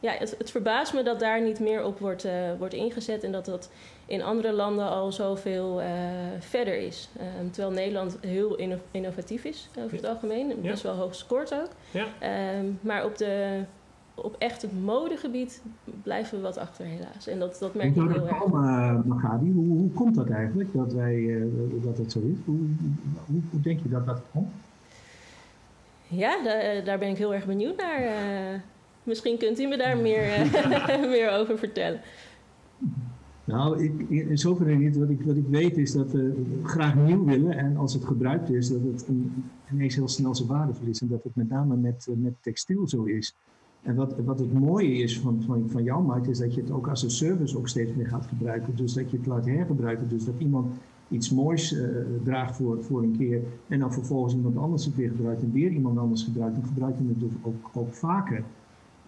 ja, 0.00 0.12
het, 0.12 0.34
het, 0.38 0.50
verbaast 0.50 0.94
me 0.94 1.02
dat 1.02 1.20
daar 1.20 1.42
niet 1.42 1.60
meer 1.60 1.84
op 1.84 1.98
wordt, 1.98 2.26
wordt 2.58 2.74
ingezet 2.74 3.22
en 3.22 3.32
dat 3.32 3.44
dat 3.44 3.70
in 4.06 4.22
andere 4.22 4.52
landen 4.52 4.88
al 4.88 5.12
zoveel 5.12 5.80
verder 6.38 6.74
is. 6.80 7.08
Ehm, 7.18 7.50
terwijl 7.50 7.74
Nederland 7.74 8.18
heel 8.20 8.56
innovatief 8.90 9.44
is 9.44 9.68
over 9.78 9.96
het 9.96 10.06
algemeen, 10.06 10.60
best 10.62 10.82
wel 10.82 10.94
hoog 10.94 11.14
scoort 11.14 11.54
ook. 11.54 11.70
Ja. 11.90 12.06
Ehm, 12.18 12.66
maar 12.80 13.04
op 13.04 13.18
de 13.18 13.64
op 14.22 14.36
echt 14.38 14.62
het 14.62 14.82
modegebied 14.82 15.62
blijven 16.02 16.36
we 16.36 16.42
wat 16.42 16.58
achter 16.58 16.84
helaas. 16.84 17.26
En 17.26 17.38
dat, 17.38 17.56
dat 17.60 17.74
merk 17.74 17.88
ik 17.88 17.94
heel 17.94 18.26
erg. 18.26 18.44
Uh, 18.44 19.04
Magadi, 19.04 19.52
hoe, 19.52 19.78
hoe 19.78 19.90
komt 19.90 20.14
dat 20.14 20.30
eigenlijk 20.30 20.72
dat, 20.72 20.92
wij, 20.92 21.14
uh, 21.14 21.82
dat 21.82 21.98
het 21.98 22.12
zo 22.12 22.18
is? 22.18 22.36
Hoe, 22.44 22.58
hoe, 23.26 23.40
hoe, 23.50 23.60
denk 23.60 23.80
je 23.82 23.88
dat 23.88 24.06
dat 24.06 24.20
komt? 24.32 24.48
Ja, 26.06 26.42
daar, 26.42 26.84
daar 26.84 26.98
ben 26.98 27.08
ik 27.08 27.18
heel 27.18 27.34
erg 27.34 27.46
benieuwd 27.46 27.76
naar. 27.76 28.00
Misschien 29.08 29.38
kunt 29.38 29.60
u 29.60 29.66
me 29.66 29.76
daar 29.76 29.96
meer, 29.96 30.50
meer 31.14 31.30
over 31.30 31.58
vertellen. 31.58 32.00
Nou, 33.44 33.84
ik, 33.84 34.08
in 34.08 34.38
zoverre 34.38 34.74
niet. 34.74 34.96
Wat 34.96 35.08
ik, 35.08 35.22
wat 35.22 35.36
ik 35.36 35.46
weet 35.48 35.76
is 35.76 35.92
dat 35.92 36.12
we 36.12 36.44
graag 36.62 36.94
nieuw 36.94 37.24
willen 37.24 37.58
en 37.58 37.76
als 37.76 37.94
het 37.94 38.04
gebruikt 38.04 38.50
is, 38.50 38.68
dat 38.68 38.80
het 38.82 39.08
een, 39.08 39.44
ineens 39.72 39.94
heel 39.94 40.08
snel 40.08 40.34
zijn 40.34 40.48
waarde 40.48 40.74
verliest. 40.74 41.00
En 41.00 41.08
dat 41.08 41.24
het 41.24 41.36
met 41.36 41.48
name 41.48 41.76
met, 41.76 42.08
met 42.16 42.34
textiel 42.40 42.88
zo 42.88 43.04
is. 43.04 43.34
En 43.82 43.94
wat, 43.94 44.14
wat 44.24 44.38
het 44.38 44.52
mooie 44.52 44.92
is 44.92 45.20
van, 45.20 45.42
van, 45.46 45.70
van 45.70 45.82
jouw 45.82 46.00
markt, 46.00 46.28
is 46.28 46.38
dat 46.38 46.54
je 46.54 46.60
het 46.60 46.70
ook 46.70 46.88
als 46.88 47.02
een 47.02 47.10
service 47.10 47.58
ook 47.58 47.68
steeds 47.68 47.94
meer 47.94 48.06
gaat 48.06 48.26
gebruiken. 48.26 48.76
Dus 48.76 48.92
dat 48.92 49.10
je 49.10 49.16
het 49.16 49.26
laat 49.26 49.46
hergebruiken. 49.46 50.08
Dus 50.08 50.24
dat 50.24 50.34
iemand 50.38 50.74
iets 51.08 51.30
moois 51.30 51.72
uh, 51.72 51.88
draagt 52.24 52.56
voor, 52.56 52.84
voor 52.84 53.02
een 53.02 53.16
keer 53.16 53.42
en 53.68 53.78
dan 53.78 53.92
vervolgens 53.92 54.34
iemand 54.34 54.56
anders 54.56 54.84
het 54.84 54.96
weer 54.96 55.10
gebruikt 55.10 55.42
en 55.42 55.52
weer 55.52 55.70
iemand 55.70 55.98
anders 55.98 56.22
gebruikt. 56.22 56.54
Dan 56.54 56.66
gebruik 56.66 56.96
je 56.98 57.08
het 57.08 57.20
dus 57.20 57.32
ook, 57.42 57.70
ook 57.72 57.94
vaker. 57.94 58.44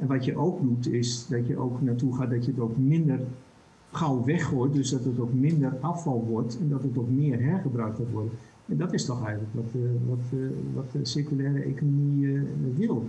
En 0.01 0.07
wat 0.07 0.25
je 0.25 0.37
ook 0.37 0.63
doet, 0.63 0.87
is 0.93 1.27
dat 1.27 1.47
je 1.47 1.57
ook 1.57 1.83
naartoe 1.83 2.17
gaat 2.17 2.31
dat 2.31 2.45
je 2.45 2.51
het 2.51 2.61
ook 2.61 2.77
minder 2.77 3.21
gauw 3.93 4.25
weggooit. 4.25 4.73
Dus 4.73 4.91
dat 4.91 5.05
het 5.05 5.19
ook 5.19 5.33
minder 5.33 5.77
afval 5.81 6.25
wordt 6.29 6.59
en 6.61 6.69
dat 6.69 6.83
het 6.83 6.99
ook 6.99 7.11
meer 7.11 7.43
hergebruikt 7.43 8.11
worden. 8.13 8.33
En 8.67 8.77
dat 8.77 8.93
is 8.93 9.05
toch 9.05 9.25
eigenlijk 9.25 9.55
wat, 9.55 9.73
uh, 9.75 9.91
wat, 10.09 10.41
wat 10.75 10.93
de 10.93 11.05
circulaire 11.05 11.63
economie 11.63 12.41
wil. 12.77 13.05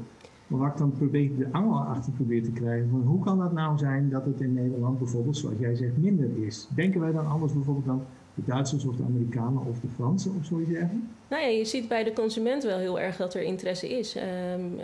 Maar 0.47 0.59
waar 0.59 0.71
ik 0.71 0.77
dan 0.77 0.91
probeer 0.91 1.37
de 1.37 1.47
angel 1.51 1.79
achter 1.79 2.13
probeer 2.13 2.43
te 2.43 2.51
krijgen, 2.51 2.89
hoe 2.89 3.23
kan 3.23 3.37
dat 3.37 3.53
nou 3.53 3.77
zijn 3.77 4.09
dat 4.09 4.25
het 4.25 4.41
in 4.41 4.53
Nederland 4.53 4.97
bijvoorbeeld, 4.97 5.37
zoals 5.37 5.55
jij 5.59 5.75
zegt, 5.75 5.97
minder 5.97 6.29
is? 6.45 6.67
Denken 6.75 7.01
wij 7.01 7.11
dan 7.11 7.27
anders 7.27 7.53
bijvoorbeeld 7.53 7.85
dan 7.85 8.01
de 8.35 8.41
Duitsers 8.45 8.85
of 8.85 8.95
de 8.95 9.03
Amerikanen 9.03 9.65
of 9.65 9.79
de 9.79 9.87
Fransen 9.95 10.35
of 10.39 10.45
zoiets 10.45 10.69
dergelijks? 10.69 11.05
Nou 11.27 11.41
ja, 11.41 11.47
je 11.47 11.65
ziet 11.65 11.87
bij 11.87 12.03
de 12.03 12.13
consument 12.13 12.63
wel 12.63 12.77
heel 12.77 12.99
erg 12.99 13.17
dat 13.17 13.33
er 13.33 13.41
interesse 13.41 13.97
is. 13.99 14.15
Um, 14.15 14.79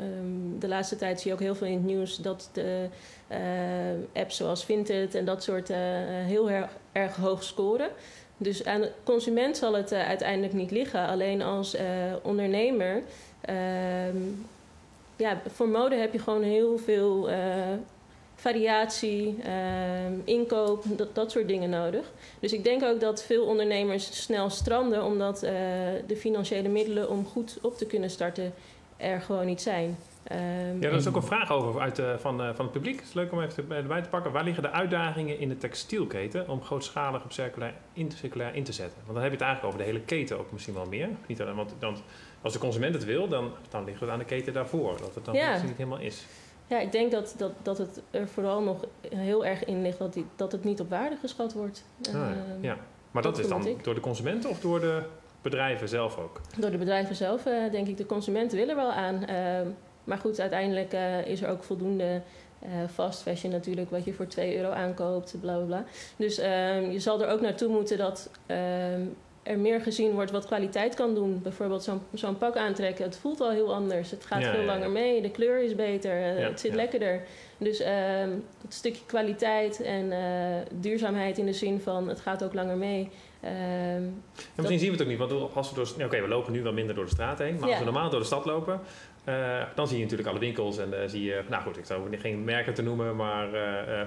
de 0.60 0.68
laatste 0.68 0.96
tijd 0.96 1.20
zie 1.20 1.28
je 1.28 1.34
ook 1.34 1.44
heel 1.44 1.56
veel 1.56 1.68
in 1.68 1.74
het 1.74 1.86
nieuws 1.86 2.18
dat 2.18 2.50
de 2.54 2.88
uh, 3.32 4.22
apps 4.22 4.38
zoals 4.38 4.66
Vinted 4.66 5.16
en 5.16 5.26
dat 5.26 5.44
soort 5.44 5.70
uh, 5.70 5.78
heel 6.08 6.50
erg, 6.92 7.16
hoog 7.16 7.44
scoren. 7.44 7.90
Dus 8.38 8.66
aan 8.66 8.82
de 8.82 8.92
consument 9.04 9.58
zal 9.58 9.74
het 9.74 9.92
uh, 9.92 10.08
uiteindelijk 10.08 10.54
niet 10.54 10.72
liggen. 10.72 11.08
Alleen 11.08 11.42
als 11.42 11.78
ondernemer 12.24 13.04
ehm, 13.42 14.18
ja, 15.16 15.42
voor 15.48 15.70
mode 15.70 15.96
heb 15.96 16.14
je 16.14 16.20
gewoon 16.20 16.44
heel 16.44 16.78
veel 16.78 17.30
variatie, 18.40 19.38
uh, 19.46 19.54
inkoop, 20.24 20.84
dat, 20.88 21.16
dat 21.16 21.32
soort 21.32 21.48
dingen 21.48 21.70
nodig. 21.70 22.12
Dus 22.40 22.54
ik 22.54 22.64
denk 22.64 22.84
ook 22.84 23.00
dat 23.00 23.24
veel 23.24 23.46
ondernemers 23.46 24.24
snel 24.24 24.50
stranden 24.50 25.04
omdat 25.04 25.44
uh, 25.44 25.52
de 26.08 26.16
financiële 26.18 26.70
middelen 26.70 27.10
om 27.10 27.26
goed 27.26 27.58
op 27.62 27.78
te 27.78 27.86
kunnen 27.86 28.10
starten 28.10 28.54
er 28.98 29.22
gewoon 29.22 29.46
niet 29.46 29.62
zijn. 29.62 29.98
Um, 30.32 30.82
ja, 30.82 30.88
er 30.88 30.94
is 30.94 31.08
ook 31.08 31.16
een 31.16 31.24
vraag 31.24 31.52
over 31.52 31.82
uit, 31.82 32.00
uh, 32.00 32.18
van, 32.18 32.42
uh, 32.42 32.50
van 32.54 32.66
het 32.66 32.74
publiek. 32.74 32.96
Het 32.96 33.08
is 33.08 33.14
leuk 33.14 33.32
om 33.32 33.42
even 33.42 33.72
erbij 33.72 34.02
te 34.02 34.10
pakken. 34.10 34.32
Waar 34.32 34.44
liggen 34.44 34.64
de 34.64 34.72
uitdagingen 34.72 35.40
in 35.40 35.50
de 35.50 35.58
textielketen 35.58 36.50
om 36.50 36.64
grootschalig 36.64 37.24
op 37.24 37.32
circulair 37.32 37.74
in, 37.94 38.12
circulair 38.12 38.56
in 38.56 38.64
te 38.64 38.72
zetten? 38.72 38.98
Want 38.98 39.14
dan 39.14 39.24
heb 39.24 39.32
je 39.32 39.38
het 39.38 39.46
eigenlijk 39.46 39.74
over 39.74 39.86
de 39.86 39.92
hele 39.94 40.06
keten 40.06 40.40
ook 40.40 40.52
misschien 40.52 40.74
wel 40.74 40.86
meer. 40.86 41.10
Niet 41.28 41.42
alleen, 41.42 41.56
want, 41.56 41.74
als 42.42 42.54
de 42.54 42.60
consument 42.60 42.94
het 42.94 43.06
wil, 43.06 43.28
dan, 43.28 43.52
dan 43.70 43.84
ligt 43.84 44.00
het 44.00 44.10
aan 44.10 44.20
de 44.20 44.26
keten 44.26 44.54
daarvoor. 44.54 44.98
Dat 44.98 45.16
het 45.16 45.26
dan 45.26 45.36
ja. 45.36 45.62
niet 45.62 45.78
helemaal 45.78 46.00
is. 46.00 46.26
Ja, 46.68 46.80
ik 46.80 46.92
denk 46.92 47.12
dat, 47.12 47.36
dat, 47.38 47.52
dat 47.62 47.78
het 47.78 48.02
er 48.12 48.28
vooral 48.28 48.62
nog 48.62 48.86
heel 49.16 49.46
erg 49.46 49.66
in 49.66 49.82
ligt 49.82 49.98
dat, 49.98 50.14
die, 50.14 50.26
dat 50.36 50.52
het 50.52 50.64
niet 50.64 50.80
op 50.80 50.90
waarde 50.90 51.16
geschat 51.16 51.54
wordt. 51.54 51.84
Ah, 52.10 52.16
uh, 52.16 52.22
ja, 52.62 52.78
maar 53.12 53.24
dat, 53.24 53.36
dat 53.36 53.44
is 53.44 53.50
dan 53.50 53.78
door 53.82 53.96
de 53.96 54.02
consumenten 54.02 54.50
of 54.50 54.60
door 54.60 54.80
de 54.80 55.04
bedrijven 55.42 55.90
zelf 55.90 56.18
ook? 56.18 56.42
Door 56.58 56.72
de 56.72 56.78
bedrijven 56.78 57.16
zelf, 57.16 57.46
uh, 57.46 57.72
denk 57.72 57.88
ik. 57.88 57.98
De 57.98 58.06
consumenten 58.06 58.58
willen 58.58 58.76
wel 58.76 58.92
aan. 58.92 59.16
Uh, 59.30 59.72
maar 60.04 60.18
goed, 60.18 60.40
uiteindelijk 60.40 60.94
uh, 60.94 61.28
is 61.28 61.42
er 61.42 61.50
ook 61.50 61.64
voldoende 61.64 62.22
fast 62.94 63.22
fashion 63.22 63.52
natuurlijk, 63.52 63.90
wat 63.90 64.06
je 64.06 64.14
voor 64.14 64.28
2 64.28 64.58
euro 64.58 64.70
aankoopt, 64.70 65.36
bla 65.42 65.56
bla 65.56 65.66
bla. 65.66 65.84
Dus 66.16 66.38
ehm, 66.38 66.90
je 66.92 67.00
zal 67.00 67.22
er 67.22 67.30
ook 67.30 67.42
naartoe 67.42 67.70
moeten 67.70 67.98
dat 67.98 68.30
ehm, 68.46 69.02
er 69.48 69.60
meer 69.60 69.82
gezien 69.82 70.12
wordt 70.12 70.32
wat 70.32 70.46
kwaliteit 70.46 70.96
kan 70.96 71.14
doen. 71.14 71.42
Bijvoorbeeld 71.42 71.84
zo'n 71.84 72.02
zo'n 72.14 72.38
pak 72.38 72.56
aantrekken. 72.56 73.06
Het 73.06 73.18
voelt 73.18 73.42
al 73.42 73.52
heel 73.52 73.74
anders. 73.74 74.12
Het 74.12 74.26
gaat 74.26 74.44
veel 74.44 74.64
langer 74.64 74.90
mee. 74.90 75.22
De 75.22 75.32
kleur 75.32 75.64
is 75.64 75.76
beter. 75.76 76.38
Eh, 76.38 76.48
het 76.48 76.60
zit 76.60 76.74
lekkerder. 76.74 77.22
Dus 77.58 77.78
dat 78.62 78.74
stukje 78.74 79.06
kwaliteit 79.06 79.82
en 79.82 80.06
uh, 80.06 80.18
duurzaamheid 80.74 81.38
in 81.38 81.46
de 81.46 81.54
zin 81.54 81.80
van 81.80 82.08
het 82.08 82.20
gaat 82.20 82.44
ook 82.44 82.54
langer 82.54 82.78
mee. 82.78 83.10
Uh, 83.44 83.52
misschien 84.56 84.80
zien 84.80 84.88
we 84.88 84.94
het 84.94 85.02
ook 85.02 85.08
niet. 85.08 85.18
Want 85.18 85.56
als 85.56 85.70
we 85.70 85.76
door... 85.76 86.06
Oké, 86.06 86.22
we 86.22 86.28
lopen 86.28 86.54
nu 86.54 86.64
wel 86.64 86.74
minder 86.74 86.96
door 86.96 87.06
de 87.06 87.12
straat 87.12 87.40
heen. 87.40 87.60
Maar 87.60 87.70
als 87.70 87.80
we 87.80 87.86
normaal 87.86 88.10
door 88.10 88.20
de 88.20 88.26
stad 88.26 88.46
lopen... 88.46 88.80
Uh, 89.26 89.64
dan 89.76 89.88
zie 89.88 89.98
je 89.98 90.04
natuurlijk 90.04 90.30
alle 90.30 90.40
winkels 90.40 90.78
en 90.78 90.90
uh, 90.90 91.00
zie 91.06 91.24
je, 91.24 91.44
nou 91.50 91.64
goed, 91.64 91.78
ik 91.78 91.86
zou 91.86 92.18
geen 92.18 92.44
merken 92.44 92.74
te 92.74 92.82
noemen, 92.82 93.16
maar 93.16 93.48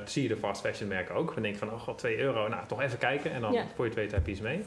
zie 0.04 0.22
je 0.22 0.28
de 0.28 0.36
fast 0.36 0.60
fashion 0.60 0.88
merken 0.88 1.14
ook. 1.14 1.34
Dan 1.34 1.42
denk 1.42 1.54
je 1.54 1.60
van, 1.60 1.72
oh 1.72 1.80
god, 1.80 1.98
2 1.98 2.18
euro, 2.18 2.48
nou 2.48 2.66
toch 2.66 2.80
even 2.82 2.98
kijken 2.98 3.32
en 3.32 3.40
dan 3.40 3.52
ja. 3.52 3.64
voor 3.74 3.84
je 3.84 3.90
het 3.90 4.00
weet 4.00 4.12
heb 4.12 4.26
je 4.26 4.32
iets 4.32 4.40
mee. 4.40 4.64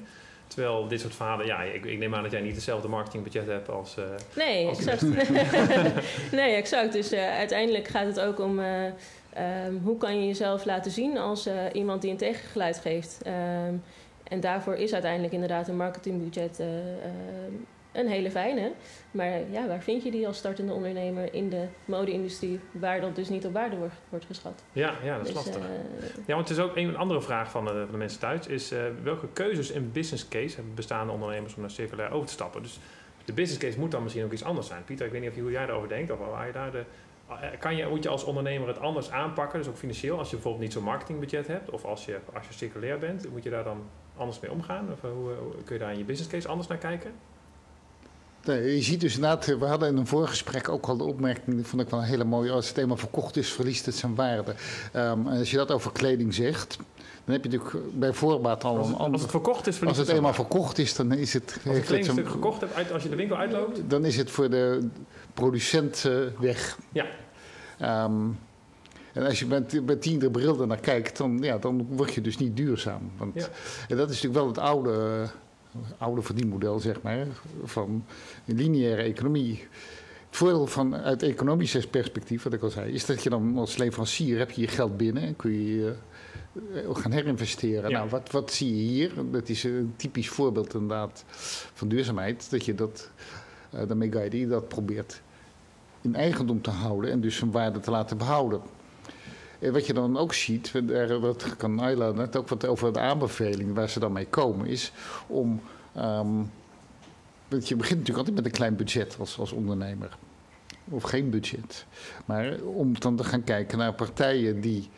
Terwijl 0.54 0.88
dit 0.88 1.02
soort 1.02 1.16
verhalen, 1.16 1.46
ja, 1.46 1.62
ik, 1.62 1.86
ik, 1.86 1.98
neem 1.98 2.16
aan 2.16 2.24
dat 2.24 2.32
jij 2.32 2.42
niet 2.42 2.56
hetzelfde 2.56 2.88
marketingbudget 2.88 3.48
hebt 3.48 3.70
als. 3.70 3.98
Uh, 3.98 4.06
nee, 4.36 4.68
als 4.68 4.78
exact. 4.78 5.02
nee, 6.39 6.56
exact. 6.56 6.94
Dus 6.94 7.13
uh, 7.13 7.38
uiteindelijk 7.38 7.88
gaat 7.88 8.06
het 8.06 8.20
ook 8.20 8.39
om 8.39 8.60
uh, 8.60 8.84
um, 9.66 9.82
hoe 9.84 9.98
kan 9.98 10.20
je 10.20 10.28
jezelf 10.28 10.66
laten 10.66 10.92
zien 10.92 11.18
als 11.18 11.50
iemand 11.74 12.02
die 12.02 12.12
een 12.12 12.18
tegengeluid 12.18 12.80
geeft. 12.80 13.20
Um, 13.28 13.84
en 14.24 14.39
daarvoor 14.39 14.76
is 14.76 14.94
uiteindelijk 14.94 15.34
inderdaad 15.34 15.68
een 15.68 15.78
marketingbudget 15.78 16.60
een 17.94 18.08
hele 18.08 18.32
fijne. 18.32 18.72
Maar 19.12 19.52
ja, 19.52 19.68
waar 19.68 19.82
vind 19.82 20.04
je 20.04 20.12
die 20.12 20.28
als 20.28 20.38
startende 20.38 20.74
ondernemer 20.74 21.34
in 21.34 21.50
de 21.50 21.68
mode-industrie, 21.86 22.60
waar 22.72 23.02
dat 23.02 23.16
dus 23.16 23.30
niet 23.30 23.46
op 23.46 23.54
waarde 23.54 23.76
wordt, 23.76 23.94
wordt 24.10 24.26
geschat? 24.26 24.64
Ja, 24.72 24.94
ja 25.04 25.18
dat 25.18 25.28
is 25.28 25.34
dus, 25.34 25.46
lastig. 25.46 25.64
Uh, 25.64 25.70
ja, 26.26 26.36
want 26.36 26.50
het 26.50 26.58
is 26.58 26.64
ook 26.64 26.76
een 26.76 26.98
andere 26.98 27.22
vraag 27.22 27.52
van 27.52 27.66
de, 27.66 27.72
van 27.72 27.92
de 27.92 27.98
mensen 27.98 28.20
thuis, 28.20 28.48
is 28.48 28.72
uh, 28.72 28.80
welke 29.04 29.28
keuzes 29.34 29.72
in 29.72 29.92
business 29.92 30.28
case 30.28 30.56
hebben 30.56 30.76
bestaande 30.76 31.14
ondernemers 31.14 31.56
om 31.56 31.62
naar 31.62 31.72
circulair 31.72 32.12
over 32.12 32.28
te 32.28 32.34
stappen? 32.34 32.62
Dus 32.62 32.80
de 33.26 33.34
business 33.34 33.62
case 33.62 33.80
moet 33.80 33.92
dan 33.92 34.04
misschien 34.04 34.24
ook 34.24 34.32
iets 34.32 34.44
anders 34.44 34.68
zijn. 34.68 34.84
Pieter, 34.84 35.06
ik 35.06 35.12
weet 35.12 35.22
niet 35.22 35.30
of 35.30 35.36
je, 35.36 35.42
hoe 35.42 35.52
jij 35.52 35.66
daarover 35.66 35.90
denkt, 35.90 36.12
of 36.12 36.20
waar 36.20 36.48
je 36.48 36.54
daar 36.54 36.72
de, 36.72 36.84
eh, 37.30 37.60
kan 37.60 37.76
je, 37.76 37.88
moet 37.88 38.04
je 38.04 38.10
als 38.10 38.24
ondernemer 38.24 38.68
het 38.68 38.80
anders 38.80 39.12
aanpakken, 39.12 39.60
dus 39.60 39.68
ook 39.68 39.78
financieel, 39.78 40.18
als 40.18 40.30
je 40.30 40.36
bijvoorbeeld 40.36 40.64
niet 40.64 40.74
zo'n 40.74 40.84
marketingbudget 40.84 41.48
hebt, 41.48 41.70
of 41.70 41.86
als 41.86 42.06
je, 42.06 42.20
als 42.34 42.48
je 42.48 42.54
circulair 42.54 42.98
bent, 42.98 43.32
moet 43.32 43.44
je 43.44 43.50
daar 43.50 43.64
dan 43.64 43.84
anders 44.18 44.40
mee 44.40 44.52
omgaan? 44.52 44.92
Of 44.92 45.02
hoe, 45.02 45.32
kun 45.66 45.76
je 45.76 45.82
daar 45.82 45.92
in 45.92 45.98
je 45.98 46.04
business 46.04 46.32
case 46.32 46.48
anders 46.48 46.68
naar 46.68 46.78
kijken? 46.78 47.12
Nee, 48.46 48.76
je 48.76 48.82
ziet 48.82 49.02
dus 49.02 49.16
inderdaad, 49.16 49.46
we 49.46 49.66
hadden 49.66 49.90
in 49.90 49.98
een 49.98 50.08
voorgesprek 50.08 50.70
ook 50.70 50.86
al 50.86 50.98
de 50.98 51.04
opmerking, 51.04 51.56
die 51.56 51.66
vond 51.66 51.82
ik 51.82 51.90
wel 51.90 52.00
een 52.00 52.06
hele 52.06 52.24
mooie. 52.24 52.52
Als 52.52 52.68
het 52.68 52.78
eenmaal 52.78 52.98
verkocht 52.98 53.38
is, 53.38 53.52
verliest 53.52 53.86
het 53.86 53.96
zijn 53.96 54.16
waarde. 54.16 54.56
Um, 54.96 55.28
als 55.28 55.52
je 55.52 55.58
dat 55.58 55.72
over 55.72 55.92
kleding 55.92 56.34
zegt, 56.34 56.78
dan 57.26 57.36
heb 57.36 57.44
je 57.44 57.50
natuurlijk 57.50 58.00
bij 58.00 58.14
voorbaat 58.14 58.64
al 58.64 58.76
een 58.78 58.96
ander. 58.96 59.12
Als 59.12 59.22
het 59.22 59.32
verkocht 59.32 59.68
is, 59.68 59.86
Als 59.86 59.98
het 59.98 60.08
eenmaal 60.08 60.34
verkocht 60.34 60.78
is, 60.78 60.96
dan 60.96 61.12
is 61.12 61.34
het. 61.34 61.54
Als 61.54 61.64
je 61.64 61.70
een 61.70 61.82
kledingstuk 61.82 62.30
gekocht 62.30 62.62
hebt, 62.62 62.92
als 62.92 63.04
je 63.04 63.10
de 63.10 63.16
winkel 63.16 63.38
uitloopt, 63.38 63.82
dan 63.88 64.06
is 64.06 64.18
het 64.18 64.32
voor 64.32 64.50
de 64.50 64.90
producent 65.34 66.04
uh, 66.08 66.16
weg. 66.40 66.78
Ja. 66.92 67.06
Um, 68.06 68.40
en 69.14 69.26
als 69.26 69.40
je 69.40 69.46
met, 69.46 69.86
met 69.86 70.02
tiende 70.02 70.32
bril 70.32 70.66
naar 70.66 70.80
kijkt, 70.80 71.18
dan, 71.18 71.38
ja, 71.42 71.58
dan 71.58 71.88
word 71.90 72.14
je 72.14 72.22
dus 72.22 72.38
niet 72.38 72.58
duurzaam. 72.58 73.12
Want, 73.18 73.34
ja. 73.36 73.48
En 73.88 73.98
dat 73.98 74.10
is 74.10 74.22
natuurlijk 74.22 74.34
wel 74.34 74.48
het 74.48 74.58
oude 74.58 75.28
oude 75.98 76.22
verdienmodel, 76.22 76.80
zeg 76.80 77.02
maar, 77.02 77.28
van 77.64 78.06
een 78.46 78.56
lineaire 78.56 79.02
economie. 79.02 79.68
Het 80.28 80.38
voordeel 80.38 80.68
van 80.68 80.96
uit 80.96 81.24
economisch 81.24 81.88
perspectief, 81.88 82.44
wat 82.44 82.54
ik 82.54 82.62
al 82.62 82.70
zei, 82.70 82.92
is 82.92 83.06
dat 83.06 83.24
je 83.24 83.30
dan 83.30 83.58
als 83.58 83.78
leverancier 83.78 84.38
heb 84.38 84.52
je 84.52 84.62
je 84.62 84.68
geld 84.68 84.98
binnen 84.98 85.24
en 85.24 85.36
kun 85.36 85.52
je 85.52 85.94
uh, 86.54 86.96
gaan 86.96 87.12
herinvesteren. 87.12 87.92
Nou, 87.92 88.10
wat, 88.10 88.32
wat 88.32 88.52
zie 88.52 88.76
je 88.76 88.84
hier? 88.84 89.12
Dat 89.32 89.50
is 89.50 89.64
een 89.64 89.94
typisch 89.96 90.30
voorbeeld 90.30 90.74
inderdaad 90.74 91.24
van 91.74 91.88
duurzaamheid, 91.88 92.50
dat 92.50 92.66
je 92.66 92.76
dat, 92.76 93.10
uh, 93.74 93.82
de 93.88 94.48
dat 94.48 94.68
probeert 94.68 95.22
in 96.02 96.16
eigendom 96.16 96.62
te 96.62 96.70
houden 96.70 97.12
en 97.12 97.22
dus 97.22 97.36
zijn 97.36 97.52
waarde 97.52 97.80
te 97.80 97.92
laten 97.92 98.18
behouden. 98.18 98.62
En 99.63 99.73
wat 99.73 99.88
je 99.88 99.93
dan 99.93 100.17
ook 100.17 100.34
ziet, 100.34 100.71
dat 101.21 101.56
kan 101.58 101.80
Ayla 101.80 102.12
net 102.12 102.36
ook 102.36 102.47
wat 102.47 102.65
over 102.65 102.93
de 102.93 102.99
aanbeveling 102.99 103.73
waar 103.73 103.89
ze 103.89 103.99
dan 103.99 104.12
mee 104.12 104.28
komen, 104.28 104.67
is 104.67 104.91
om. 105.28 105.62
Um, 105.97 106.52
je 107.47 107.76
begint 107.76 107.99
natuurlijk 107.99 108.17
altijd 108.17 108.36
met 108.36 108.45
een 108.45 108.52
klein 108.52 108.76
budget 108.76 109.15
als, 109.19 109.39
als 109.39 109.52
ondernemer. 109.52 110.17
of 110.89 111.04
geen 111.04 111.30
budget. 111.30 111.86
Maar 112.26 112.62
om 112.62 112.99
dan 112.99 113.15
te 113.15 113.23
gaan 113.23 113.43
kijken 113.43 113.78
naar 113.78 113.93
partijen 113.93 114.62
die. 114.62 114.89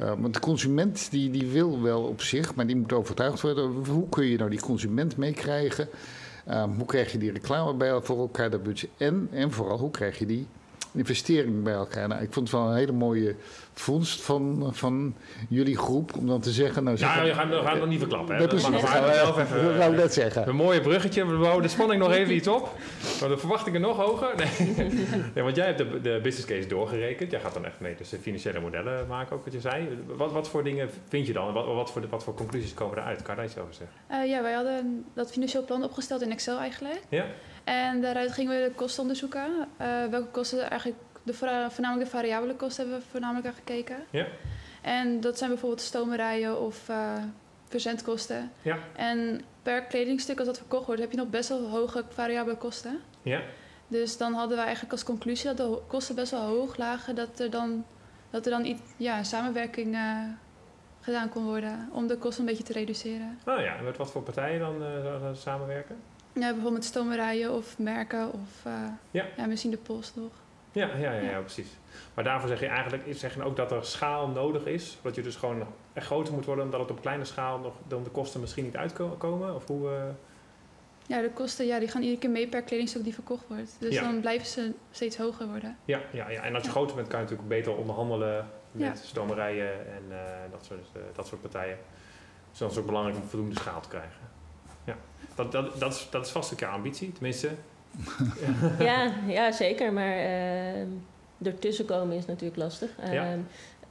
Uh, 0.00 0.12
want 0.18 0.34
de 0.34 0.40
consument 0.40 1.10
die, 1.10 1.30
die 1.30 1.46
wil 1.46 1.82
wel 1.82 2.02
op 2.02 2.22
zich, 2.22 2.54
maar 2.54 2.66
die 2.66 2.76
moet 2.76 2.92
overtuigd 2.92 3.40
worden. 3.40 3.86
Hoe 3.86 4.08
kun 4.08 4.26
je 4.26 4.36
nou 4.36 4.50
die 4.50 4.60
consument 4.60 5.16
meekrijgen? 5.16 5.88
Uh, 6.48 6.64
hoe 6.76 6.86
krijg 6.86 7.12
je 7.12 7.18
die 7.18 7.32
reclame 7.32 7.74
bij 7.74 8.00
voor 8.02 8.18
elkaar, 8.18 8.50
dat 8.50 8.62
budget? 8.62 8.90
En, 8.96 9.28
en 9.32 9.52
vooral, 9.52 9.78
hoe 9.78 9.90
krijg 9.90 10.18
je 10.18 10.26
die 10.26 10.46
investering 10.94 11.62
bij 11.62 11.72
elkaar? 11.72 12.08
Nou, 12.08 12.22
ik 12.22 12.32
vond 12.32 12.50
het 12.50 12.60
wel 12.60 12.68
een 12.68 12.76
hele 12.76 12.92
mooie 12.92 13.36
vondst 13.74 14.20
van, 14.20 14.70
van 14.72 15.14
jullie 15.48 15.76
groep 15.76 16.16
om 16.16 16.26
dan 16.26 16.40
te 16.40 16.50
zeggen... 16.50 16.84
Nou, 16.84 16.96
ja, 16.98 17.24
we 17.24 17.34
gaan, 17.34 17.48
we 17.48 17.56
gaan 17.56 17.70
het 17.70 17.78
nog 17.78 17.88
niet 17.88 17.98
verklappen. 17.98 18.36
Hè? 18.36 18.46
precies. 18.46 18.70
Dat 18.70 18.80
zelf 19.14 19.38
even, 19.38 19.64
dat 19.64 19.76
wou 19.76 19.92
ik 19.92 19.98
net 19.98 20.14
zeggen. 20.14 20.48
Een 20.48 20.56
mooie 20.56 20.80
bruggetje. 20.80 21.26
We 21.26 21.36
bouwen 21.36 21.62
de 21.62 21.68
spanning 21.68 22.02
nog 22.02 22.12
even 22.12 22.34
iets 22.34 22.48
op. 22.48 22.74
Maar 23.20 23.28
de 23.28 23.38
verwachtingen 23.38 23.80
nog 23.80 23.96
hoger. 23.96 24.34
Nee. 24.36 24.74
nee 25.34 25.44
want 25.44 25.56
jij 25.56 25.66
hebt 25.66 25.78
de, 25.78 26.00
de 26.00 26.20
business 26.22 26.46
case 26.46 26.68
doorgerekend. 26.68 27.30
Jij 27.30 27.40
gaat 27.40 27.54
dan 27.54 27.64
echt 27.64 27.80
mee 27.80 27.94
dus 27.94 28.08
de 28.08 28.18
financiële 28.18 28.60
modellen 28.60 29.06
maken, 29.06 29.36
ook 29.36 29.44
wat 29.44 29.52
je 29.52 29.60
zei. 29.60 29.88
Wat, 30.16 30.32
wat 30.32 30.48
voor 30.48 30.64
dingen 30.64 30.90
vind 31.08 31.26
je 31.26 31.32
dan? 31.32 31.52
Wat, 31.52 31.66
wat, 31.66 31.90
voor, 31.90 32.08
wat 32.10 32.24
voor 32.24 32.34
conclusies 32.34 32.74
komen 32.74 32.98
eruit? 32.98 33.22
Kan 33.22 33.34
je 33.34 33.40
daar 33.40 33.50
iets 33.50 33.58
over 33.58 33.74
zeggen? 33.74 33.96
Uh, 34.10 34.30
ja, 34.30 34.42
wij 34.42 34.52
hadden 34.52 35.04
dat 35.14 35.32
financieel 35.32 35.64
plan 35.64 35.84
opgesteld 35.84 36.22
in 36.22 36.30
Excel 36.30 36.58
eigenlijk. 36.58 37.00
Ja. 37.08 37.24
En 37.64 38.00
daaruit 38.00 38.32
gingen 38.32 38.56
we 38.56 38.68
de 38.68 38.74
kosten 38.74 39.02
onderzoeken. 39.02 39.50
Uh, 39.80 40.04
welke 40.04 40.30
kosten 40.30 40.70
eigenlijk 40.70 41.00
de, 41.22 41.34
voornamelijk 41.34 42.04
de 42.04 42.16
variabele 42.16 42.54
kosten 42.54 42.82
hebben 42.82 43.02
we 43.02 43.10
voornamelijk 43.10 43.46
aan 43.46 43.54
gekeken. 43.54 43.96
Ja. 44.10 44.26
En 44.82 45.20
dat 45.20 45.38
zijn 45.38 45.50
bijvoorbeeld 45.50 45.80
stomerijen 45.80 46.60
of 46.60 46.88
uh, 46.88 47.12
verzendkosten. 47.68 48.52
Ja. 48.62 48.78
En 48.96 49.40
per 49.62 49.82
kledingstuk 49.82 50.38
als 50.38 50.46
dat 50.46 50.58
verkocht 50.58 50.86
wordt, 50.86 51.00
heb 51.00 51.10
je 51.10 51.16
nog 51.16 51.28
best 51.28 51.48
wel 51.48 51.68
hoge 51.68 52.04
variabele 52.08 52.56
kosten. 52.56 53.00
Ja. 53.22 53.40
Dus 53.88 54.16
dan 54.16 54.32
hadden 54.32 54.56
we 54.56 54.62
eigenlijk 54.62 54.92
als 54.92 55.04
conclusie 55.04 55.54
dat 55.54 55.56
de 55.56 55.78
kosten 55.86 56.14
best 56.14 56.30
wel 56.30 56.46
hoog 56.46 56.76
lagen, 56.76 57.14
dat 57.14 57.40
er 57.40 57.50
dan, 57.50 57.84
dat 58.30 58.44
er 58.44 58.50
dan 58.50 58.64
iets, 58.64 58.80
ja, 58.96 59.22
samenwerking 59.22 59.94
uh, 59.94 60.22
gedaan 61.00 61.28
kon 61.28 61.44
worden 61.44 61.88
om 61.92 62.06
de 62.06 62.16
kosten 62.16 62.40
een 62.40 62.50
beetje 62.50 62.64
te 62.64 62.72
reduceren. 62.72 63.38
Oh 63.46 63.58
ja, 63.58 63.76
en 63.76 63.84
met 63.84 63.96
wat 63.96 64.10
voor 64.10 64.22
partijen 64.22 64.60
dan 64.60 64.82
uh, 64.82 65.28
samenwerken? 65.32 65.96
Ja, 66.32 66.52
bijvoorbeeld 66.52 66.84
stomerijen 66.84 67.52
of 67.54 67.78
merken 67.78 68.32
of 68.32 68.72
ja. 69.10 69.26
ja. 69.36 69.46
misschien 69.46 69.70
de 69.70 69.76
post 69.76 70.16
nog. 70.16 70.32
Ja, 70.72 70.90
ja, 70.96 71.12
ja, 71.12 71.30
ja, 71.30 71.40
precies. 71.40 71.68
Maar 72.14 72.24
daarvoor 72.24 72.48
zeg 72.48 72.60
je 72.60 72.66
eigenlijk 72.66 73.02
zeg 73.10 73.34
je 73.34 73.42
ook 73.42 73.56
dat 73.56 73.72
er 73.72 73.84
schaal 73.84 74.28
nodig 74.28 74.64
is. 74.64 74.98
Dat 75.02 75.14
je 75.14 75.22
dus 75.22 75.36
gewoon 75.36 75.66
echt 75.92 76.06
groter 76.06 76.34
moet 76.34 76.44
worden, 76.44 76.64
omdat 76.64 76.80
het 76.80 76.90
op 76.90 77.00
kleine 77.00 77.24
schaal 77.24 77.58
nog 77.58 77.74
dan 77.88 78.02
de 78.02 78.10
kosten 78.10 78.40
misschien 78.40 78.64
niet 78.64 78.76
uitkomen? 78.76 79.54
Of 79.54 79.66
hoe, 79.66 79.90
uh... 79.90 80.02
Ja, 81.06 81.20
de 81.20 81.30
kosten 81.30 81.66
ja, 81.66 81.78
die 81.78 81.88
gaan 81.88 82.02
iedere 82.02 82.20
keer 82.20 82.30
mee 82.30 82.48
per 82.48 82.62
kledingstuk 82.62 83.04
die 83.04 83.14
verkocht 83.14 83.44
wordt. 83.48 83.76
Dus 83.78 84.00
dan 84.00 84.20
blijven 84.20 84.46
ze 84.46 84.72
steeds 84.90 85.16
hoger 85.16 85.46
worden. 85.46 85.76
Ja, 85.84 86.00
ja, 86.12 86.28
ja. 86.28 86.42
en 86.42 86.54
als 86.54 86.64
je 86.64 86.70
groter 86.70 86.96
bent, 86.96 87.08
kan 87.08 87.18
je 87.18 87.24
natuurlijk 87.24 87.48
beter 87.48 87.76
onderhandelen 87.76 88.48
met 88.72 89.02
stomerijen 89.04 89.72
en 89.72 90.02
uh, 90.08 90.16
dat, 90.50 90.64
soort, 90.64 90.86
dat 91.14 91.26
soort 91.26 91.40
partijen. 91.40 91.78
Dus 92.50 92.58
dan 92.58 92.68
is 92.68 92.74
het 92.74 92.82
ook 92.84 92.90
belangrijk 92.90 93.18
om 93.22 93.28
voldoende 93.28 93.54
schaal 93.54 93.80
te 93.80 93.88
krijgen. 93.88 94.29
Ja, 94.90 94.96
dat, 95.34 95.52
dat, 95.52 95.80
dat, 95.80 95.92
is, 95.92 96.06
dat 96.10 96.26
is 96.26 96.32
vast 96.32 96.50
een 96.50 96.56
keer 96.56 96.68
ambitie, 96.68 97.12
tenminste 97.12 97.50
ja, 98.78 99.12
ja, 99.26 99.52
zeker. 99.52 99.92
Maar 99.92 100.16
uh, 100.16 100.80
ertussen 101.42 101.84
komen 101.84 102.16
is 102.16 102.26
natuurlijk 102.26 102.60
lastig. 102.60 102.90
Uh, 103.12 103.22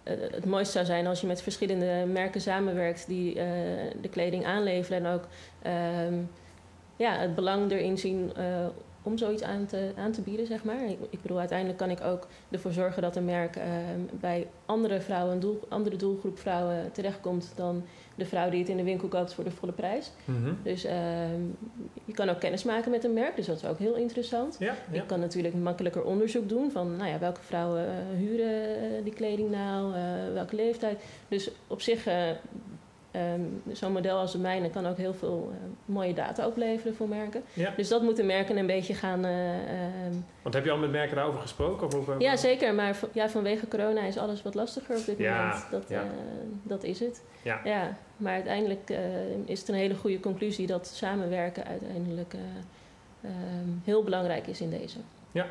het 0.04 0.46
mooiste 0.46 0.72
zou 0.72 0.86
zijn 0.86 1.08
als 1.08 1.22
je 1.22 1.28
met 1.28 1.42
verschillende 1.42 2.06
merken 2.08 2.42
samenwerkt 2.42 3.08
die 3.08 3.36
uh, 3.36 3.44
de 4.02 4.10
kleding 4.10 4.46
aanleveren 4.46 5.06
en 5.06 5.14
ook 5.14 5.28
ehm, 5.62 6.14
ja, 6.96 7.18
het 7.18 7.36
belang 7.36 7.72
erin 7.72 7.98
zien 7.98 8.32
om 9.04 9.18
zoiets 9.18 9.44
aan 9.44 9.66
te, 9.66 9.92
aan 9.98 10.12
te 10.12 10.22
bieden, 10.22 10.46
zeg 10.46 10.64
maar. 10.64 10.90
Ik, 10.90 10.98
ik, 11.10 11.22
bedoel, 11.22 11.40
uiteindelijk 11.40 11.78
kan 11.78 11.90
ik 11.90 12.02
ook 12.02 12.28
ervoor 12.52 12.72
zorgen 12.72 13.02
dat 13.02 13.16
een 13.16 13.26
merk 13.26 13.56
uh, 13.56 13.64
bij 14.20 14.48
andere 14.66 15.02
vrouwen, 15.02 15.34
een 15.34 15.40
doel, 15.40 15.60
andere 15.70 15.96
doelgroep 15.96 16.40
vrouwen 16.40 16.92
terechtkomt 16.92 17.52
dan 17.56 17.84
de 18.16 18.26
vrouw 18.26 18.50
die 18.50 18.60
het 18.60 18.70
in 18.70 18.78
de 18.78 18.84
winkel 18.84 19.08
koopt 19.08 19.34
voor 19.34 19.44
de 19.44 19.52
volle 19.52 19.72
prijs. 19.72 20.12
Mm 20.26 20.58
Dus 20.64 20.86
uh, 20.86 20.92
je 22.06 22.14
kan 22.14 22.30
ook 22.30 22.40
kennis 22.40 22.64
maken 22.64 22.92
met 22.92 23.04
een 23.04 23.14
merk, 23.14 23.36
dus 23.36 23.46
dat 23.46 23.56
is 23.56 23.66
ook 23.66 23.80
heel 23.80 23.96
interessant. 23.96 24.56
Ja, 24.60 24.76
ja. 24.92 25.02
Ik 25.02 25.08
kan 25.08 25.20
natuurlijk 25.20 25.56
makkelijker 25.56 26.04
onderzoek 26.04 26.50
doen 26.50 26.72
van 26.72 26.96
nou 26.96 27.10
ja, 27.10 27.20
welke 27.20 27.42
vrouwen 27.42 27.86
uh, 27.86 28.18
huren 28.18 29.04
die 29.04 29.14
kleding 29.14 29.52
nou, 29.52 29.94
welke 30.34 30.56
leeftijd. 30.56 31.04
Dus 31.28 31.52
op 31.68 31.82
zich 31.82 32.08
Um, 33.16 33.62
Zo'n 33.72 33.92
model 33.92 34.18
als 34.18 34.32
de 34.32 34.38
mijne 34.38 34.70
kan 34.70 34.88
ook 34.88 34.98
heel 34.98 35.14
veel 35.14 35.52
uh, 35.52 35.58
mooie 35.86 36.14
data 36.14 36.48
opleveren 36.48 36.96
voor 36.96 37.08
merken. 37.08 37.44
Ja. 37.54 37.74
Dus 37.76 37.88
dat 37.88 38.02
moeten 38.02 38.26
merken 38.26 38.58
een 38.58 38.66
beetje 38.66 38.94
gaan. 38.94 39.26
Uh, 39.26 39.32
Want 40.42 40.56
heb 40.56 40.66
je 40.66 40.72
al 40.72 40.78
met 40.78 40.92
merken 40.92 41.16
daarover 41.16 41.40
gesproken? 41.40 41.88
Of 41.88 41.96
over... 41.96 42.22
Ja, 42.22 42.36
zeker. 42.36 42.74
Maar 42.74 43.00
ja, 43.12 43.30
vanwege 43.30 43.68
corona 43.68 44.02
is 44.02 44.18
alles 44.18 44.42
wat 44.42 44.56
lastiger 44.56 44.98
op 44.98 45.06
dit 45.06 45.18
ja. 45.18 45.38
moment. 45.38 45.68
Dat, 45.72 45.86
ja. 45.88 46.04
uh, 46.04 46.10
dat 46.64 46.84
is 46.84 47.00
het. 47.00 47.24
Ja. 47.42 47.62
ja. 47.64 47.98
Maar 48.18 48.34
uiteindelijk 48.34 48.94
is 49.46 49.60
het 49.60 49.70
een 49.70 49.76
hele 49.76 49.96
goede 49.96 50.20
conclusie 50.20 50.68
dat 50.68 50.88
samenwerken 50.88 51.66
uiteindelijk 51.66 52.34
um, 53.26 53.82
heel 53.86 54.04
belangrijk 54.04 54.48
is 54.48 54.62
in 54.62 54.70
deze. 54.70 54.98
Ja. 55.32 55.46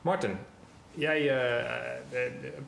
Martin, 0.00 0.36
jij 0.94 1.32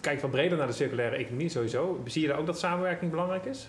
kijkt 0.01 0.23
wat 0.23 0.31
breder 0.31 0.59
naar 0.59 0.67
de 0.67 0.73
circulaire 0.73 1.17
economie 1.17 1.49
sowieso. 1.49 2.01
Zie 2.05 2.23
je 2.23 2.29
daar 2.29 2.39
ook 2.39 2.47
dat 2.47 2.59
samenwerking 2.59 3.11
belangrijk 3.11 3.45
is? 3.45 3.69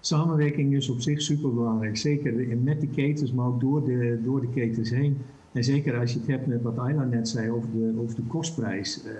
Samenwerking 0.00 0.74
is 0.74 0.88
op 0.88 1.00
zich 1.00 1.22
superbelangrijk. 1.22 1.96
Zeker 1.96 2.58
met 2.58 2.80
de 2.80 2.86
ketens, 2.86 3.32
maar 3.32 3.46
ook 3.46 3.60
door 3.60 3.84
de, 3.84 4.20
door 4.24 4.40
de 4.40 4.48
ketens 4.48 4.90
heen. 4.90 5.16
En 5.52 5.64
zeker 5.64 5.98
als 5.98 6.12
je 6.12 6.18
het 6.18 6.28
hebt 6.28 6.46
met 6.46 6.62
wat 6.62 6.78
Ayla 6.78 7.04
net 7.04 7.28
zei 7.28 7.50
over 7.50 7.70
de, 7.72 7.94
over 7.98 8.16
de 8.16 8.22
kostprijs. 8.22 9.04
Uh, 9.06 9.12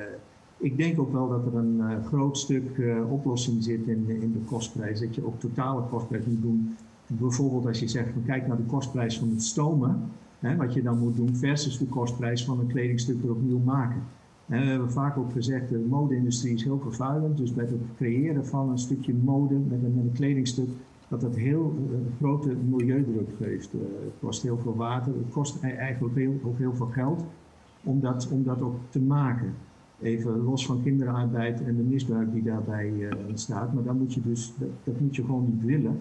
ik 0.56 0.76
denk 0.76 1.00
ook 1.00 1.12
wel 1.12 1.28
dat 1.28 1.46
er 1.46 1.54
een 1.54 1.76
uh, 1.76 2.04
groot 2.06 2.38
stuk 2.38 2.76
uh, 2.76 3.12
oplossing 3.12 3.64
zit 3.64 3.86
in, 3.86 4.08
in 4.08 4.32
de 4.32 4.44
kostprijs. 4.44 5.00
Dat 5.00 5.14
je 5.14 5.26
ook 5.26 5.40
totale 5.40 5.82
kostprijs 5.82 6.24
moet 6.24 6.42
doen. 6.42 6.76
Bijvoorbeeld 7.06 7.66
als 7.66 7.80
je 7.80 7.88
zegt, 7.88 8.12
van, 8.12 8.24
kijk 8.24 8.46
naar 8.46 8.56
de 8.56 8.62
kostprijs 8.62 9.18
van 9.18 9.28
het 9.28 9.42
stomen. 9.42 10.10
Hè, 10.38 10.56
wat 10.56 10.74
je 10.74 10.82
dan 10.82 10.98
moet 10.98 11.16
doen 11.16 11.36
versus 11.36 11.78
de 11.78 11.86
kostprijs 11.86 12.44
van 12.44 12.60
een 12.60 12.66
kledingstuk 12.66 13.22
er 13.22 13.30
opnieuw 13.30 13.58
maken. 13.58 14.02
En 14.50 14.60
we 14.60 14.66
hebben 14.66 14.92
vaak 14.92 15.16
ook 15.16 15.32
gezegd, 15.32 15.68
de 15.68 15.86
mode-industrie 15.88 16.54
is 16.54 16.64
heel 16.64 16.78
vervuilend. 16.78 17.36
Dus 17.36 17.52
bij 17.52 17.64
het 17.64 17.80
creëren 17.96 18.46
van 18.46 18.70
een 18.70 18.78
stukje 18.78 19.14
mode 19.14 19.54
met 19.54 19.82
een, 19.82 19.94
met 19.94 20.04
een 20.04 20.12
kledingstuk, 20.12 20.68
dat 21.08 21.20
dat 21.20 21.36
heel 21.36 21.74
uh, 21.90 21.96
grote 22.18 22.56
milieudruk 22.68 23.28
geeft. 23.36 23.74
Uh, 23.74 23.80
het 23.80 24.14
kost 24.20 24.42
heel 24.42 24.58
veel 24.58 24.76
water, 24.76 25.12
het 25.12 25.32
kost 25.32 25.62
e-, 25.62 25.68
eigenlijk 25.68 26.16
heel, 26.16 26.40
ook 26.42 26.58
heel 26.58 26.74
veel 26.74 26.86
geld 26.86 27.24
om 27.82 28.00
dat, 28.00 28.28
om 28.32 28.44
dat 28.44 28.60
ook 28.60 28.76
te 28.88 29.00
maken. 29.00 29.54
Even 30.00 30.42
los 30.42 30.66
van 30.66 30.82
kinderarbeid 30.82 31.62
en 31.62 31.76
de 31.76 31.82
misbruik 31.82 32.32
die 32.32 32.42
daarbij 32.42 32.90
uh, 32.90 33.10
ontstaat. 33.28 33.72
Maar 33.72 33.84
dan 33.84 33.98
moet 33.98 34.14
je 34.14 34.20
dus, 34.20 34.54
dat 34.84 35.00
moet 35.00 35.16
je 35.16 35.24
gewoon 35.24 35.46
niet 35.46 35.64
willen. 35.64 35.98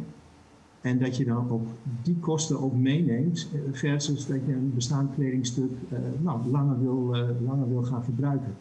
En 0.81 0.99
dat 0.99 1.17
je 1.17 1.25
dan 1.25 1.49
ook 1.49 1.67
die 2.03 2.17
kosten 2.19 2.59
ook 2.59 2.75
meeneemt, 2.75 3.49
eh, 3.53 3.59
versus 3.71 4.25
dat 4.25 4.39
je 4.45 4.53
een 4.53 4.71
bestaand 4.73 5.13
kledingstuk 5.15 5.71
uh, 5.93 5.99
nou, 6.21 6.49
langer, 6.49 6.81
wil, 6.81 7.15
uh, 7.15 7.29
langer 7.45 7.69
wil 7.69 7.83
gaan 7.83 8.03
verbruiken. 8.03 8.55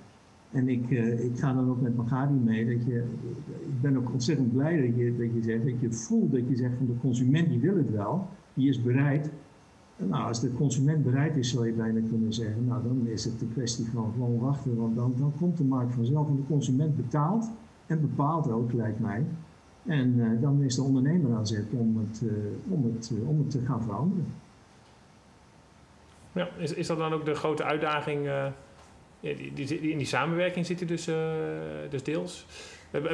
En 0.51 0.69
ik, 0.69 0.91
ik 1.21 1.39
ga 1.39 1.53
dan 1.53 1.71
ook 1.71 1.81
met 1.81 1.97
Magadi 1.97 2.35
mee. 2.35 2.67
Dat 2.67 2.87
je, 2.87 3.05
ik 3.61 3.81
ben 3.81 3.97
ook 3.97 4.13
ontzettend 4.13 4.53
blij 4.53 4.87
dat 4.87 4.97
je, 4.97 5.17
dat 5.19 5.35
je 5.35 5.43
zegt, 5.43 5.65
dat 5.65 5.81
je 5.81 5.93
voelt 5.93 6.33
dat 6.33 6.49
je 6.49 6.57
zegt 6.57 6.77
van 6.77 6.87
de 6.87 6.97
consument 7.01 7.49
die 7.49 7.59
wil 7.59 7.77
het 7.77 7.91
wel, 7.91 8.27
die 8.55 8.69
is 8.69 8.83
bereid. 8.83 9.31
Nou, 9.97 10.29
als 10.29 10.41
de 10.41 10.53
consument 10.53 11.05
bereid 11.05 11.37
is, 11.37 11.51
zou 11.51 11.67
je 11.67 11.73
bijna 11.73 12.01
kunnen 12.09 12.33
zeggen, 12.33 12.67
nou 12.67 12.83
dan 12.83 13.07
is 13.07 13.25
het 13.25 13.41
een 13.41 13.53
kwestie 13.53 13.85
van 13.85 14.13
gewoon 14.13 14.39
wachten, 14.39 14.77
want 14.77 14.97
dan, 14.97 15.15
dan 15.19 15.33
komt 15.39 15.57
de 15.57 15.65
markt 15.65 15.95
vanzelf. 15.95 16.29
En 16.29 16.37
de 16.37 16.47
consument 16.49 16.97
betaalt 16.97 17.51
en 17.87 18.01
bepaalt 18.01 18.51
ook, 18.51 18.73
lijkt 18.73 19.01
mij. 19.01 19.25
En 19.89 20.15
uh, 20.17 20.43
dan 20.43 20.63
is 20.63 20.75
de 20.75 20.83
ondernemer 20.83 21.37
aan 21.37 21.47
zet 21.47 21.65
om 21.71 21.97
het, 21.97 22.21
uh, 22.23 22.33
om 22.69 22.85
het, 22.85 23.11
uh, 23.13 23.29
om 23.29 23.39
het 23.39 23.51
te 23.51 23.61
gaan 23.67 23.83
veranderen. 23.83 24.27
Ja, 26.33 26.49
is, 26.57 26.73
is 26.73 26.87
dat 26.87 26.99
dan 26.99 27.13
ook 27.13 27.25
de 27.25 27.35
grote 27.35 27.65
uitdaging? 27.65 28.31
Die, 29.21 29.53
die, 29.55 29.67
die, 29.67 29.91
in 29.91 29.99
die 29.99 30.07
samenwerking 30.07 30.67
zit 30.67 30.79
hij 30.79 30.89
dus, 30.89 31.05
dus 31.91 32.03
deels. 32.03 32.47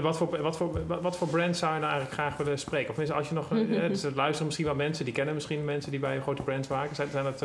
Wat 0.03 0.17
voor, 0.17 0.43
wat, 0.43 0.57
voor, 0.57 0.87
wat 0.87 1.17
voor 1.17 1.29
brands 1.29 1.59
zou 1.59 1.75
je 1.75 1.81
nou 1.81 1.93
eigenlijk 1.93 2.21
graag 2.21 2.37
willen 2.37 2.59
spreken? 2.59 2.91
Of 2.91 3.11
als 3.11 3.29
je 3.29 3.35
nog, 3.35 3.49
dus 3.89 4.03
er 4.03 4.15
luisteren 4.15 4.45
misschien 4.45 4.67
wel 4.67 4.75
mensen, 4.75 5.05
die 5.05 5.15
kennen 5.15 5.35
misschien 5.35 5.65
mensen 5.65 5.91
die 5.91 6.01
bij 6.01 6.21
grote 6.21 6.43
brands 6.43 6.69
werken. 6.69 6.97
Zijn, 6.97 7.09
zijn 7.11 7.27
het 7.27 7.45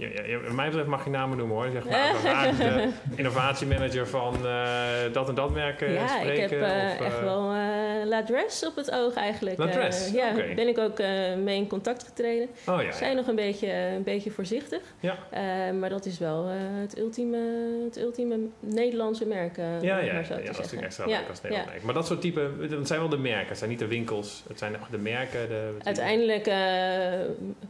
ja, 0.00 0.24
ja, 0.26 0.52
mij 0.52 0.66
betreft 0.66 0.88
mag 0.88 1.04
je 1.04 1.10
namen 1.10 1.36
noemen 1.36 1.56
hoor. 1.56 1.70
Zeg 1.70 1.84
maar, 1.84 2.56
de 2.56 2.88
innovatiemanager 3.20 4.06
van 4.06 4.34
uh, 4.44 5.12
dat 5.12 5.28
en 5.28 5.34
dat 5.34 5.50
merk 5.50 5.80
uh, 5.80 5.94
ja, 5.94 6.08
spreken. 6.08 6.44
ik 6.44 6.50
heb 6.50 6.60
uh, 6.60 6.66
of, 6.66 7.06
echt 7.06 7.20
wel 7.20 7.52
La 8.04 8.22
Dress 8.22 8.66
op 8.66 8.76
het 8.76 8.90
oog 8.90 9.14
eigenlijk. 9.14 9.58
La 9.58 9.68
Dress, 9.68 10.10
Ja, 10.10 10.30
okay. 10.30 10.54
ben 10.54 10.68
ik 10.68 10.78
ook 10.78 10.98
mee 11.42 11.56
in 11.56 11.66
contact 11.66 12.04
getreden. 12.04 12.48
Oh, 12.66 12.82
ja, 12.82 12.92
zijn 12.92 13.16
nog 13.16 13.26
een 13.26 13.34
beetje, 13.34 13.72
een 13.72 14.02
beetje 14.02 14.30
voorzichtig. 14.30 14.80
Ja. 15.00 15.16
maar 15.72 15.88
dat 15.88 16.06
is 16.06 16.18
wel 16.18 16.46
het, 16.80 16.98
ultieme, 16.98 17.38
het 17.84 17.98
ultieme 17.98 18.38
Nederlandse 18.60 19.26
merk. 19.26 19.56
ja, 19.56 19.78
ja, 19.80 19.98
ja, 19.98 20.14
dat 20.14 20.40
is 20.40 20.56
natuurlijk 20.56 20.82
extra 20.82 21.06
leuk 21.06 21.28
als 21.28 21.40
Nederlandse 21.40 21.72
merk. 21.72 21.82
Maar 21.82 21.94
dat 21.94 22.06
soort 22.06 22.20
type, 22.20 22.50
dat 22.68 22.86
zijn 22.86 23.00
wel 23.00 23.08
de 23.08 23.18
merken. 23.18 23.48
Het 23.48 23.58
zijn 23.58 23.70
niet 23.70 23.78
de 23.78 23.86
winkels, 23.86 24.44
het 24.48 24.58
zijn 24.58 24.76
de 24.90 24.98
merken. 24.98 25.48
De, 25.48 25.74
Uiteindelijk, 25.82 26.46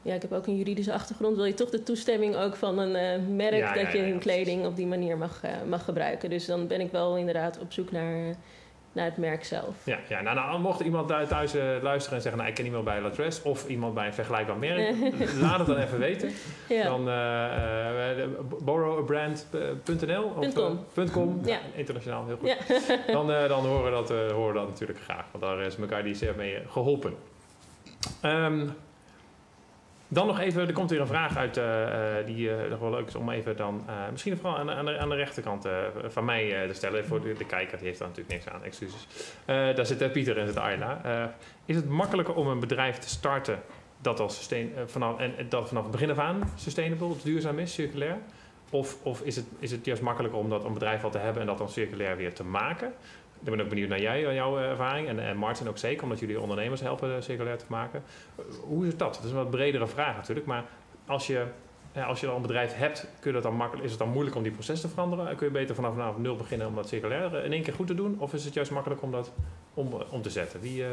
ja, 0.03 0.15
ik 0.15 0.23
heb 0.23 0.33
ook 0.33 0.47
een 0.47 0.57
juridische 0.57 0.93
achtergrond. 0.93 1.37
Wil 1.37 1.45
je 1.45 1.55
toch 1.55 1.71
de 1.71 1.83
toestemming 1.83 2.20
ook 2.23 2.57
van 2.57 2.79
een 2.79 3.21
uh, 3.21 3.37
merk 3.37 3.75
dat 3.75 3.93
je 3.93 3.99
hun 3.99 4.19
kleding 4.19 4.67
op 4.67 4.77
die 4.77 4.87
manier 4.87 5.19
mag, 5.19 5.45
uh, 5.45 5.51
mag 5.69 5.85
gebruiken. 5.85 6.31
Dus 6.31 6.47
dan 6.47 6.67
ben 6.67 6.81
ik 6.81 6.91
wel 6.91 7.17
inderdaad 7.17 7.59
op 7.59 7.73
zoek 7.73 7.91
naar 7.91 8.35
naar 8.93 9.05
het 9.05 9.17
merk 9.17 9.45
zelf. 9.45 9.75
Ja, 9.85 9.99
ja 10.09 10.21
nou, 10.21 10.37
nou 10.37 10.61
mocht 10.61 10.81
iemand 10.81 11.09
thuis 11.09 11.55
uh, 11.55 11.63
luisteren 11.83 12.17
en 12.17 12.23
zeggen... 12.23 12.37
nou, 12.37 12.49
ik 12.49 12.55
ken 12.55 12.65
iemand 12.65 12.85
bij 12.85 13.01
Latres 13.01 13.43
of 13.43 13.69
iemand 13.69 13.95
bij 13.95 14.07
een 14.07 14.15
vergelijkbaar 14.15 14.57
merk... 14.57 14.95
laat 15.43 15.59
het 15.59 15.67
dan 15.67 15.77
even 15.77 15.99
weten. 15.99 16.31
Ja. 16.69 16.85
Dan 16.85 17.05
borrowabrand.nl 18.65 20.23
of 20.23 20.53
.com. 20.55 20.85
.com. 21.13 21.41
Ja. 21.45 21.59
internationaal, 21.75 22.27
heel 22.27 22.37
goed. 22.37 22.57
Dan, 23.13 23.27
dan 23.27 23.67
horen, 23.67 23.85
we 23.85 23.91
dat, 23.91 24.09
horen 24.09 24.53
we 24.53 24.59
dat 24.59 24.69
natuurlijk 24.69 25.01
graag. 25.01 25.25
Want 25.31 25.45
daar 25.45 25.61
is 25.61 25.77
elkaar 25.77 26.03
die 26.03 26.15
zeer 26.15 26.35
mee 26.37 26.59
geholpen. 26.69 27.15
Um, 28.25 28.75
dan 30.13 30.27
nog 30.27 30.41
even, 30.41 30.67
er 30.67 30.73
komt 30.73 30.91
weer 30.91 31.01
een 31.01 31.07
vraag 31.07 31.37
uit 31.37 31.57
uh, 31.57 31.65
die 32.27 32.49
uh, 32.49 32.71
nog 32.71 32.79
wel 32.79 32.91
leuk 32.91 33.07
is 33.07 33.15
om 33.15 33.31
even 33.31 33.57
dan, 33.57 33.85
misschien 34.11 34.37
vooral 34.37 34.59
aan, 34.59 34.71
aan, 34.71 34.85
de, 34.85 34.99
aan 34.99 35.09
de 35.09 35.15
rechterkant 35.15 35.69
van 36.09 36.25
mij 36.25 36.67
te 36.69 36.75
stellen. 36.75 37.05
Voor 37.05 37.23
de, 37.23 37.33
de, 37.33 37.47
kijker, 37.47 37.79
die 37.79 37.87
heeft 37.87 37.99
daar 37.99 38.09
natuurlijk 38.09 38.35
niks 38.35 38.55
aan, 38.55 38.65
excuses. 38.65 39.07
daar 39.47 39.87
zit 39.87 40.13
Pieter 40.13 40.39
en 40.39 40.47
zit 40.47 40.57
Ayla. 40.57 41.01
is 41.65 41.77
het 41.77 41.89
makkelijker 41.89 42.35
om 42.35 42.47
een 42.47 42.61
bedrijf 42.61 42.99
te 42.99 43.09
starten 43.09 43.63
dat 44.01 44.33
sustain, 44.33 44.73
vanaf, 44.87 45.19
en 45.19 45.35
dat 45.49 45.69
vanaf 45.69 45.83
het 45.83 45.93
begin 45.93 46.11
af 46.11 46.19
aan 46.19 46.43
sustainable, 46.57 47.15
duurzaam 47.23 47.59
is, 47.59 47.73
circulair? 47.73 48.19
Of, 48.71 48.97
of 49.03 49.21
is, 49.21 49.37
het, 49.37 49.45
is 49.59 49.71
het 49.71 49.85
juist 49.85 50.03
makkelijker 50.03 50.39
om 50.39 50.49
dat 50.49 50.65
een 50.65 50.73
bedrijf 50.73 51.05
al 51.05 51.11
te 51.11 51.19
hebben 51.19 51.41
en 51.41 51.49
dat 51.49 51.59
dan 51.59 51.69
circulair 51.69 52.17
weer 52.17 52.35
te 52.35 52.45
maken? 52.45 52.93
Ik 53.45 53.51
ben 53.51 53.61
ook 53.61 53.69
benieuwd 53.69 53.89
naar 53.89 54.01
jij, 54.01 54.27
en 54.27 54.35
jouw 54.35 54.59
ervaring. 54.59 55.09
En, 55.09 55.21
en 55.27 55.37
Martin 55.37 55.69
ook 55.69 55.79
zeker, 55.79 56.03
omdat 56.03 56.19
jullie 56.19 56.41
ondernemers 56.41 56.81
helpen 56.81 57.17
eh, 57.17 57.23
circulair 57.23 57.59
te 57.59 57.65
maken. 57.69 58.03
Hoe 58.61 58.87
is 58.87 58.97
dat? 58.97 59.15
Dat 59.15 59.25
is 59.25 59.31
een 59.31 59.37
wat 59.37 59.51
bredere 59.51 59.87
vraag 59.87 60.17
natuurlijk. 60.17 60.47
Maar 60.47 60.65
als 61.07 61.27
je, 61.27 61.45
als 62.07 62.21
je 62.21 62.27
al 62.27 62.37
een 62.37 62.43
bedrijf 62.43 62.77
hebt, 62.77 63.01
kun 63.21 63.31
je 63.31 63.33
dat 63.33 63.43
dan 63.43 63.55
makkelijk, 63.55 63.85
is 63.85 63.91
het 63.91 64.01
dan 64.01 64.09
moeilijk 64.09 64.37
om 64.37 64.43
die 64.43 64.53
proces 64.53 64.81
te 64.81 64.89
veranderen? 64.89 65.37
Kun 65.37 65.47
je 65.47 65.53
beter 65.53 65.75
vanaf, 65.75 65.95
vanaf 65.95 66.19
nul 66.19 66.37
beginnen 66.37 66.67
om 66.67 66.75
dat 66.75 66.89
circulair 66.89 67.37
eh, 67.37 67.45
in 67.45 67.53
één 67.53 67.63
keer 67.63 67.75
goed 67.75 67.87
te 67.87 67.95
doen? 67.95 68.17
Of 68.19 68.35
is 68.35 68.45
het 68.45 68.55
juist 68.55 68.71
makkelijk 68.71 69.03
om 69.03 69.11
dat 69.11 69.33
om, 69.75 69.89
om 70.11 70.23
te 70.23 70.31
zetten? 70.31 70.61
Wie, 70.61 70.81
uh, 70.81 70.87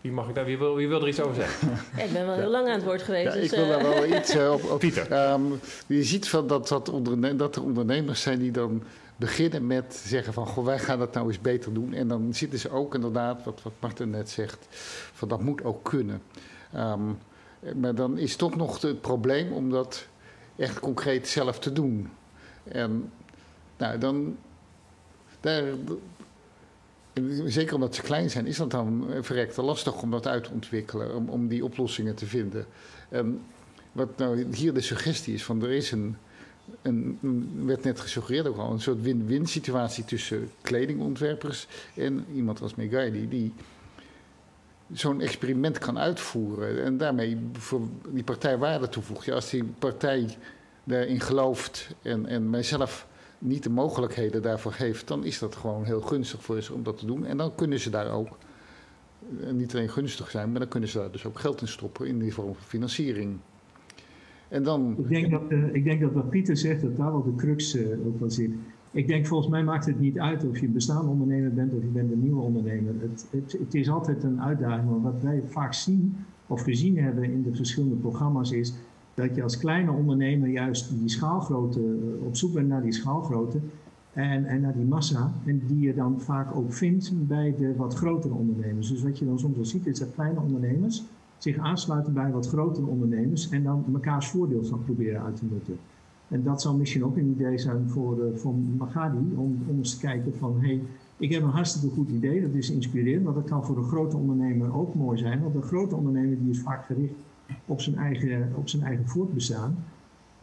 wie, 0.00 0.12
mag 0.12 0.28
ik 0.28 0.34
daar, 0.34 0.44
wie, 0.44 0.58
wil, 0.58 0.74
wie 0.74 0.88
wil 0.88 1.00
er 1.00 1.08
iets 1.08 1.20
over 1.20 1.34
zeggen? 1.34 1.70
ik 2.04 2.12
ben 2.12 2.26
wel 2.26 2.34
heel 2.34 2.50
lang 2.50 2.66
aan 2.66 2.74
het 2.74 2.84
woord 2.84 3.02
geweest. 3.02 3.34
Ja, 3.34 3.40
dus, 3.40 3.44
ik 3.44 3.58
wil 3.58 3.68
daar 3.68 3.82
wel 3.82 4.06
iets 4.06 4.34
uh, 4.36 4.52
op, 4.52 4.70
op. 4.70 4.78
Pieter. 4.78 5.32
Um, 5.32 5.60
je 5.86 6.02
ziet 6.02 6.28
van 6.28 6.46
dat, 6.46 6.68
dat, 6.68 6.88
onderne 6.88 7.36
dat 7.36 7.56
er 7.56 7.62
ondernemers 7.62 8.22
zijn 8.22 8.38
die 8.38 8.50
dan 8.50 8.82
beginnen 9.16 9.66
met 9.66 10.02
zeggen 10.06 10.32
van 10.32 10.46
goh, 10.46 10.64
wij 10.64 10.78
gaan 10.78 10.98
dat 10.98 11.14
nou 11.14 11.26
eens 11.26 11.40
beter 11.40 11.74
doen. 11.74 11.92
En 11.92 12.08
dan 12.08 12.34
zitten 12.34 12.58
ze 12.58 12.70
ook 12.70 12.94
inderdaad, 12.94 13.44
wat, 13.44 13.62
wat 13.62 13.72
Martin 13.80 14.10
net 14.10 14.30
zegt, 14.30 14.66
van 15.12 15.28
dat 15.28 15.42
moet 15.42 15.64
ook 15.64 15.84
kunnen. 15.84 16.22
Um, 16.76 17.18
maar 17.76 17.94
dan 17.94 18.18
is 18.18 18.36
toch 18.36 18.56
nog 18.56 18.80
het 18.80 19.00
probleem 19.00 19.52
om 19.52 19.70
dat 19.70 20.06
echt 20.56 20.80
concreet 20.80 21.28
zelf 21.28 21.58
te 21.58 21.72
doen. 21.72 22.10
En 22.64 23.12
nou, 23.76 23.98
dan, 23.98 24.36
daar, 25.40 25.62
zeker 27.44 27.74
omdat 27.74 27.94
ze 27.94 28.02
klein 28.02 28.30
zijn, 28.30 28.46
is 28.46 28.56
dat 28.56 28.70
dan 28.70 29.06
verrekte 29.20 29.62
lastig 29.62 30.02
om 30.02 30.10
dat 30.10 30.26
uit 30.26 30.44
te 30.44 30.50
ontwikkelen, 30.50 31.14
om, 31.14 31.28
om 31.28 31.48
die 31.48 31.64
oplossingen 31.64 32.14
te 32.14 32.26
vinden. 32.26 32.66
Um, 33.10 33.40
wat 33.92 34.18
nou 34.18 34.54
hier 34.54 34.74
de 34.74 34.80
suggestie 34.80 35.34
is 35.34 35.44
van 35.44 35.62
er 35.62 35.72
is 35.72 35.90
een 35.90 36.16
en 36.82 37.18
werd 37.66 37.84
net 37.84 38.00
gesuggereerd 38.00 38.46
ook 38.46 38.56
al, 38.56 38.72
een 38.72 38.80
soort 38.80 39.02
win-win 39.02 39.46
situatie 39.46 40.04
tussen 40.04 40.50
kledingontwerpers 40.62 41.66
en 41.96 42.26
iemand 42.34 42.62
als 42.62 42.74
Megaidi, 42.74 43.28
die 43.28 43.52
zo'n 44.92 45.20
experiment 45.20 45.78
kan 45.78 45.98
uitvoeren 45.98 46.84
en 46.84 46.96
daarmee 46.96 47.38
voor 47.52 47.80
die 48.08 48.24
partij 48.24 48.58
waarde 48.58 48.88
toevoegt. 48.88 49.24
Ja, 49.24 49.34
als 49.34 49.50
die 49.50 49.64
partij 49.64 50.36
daarin 50.84 51.20
gelooft 51.20 51.88
en, 52.02 52.26
en 52.26 52.50
mijzelf 52.50 53.06
niet 53.38 53.62
de 53.62 53.70
mogelijkheden 53.70 54.42
daarvoor 54.42 54.72
geeft, 54.72 55.08
dan 55.08 55.24
is 55.24 55.38
dat 55.38 55.56
gewoon 55.56 55.84
heel 55.84 56.00
gunstig 56.00 56.42
voor 56.42 56.62
ze 56.62 56.72
om 56.74 56.82
dat 56.82 56.98
te 56.98 57.06
doen. 57.06 57.26
En 57.26 57.36
dan 57.36 57.54
kunnen 57.54 57.80
ze 57.80 57.90
daar 57.90 58.10
ook 58.10 58.38
eh, 59.40 59.50
niet 59.50 59.74
alleen 59.74 59.90
gunstig 59.90 60.30
zijn, 60.30 60.50
maar 60.50 60.60
dan 60.60 60.68
kunnen 60.68 60.88
ze 60.88 60.98
daar 60.98 61.10
dus 61.10 61.24
ook 61.24 61.38
geld 61.38 61.60
in 61.60 61.68
stoppen 61.68 62.06
in 62.06 62.18
die 62.18 62.34
vorm 62.34 62.54
van 62.54 62.64
financiering. 62.64 63.38
En 64.48 64.62
dan... 64.62 64.96
ik, 64.98 65.08
denk 65.08 65.30
dat, 65.30 65.42
uh, 65.48 65.74
ik 65.74 65.84
denk 65.84 66.00
dat 66.00 66.12
wat 66.12 66.30
Pieter 66.30 66.56
zegt, 66.56 66.80
dat 66.82 66.96
daar 66.96 67.12
wel 67.12 67.22
de 67.22 67.34
crux 67.34 67.76
uh, 67.76 68.06
ook 68.06 68.30
zit. 68.30 68.50
Ik 68.90 69.08
denk 69.08 69.26
volgens 69.26 69.50
mij 69.50 69.64
maakt 69.64 69.86
het 69.86 70.00
niet 70.00 70.18
uit 70.18 70.48
of 70.48 70.58
je 70.58 70.66
een 70.66 70.72
bestaande 70.72 71.10
ondernemer 71.10 71.52
bent 71.52 71.74
of 71.74 71.82
je 71.82 71.88
bent 71.88 72.12
een 72.12 72.22
nieuwe 72.22 72.40
ondernemer. 72.40 72.94
Het, 73.00 73.26
het, 73.30 73.52
het 73.52 73.74
is 73.74 73.90
altijd 73.90 74.22
een 74.22 74.40
uitdaging. 74.40 74.90
Maar 74.90 75.12
wat 75.12 75.22
wij 75.22 75.42
vaak 75.48 75.74
zien 75.74 76.16
of 76.46 76.62
gezien 76.62 76.98
hebben 76.98 77.24
in 77.24 77.42
de 77.42 77.54
verschillende 77.54 77.96
programma's 77.96 78.50
is 78.50 78.74
dat 79.14 79.34
je 79.34 79.42
als 79.42 79.58
kleine 79.58 79.92
ondernemer 79.92 80.48
juist 80.48 80.98
die 81.00 81.08
schaalgrootte, 81.08 81.80
uh, 81.80 82.26
op 82.26 82.36
zoek 82.36 82.52
bent 82.52 82.68
naar 82.68 82.82
die 82.82 82.92
schaalgrootte 82.92 83.58
en, 84.12 84.44
en 84.44 84.60
naar 84.60 84.74
die 84.74 84.84
massa. 84.84 85.32
En 85.46 85.62
die 85.66 85.80
je 85.80 85.94
dan 85.94 86.20
vaak 86.20 86.56
ook 86.56 86.72
vindt 86.72 87.12
bij 87.26 87.54
de 87.58 87.76
wat 87.76 87.94
grotere 87.94 88.34
ondernemers. 88.34 88.88
Dus 88.88 89.02
wat 89.02 89.18
je 89.18 89.24
dan 89.24 89.38
soms 89.38 89.56
wel 89.56 89.64
ziet 89.64 89.86
is 89.86 89.98
dat 89.98 90.14
kleine 90.14 90.40
ondernemers 90.40 91.04
zich 91.44 91.58
aansluiten 91.58 92.12
bij 92.12 92.30
wat 92.30 92.48
grotere 92.48 92.86
ondernemers 92.86 93.48
en 93.48 93.62
dan 93.62 93.84
mekaars 93.86 94.28
voordeel 94.28 94.64
gaan 94.64 94.84
proberen 94.84 95.22
uit 95.22 95.36
te 95.36 95.44
nutten. 95.50 95.78
En 96.28 96.42
dat 96.42 96.62
zou 96.62 96.76
misschien 96.76 97.04
ook 97.04 97.16
een 97.16 97.30
idee 97.30 97.58
zijn 97.58 97.88
voor, 97.88 98.18
uh, 98.18 98.36
voor 98.36 98.54
Magadi, 98.54 99.18
om, 99.36 99.62
om 99.66 99.76
eens 99.76 99.94
te 99.94 100.06
kijken 100.06 100.34
van, 100.36 100.60
hé, 100.60 100.66
hey, 100.66 100.82
ik 101.16 101.32
heb 101.32 101.42
een 101.42 101.48
hartstikke 101.48 101.94
goed 101.94 102.08
idee, 102.08 102.40
dat 102.40 102.54
is 102.54 102.70
inspirerend, 102.70 103.24
maar 103.24 103.34
dat 103.34 103.44
kan 103.44 103.64
voor 103.64 103.76
een 103.76 103.84
grote 103.84 104.16
ondernemer 104.16 104.74
ook 104.74 104.94
mooi 104.94 105.18
zijn, 105.18 105.42
want 105.42 105.54
een 105.54 105.62
grote 105.62 105.96
ondernemer 105.96 106.38
die 106.38 106.50
is 106.50 106.60
vaak 106.60 106.84
gericht 106.86 107.14
op 107.66 107.80
zijn 107.80 107.96
eigen, 107.96 108.52
op 108.54 108.68
zijn 108.68 108.82
eigen 108.82 109.08
voortbestaan 109.08 109.76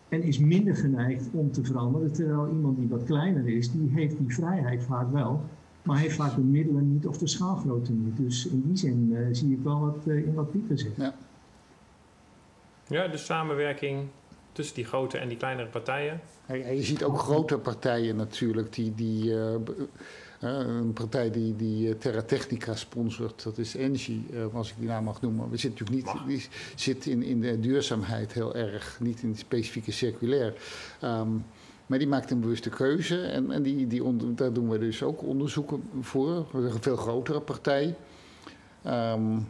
en 0.10 0.24
is 0.24 0.40
minder 0.40 0.76
geneigd 0.76 1.30
om 1.32 1.52
te 1.52 1.64
veranderen, 1.64 2.14
terwijl 2.14 2.48
iemand 2.48 2.78
die 2.78 2.88
wat 2.88 3.04
kleiner 3.04 3.48
is, 3.48 3.72
die 3.72 3.90
heeft 3.90 4.18
die 4.18 4.34
vrijheid 4.34 4.84
vaak 4.84 5.12
wel 5.12 5.42
maar 5.84 5.98
heeft 5.98 6.16
vaak 6.16 6.36
de 6.36 6.42
middelen 6.42 6.94
niet 6.94 7.08
of 7.08 7.18
de 7.18 7.28
schaalgrootte 7.28 7.92
niet. 7.92 8.18
Dus 8.18 8.48
in 8.48 8.62
die 8.66 8.78
zin 8.78 9.10
uh, 9.12 9.28
zie 9.32 9.52
ik 9.52 9.60
wel 9.64 9.80
wat 9.80 9.98
uh, 10.06 10.18
in 10.18 10.34
wat 10.34 10.52
Pieter 10.52 10.80
zegt. 10.80 10.96
Ja. 10.96 11.16
ja, 12.88 13.08
de 13.08 13.18
samenwerking 13.18 14.08
tussen 14.52 14.76
die 14.76 14.86
grote 14.86 15.18
en 15.18 15.28
die 15.28 15.38
kleinere 15.38 15.68
partijen. 15.68 16.20
En 16.46 16.76
je 16.76 16.84
ziet 16.84 17.04
ook 17.04 17.20
grote 17.20 17.58
partijen 17.58 18.16
natuurlijk 18.16 18.74
die. 18.74 18.96
die 18.96 19.32
uh, 19.32 19.54
een 20.40 20.94
partij 20.94 21.32
die, 21.32 21.56
die 21.56 21.98
Terra 21.98 22.22
Technica 22.22 22.76
sponsort, 22.76 23.44
dat 23.44 23.58
is 23.58 23.76
Engie, 23.76 24.26
als 24.54 24.70
ik 24.70 24.76
die 24.78 24.88
naam 24.88 25.04
mag 25.04 25.22
noemen. 25.22 25.50
We 25.50 25.58
zitten 25.58 25.86
natuurlijk 25.86 26.26
niet, 26.28 26.28
die 26.28 26.50
zit 26.76 27.06
in, 27.06 27.24
in 27.24 27.42
de 27.42 27.60
duurzaamheid 27.60 28.34
heel 28.34 28.56
erg, 28.56 29.00
niet 29.00 29.22
in 29.22 29.30
het 29.30 29.40
specifieke 29.40 29.92
circulair. 29.92 30.54
Um, 31.04 31.46
maar 31.92 32.00
die 32.00 32.10
maakt 32.10 32.32
een 32.32 32.40
bewuste 32.40 32.70
keuze 32.70 33.22
en, 33.22 33.52
en 33.52 33.64
die, 33.64 33.88
die 33.88 34.36
daar 34.36 34.54
doen 34.54 34.70
we 34.70 34.78
dus 34.78 35.04
ook 35.04 35.24
onderzoeken 35.24 35.84
voor. 36.02 36.48
Een 36.54 36.82
veel 36.82 36.96
grotere 36.96 37.42
partij. 37.42 37.96
Um, 38.86 39.48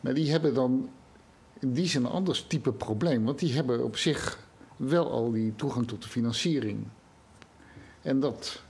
maar 0.00 0.14
die 0.14 0.30
hebben 0.30 0.54
dan 0.54 0.88
in 1.58 1.72
die 1.72 1.86
zin 1.86 2.04
een 2.04 2.10
ander 2.10 2.46
type 2.46 2.72
probleem. 2.72 3.24
Want 3.24 3.38
die 3.38 3.54
hebben 3.54 3.84
op 3.84 3.96
zich 3.96 4.38
wel 4.76 5.10
al 5.10 5.30
die 5.30 5.54
toegang 5.54 5.88
tot 5.88 6.02
de 6.02 6.08
financiering. 6.08 6.86
En 8.02 8.20
dat 8.20 8.62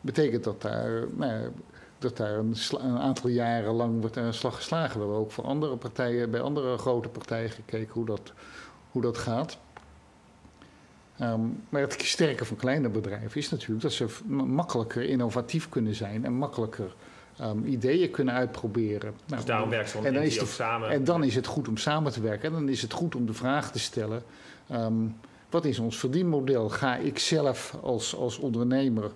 betekent 0.00 0.44
dat 0.44 0.62
daar, 0.62 1.06
nou, 1.14 1.50
dat 1.98 2.16
daar 2.16 2.38
een, 2.38 2.56
een, 2.70 2.98
aantal 2.98 3.30
jaren 3.30 3.74
lang 3.74 4.00
wordt 4.00 4.16
een 4.16 4.34
slag 4.34 4.56
geslagen. 4.56 4.94
We 4.94 4.98
hebben 4.98 5.18
ook 5.18 5.32
voor 5.32 5.44
andere 5.44 5.76
partijen, 5.76 6.30
bij 6.30 6.40
andere 6.40 6.78
grote 6.78 7.08
partijen 7.08 7.50
gekeken 7.50 7.92
hoe 7.92 8.06
dat, 8.06 8.32
hoe 8.90 9.02
dat 9.02 9.18
gaat. 9.18 9.58
Um, 11.20 11.62
maar 11.68 11.80
het 11.80 12.02
sterke 12.02 12.44
van 12.44 12.56
kleine 12.56 12.88
bedrijven 12.88 13.40
is 13.40 13.50
natuurlijk 13.50 13.82
dat 13.82 13.92
ze 13.92 14.06
makkelijker 14.28 15.02
innovatief 15.02 15.68
kunnen 15.68 15.94
zijn 15.94 16.24
en 16.24 16.32
makkelijker 16.32 16.94
um, 17.40 17.64
ideeën 17.64 18.10
kunnen 18.10 18.34
uitproberen. 18.34 19.14
Nou, 19.26 19.36
dus 19.36 19.44
daarom 19.44 19.68
werkt 19.68 19.90
zo'n 19.90 20.04
en 20.04 20.40
ook 20.40 20.46
samen. 20.46 20.90
En 20.90 21.04
dan 21.04 21.24
is 21.24 21.34
het 21.34 21.46
goed 21.46 21.68
om 21.68 21.76
samen 21.76 22.12
te 22.12 22.20
werken. 22.20 22.48
En 22.48 22.52
dan 22.52 22.68
is 22.68 22.82
het 22.82 22.92
goed 22.92 23.14
om 23.14 23.26
de 23.26 23.32
vraag 23.32 23.72
te 23.72 23.78
stellen: 23.78 24.22
um, 24.72 25.16
wat 25.50 25.64
is 25.64 25.78
ons 25.78 25.98
verdienmodel? 25.98 26.68
Ga 26.68 26.96
ik 26.96 27.18
zelf 27.18 27.76
als, 27.82 28.16
als 28.16 28.38
ondernemer 28.38 29.10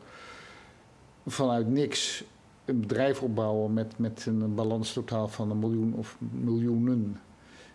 vanuit 1.26 1.68
niks 1.68 2.24
een 2.64 2.80
bedrijf 2.80 3.22
opbouwen 3.22 3.72
met, 3.72 3.98
met 3.98 4.26
een 4.26 4.54
balans 4.54 4.92
totaal 4.92 5.28
van 5.28 5.50
een 5.50 5.58
miljoen 5.58 5.94
of 5.94 6.16
miljoenen? 6.18 7.20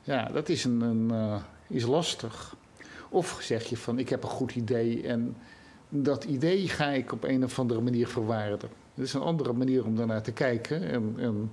Ja, 0.03 0.25
dat 0.25 0.49
is, 0.49 0.63
een, 0.63 0.81
een 0.81 1.09
uh, 1.11 1.35
is 1.67 1.85
lastig. 1.85 2.55
Of 3.13 3.37
zeg 3.41 3.63
je 3.63 3.77
van 3.77 3.99
ik 3.99 4.09
heb 4.09 4.23
een 4.23 4.29
goed 4.29 4.55
idee 4.55 5.07
en 5.07 5.35
dat 5.89 6.23
idee 6.23 6.67
ga 6.67 6.87
ik 6.87 7.11
op 7.11 7.23
een 7.23 7.43
of 7.43 7.59
andere 7.59 7.81
manier 7.81 8.07
verwaarden. 8.07 8.69
Dat 8.95 9.05
is 9.05 9.13
een 9.13 9.21
andere 9.21 9.53
manier 9.53 9.85
om 9.85 9.95
daarnaar 9.95 10.21
te 10.21 10.31
kijken. 10.31 10.81
En, 10.89 11.13
en 11.17 11.51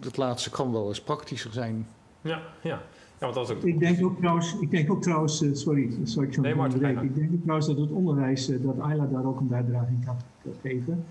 dat 0.00 0.16
laatste 0.16 0.50
kan 0.50 0.72
wel 0.72 0.88
eens 0.88 1.00
praktischer 1.00 1.52
zijn. 1.52 1.86
Ja, 2.20 2.42
ja. 2.62 2.82
Ja, 3.18 3.28
want 3.28 3.34
dat 3.34 3.48
is 3.48 3.56
ook 3.56 3.62
ik, 3.62 3.78
denk 3.78 4.04
ook 4.04 4.18
trouwens, 4.18 4.56
ik 4.60 4.70
denk 4.70 4.90
ook 4.90 5.02
trouwens, 5.02 5.36
sorry, 5.52 5.90
sorry 6.04 6.28
ik 6.28 6.34
zo 6.34 6.40
nee, 6.40 6.54
ik 7.02 7.14
denk 7.14 7.32
ook 7.32 7.42
trouwens 7.42 7.66
dat 7.66 7.76
het 7.76 7.90
onderwijs, 7.90 8.46
dat 8.46 8.80
Ayla 8.80 9.06
daar 9.06 9.24
ook 9.24 9.40
een 9.40 9.48
bijdrage 9.48 9.90
in 9.90 10.02
kan 10.04 10.16
geven. 10.62 11.04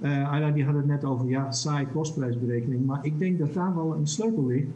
Uh, 0.00 0.32
Ayla 0.32 0.50
die 0.50 0.64
had 0.64 0.74
het 0.74 0.86
net 0.86 1.04
over 1.04 1.28
ja, 1.28 1.52
saai 1.52 1.86
kostprijsberekening, 1.92 2.86
maar 2.86 3.04
ik 3.04 3.18
denk 3.18 3.38
dat 3.38 3.54
daar 3.54 3.74
wel 3.74 3.94
een 3.94 4.06
sleutel 4.06 4.46
ligt 4.46 4.68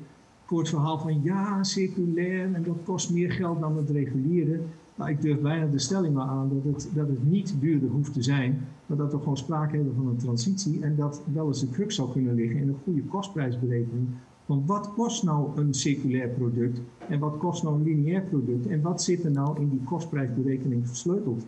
voor 0.50 0.58
het 0.58 0.68
verhaal 0.68 0.98
van 0.98 1.22
ja, 1.22 1.62
circulair 1.62 2.54
en 2.54 2.62
dat 2.62 2.76
kost 2.84 3.10
meer 3.10 3.32
geld 3.32 3.60
dan 3.60 3.76
het 3.76 3.90
reguliere. 3.90 4.60
Maar 4.94 5.10
ik 5.10 5.20
durf 5.20 5.40
bijna 5.40 5.66
de 5.66 5.78
stelling 5.78 6.14
wel 6.14 6.24
aan 6.24 6.48
dat 6.48 6.74
het, 6.74 6.90
dat 6.94 7.08
het 7.08 7.30
niet 7.30 7.54
duurder 7.60 7.88
hoeft 7.88 8.12
te 8.12 8.22
zijn, 8.22 8.66
maar 8.86 8.96
dat 8.96 9.12
we 9.12 9.18
gewoon 9.18 9.36
sprake 9.36 9.76
hebben 9.76 9.94
van 9.94 10.06
een 10.06 10.16
transitie 10.16 10.82
en 10.82 10.96
dat 10.96 11.22
wel 11.32 11.46
eens 11.46 11.60
de 11.60 11.68
crux 11.68 11.94
zou 11.94 12.12
kunnen 12.12 12.34
liggen 12.34 12.60
in 12.60 12.68
een 12.68 12.80
goede 12.84 13.02
kostprijsberekening. 13.02 14.08
Want 14.46 14.66
wat 14.66 14.92
kost 14.94 15.22
nou 15.22 15.60
een 15.60 15.74
circulair 15.74 16.28
product 16.28 16.80
en 17.08 17.18
wat 17.18 17.38
kost 17.38 17.62
nou 17.62 17.74
een 17.76 17.82
lineair 17.82 18.22
product 18.22 18.66
en 18.66 18.80
wat 18.80 19.02
zit 19.02 19.24
er 19.24 19.30
nou 19.30 19.60
in 19.60 19.68
die 19.68 19.82
kostprijsberekening 19.84 20.88
versleuteld? 20.88 21.46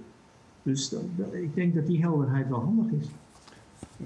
Dus 0.63 0.95
ik 1.33 1.55
denk 1.55 1.75
dat 1.75 1.87
die 1.87 2.01
helderheid 2.01 2.49
wel 2.49 2.61
handig 2.61 2.91
is. 3.01 3.11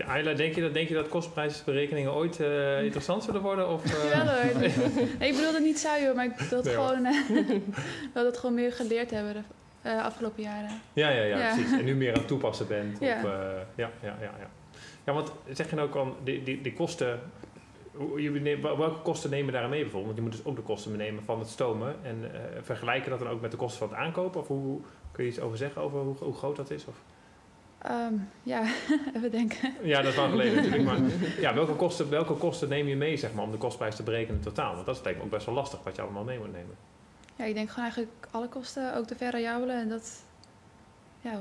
Ayla, 0.05 0.33
denk 0.33 0.55
je 0.55 0.61
dat, 0.61 0.75
denk 0.75 0.89
je 0.89 0.95
dat 0.95 1.09
kostprijsberekeningen 1.09 2.13
ooit 2.13 2.41
uh, 2.41 2.83
interessant 2.85 3.25
zullen 3.25 3.43
worden? 3.43 3.69
Of, 3.69 3.85
uh... 3.85 4.11
Ja 4.11 4.27
hoor. 4.27 4.63
ik 5.29 5.35
bedoel 5.35 5.55
het 5.55 5.63
niet 5.63 5.79
saai 5.79 6.07
hoor, 6.07 6.15
maar 6.15 6.25
ik 6.25 6.39
wil 6.39 6.59
het 6.59 6.69
gewoon, 6.69 7.03
dat 8.15 8.25
het 8.25 8.39
gewoon 8.39 8.55
meer 8.55 8.73
geleerd 8.73 9.11
hebben 9.11 9.45
de 9.83 10.03
afgelopen 10.03 10.43
jaren. 10.43 10.71
Ja, 10.93 11.09
ja, 11.09 11.23
ja, 11.23 11.55
precies. 11.55 11.73
En 11.73 11.85
nu 11.85 11.95
meer 11.95 12.13
aan 12.13 12.19
het 12.19 12.29
toepassen 12.29 12.67
bent. 12.67 13.01
Ja. 13.01 13.17
Op, 13.17 13.25
ja, 13.75 13.91
ja, 14.03 14.17
ja, 14.21 14.35
ja. 14.39 14.51
Ja, 15.05 15.13
want 15.13 15.33
zeg 15.53 15.71
je 15.71 15.77
nou 15.77 15.89
ook 15.89 15.95
al, 15.95 16.17
die, 16.25 16.43
die, 16.43 16.61
die 16.61 16.73
kosten, 16.73 17.21
welke 18.63 19.01
kosten 19.03 19.31
nemen 19.31 19.53
daar 19.53 19.69
mee 19.69 19.83
bijvoorbeeld? 19.83 20.05
Want 20.05 20.17
je 20.17 20.23
moet 20.23 20.33
dus 20.33 20.45
ook 20.45 20.57
de 20.57 20.73
kosten 20.73 20.91
meenemen 20.91 21.25
van 21.25 21.39
het 21.39 21.49
stomen. 21.49 21.97
En 22.03 22.31
vergelijken 22.63 23.11
dat 23.11 23.19
dan 23.19 23.29
ook 23.29 23.41
met 23.41 23.51
de 23.51 23.57
kosten 23.57 23.79
van 23.79 23.89
het 23.89 23.99
aankopen? 23.99 24.41
Of 24.41 24.47
hoe, 24.47 24.81
kun 25.13 25.25
je 25.25 25.31
iets 25.31 25.41
over 25.41 25.57
zeggen 25.57 25.83
over 25.83 26.01
hoe, 26.01 26.17
hoe 26.19 26.35
groot 26.35 26.57
dat 26.57 26.71
is? 26.71 26.87
Of? 26.87 26.97
Um, 27.91 28.29
ja, 28.43 28.63
even 29.17 29.31
denken. 29.31 29.75
Ja, 29.83 30.03
dat 30.03 30.11
is 30.11 30.17
lang 30.17 30.31
geleden 30.31 30.55
natuurlijk. 30.55 30.85
Maar 30.85 30.99
ja, 31.41 31.55
welke, 31.55 31.75
kosten, 31.75 32.11
welke 32.11 32.35
kosten 32.35 32.69
neem 32.69 32.87
je 32.87 32.97
mee 32.97 33.17
zeg 33.17 33.33
maar, 33.33 33.45
om 33.45 33.51
de 33.51 33.57
kostprijs 33.57 33.97
te 33.97 34.03
berekenen 34.03 34.41
totaal? 34.41 34.75
Want 34.75 34.87
dat 34.87 34.97
is 34.97 35.03
denk 35.03 35.17
ik 35.17 35.23
ook 35.23 35.31
best 35.31 35.47
wel 35.47 35.55
lastig 35.55 35.83
wat 35.83 35.97
je 35.97 36.03
allemaal 36.03 36.25
mee 36.25 36.39
moet 36.39 36.53
nemen. 36.53 36.77
Ja, 37.37 37.45
ik 37.45 37.55
denk 37.55 37.69
gewoon 37.69 37.85
eigenlijk 37.85 38.13
alle 38.31 38.49
kosten, 38.49 38.97
ook 38.97 39.09
de 39.09 39.17
variabele. 39.17 39.73
En 39.73 39.89
dat, 39.89 40.23
ja, 41.21 41.41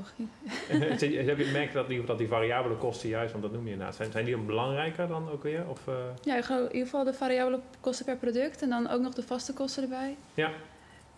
Heb 1.26 1.38
je 1.38 1.44
gemerkt 1.44 1.72
dat 1.72 1.88
die, 1.88 2.04
dat 2.04 2.18
die 2.18 2.28
variabele 2.28 2.76
kosten 2.76 3.08
juist, 3.08 3.30
want 3.32 3.44
dat 3.44 3.52
noem 3.52 3.64
je 3.64 3.70
inderdaad, 3.70 3.96
zijn, 3.96 4.12
zijn 4.12 4.24
die 4.24 4.34
dan 4.36 4.46
belangrijker 4.46 5.08
dan 5.08 5.30
ook 5.30 5.42
weer? 5.42 5.64
Of, 5.68 5.86
uh... 5.88 5.94
Ja, 6.22 6.36
in 6.36 6.62
ieder 6.62 6.70
geval 6.70 7.04
de 7.04 7.14
variabele 7.14 7.60
kosten 7.80 8.04
per 8.04 8.16
product 8.16 8.62
en 8.62 8.68
dan 8.68 8.88
ook 8.88 9.00
nog 9.00 9.14
de 9.14 9.22
vaste 9.22 9.52
kosten 9.52 9.82
erbij. 9.82 10.16
Ja. 10.34 10.50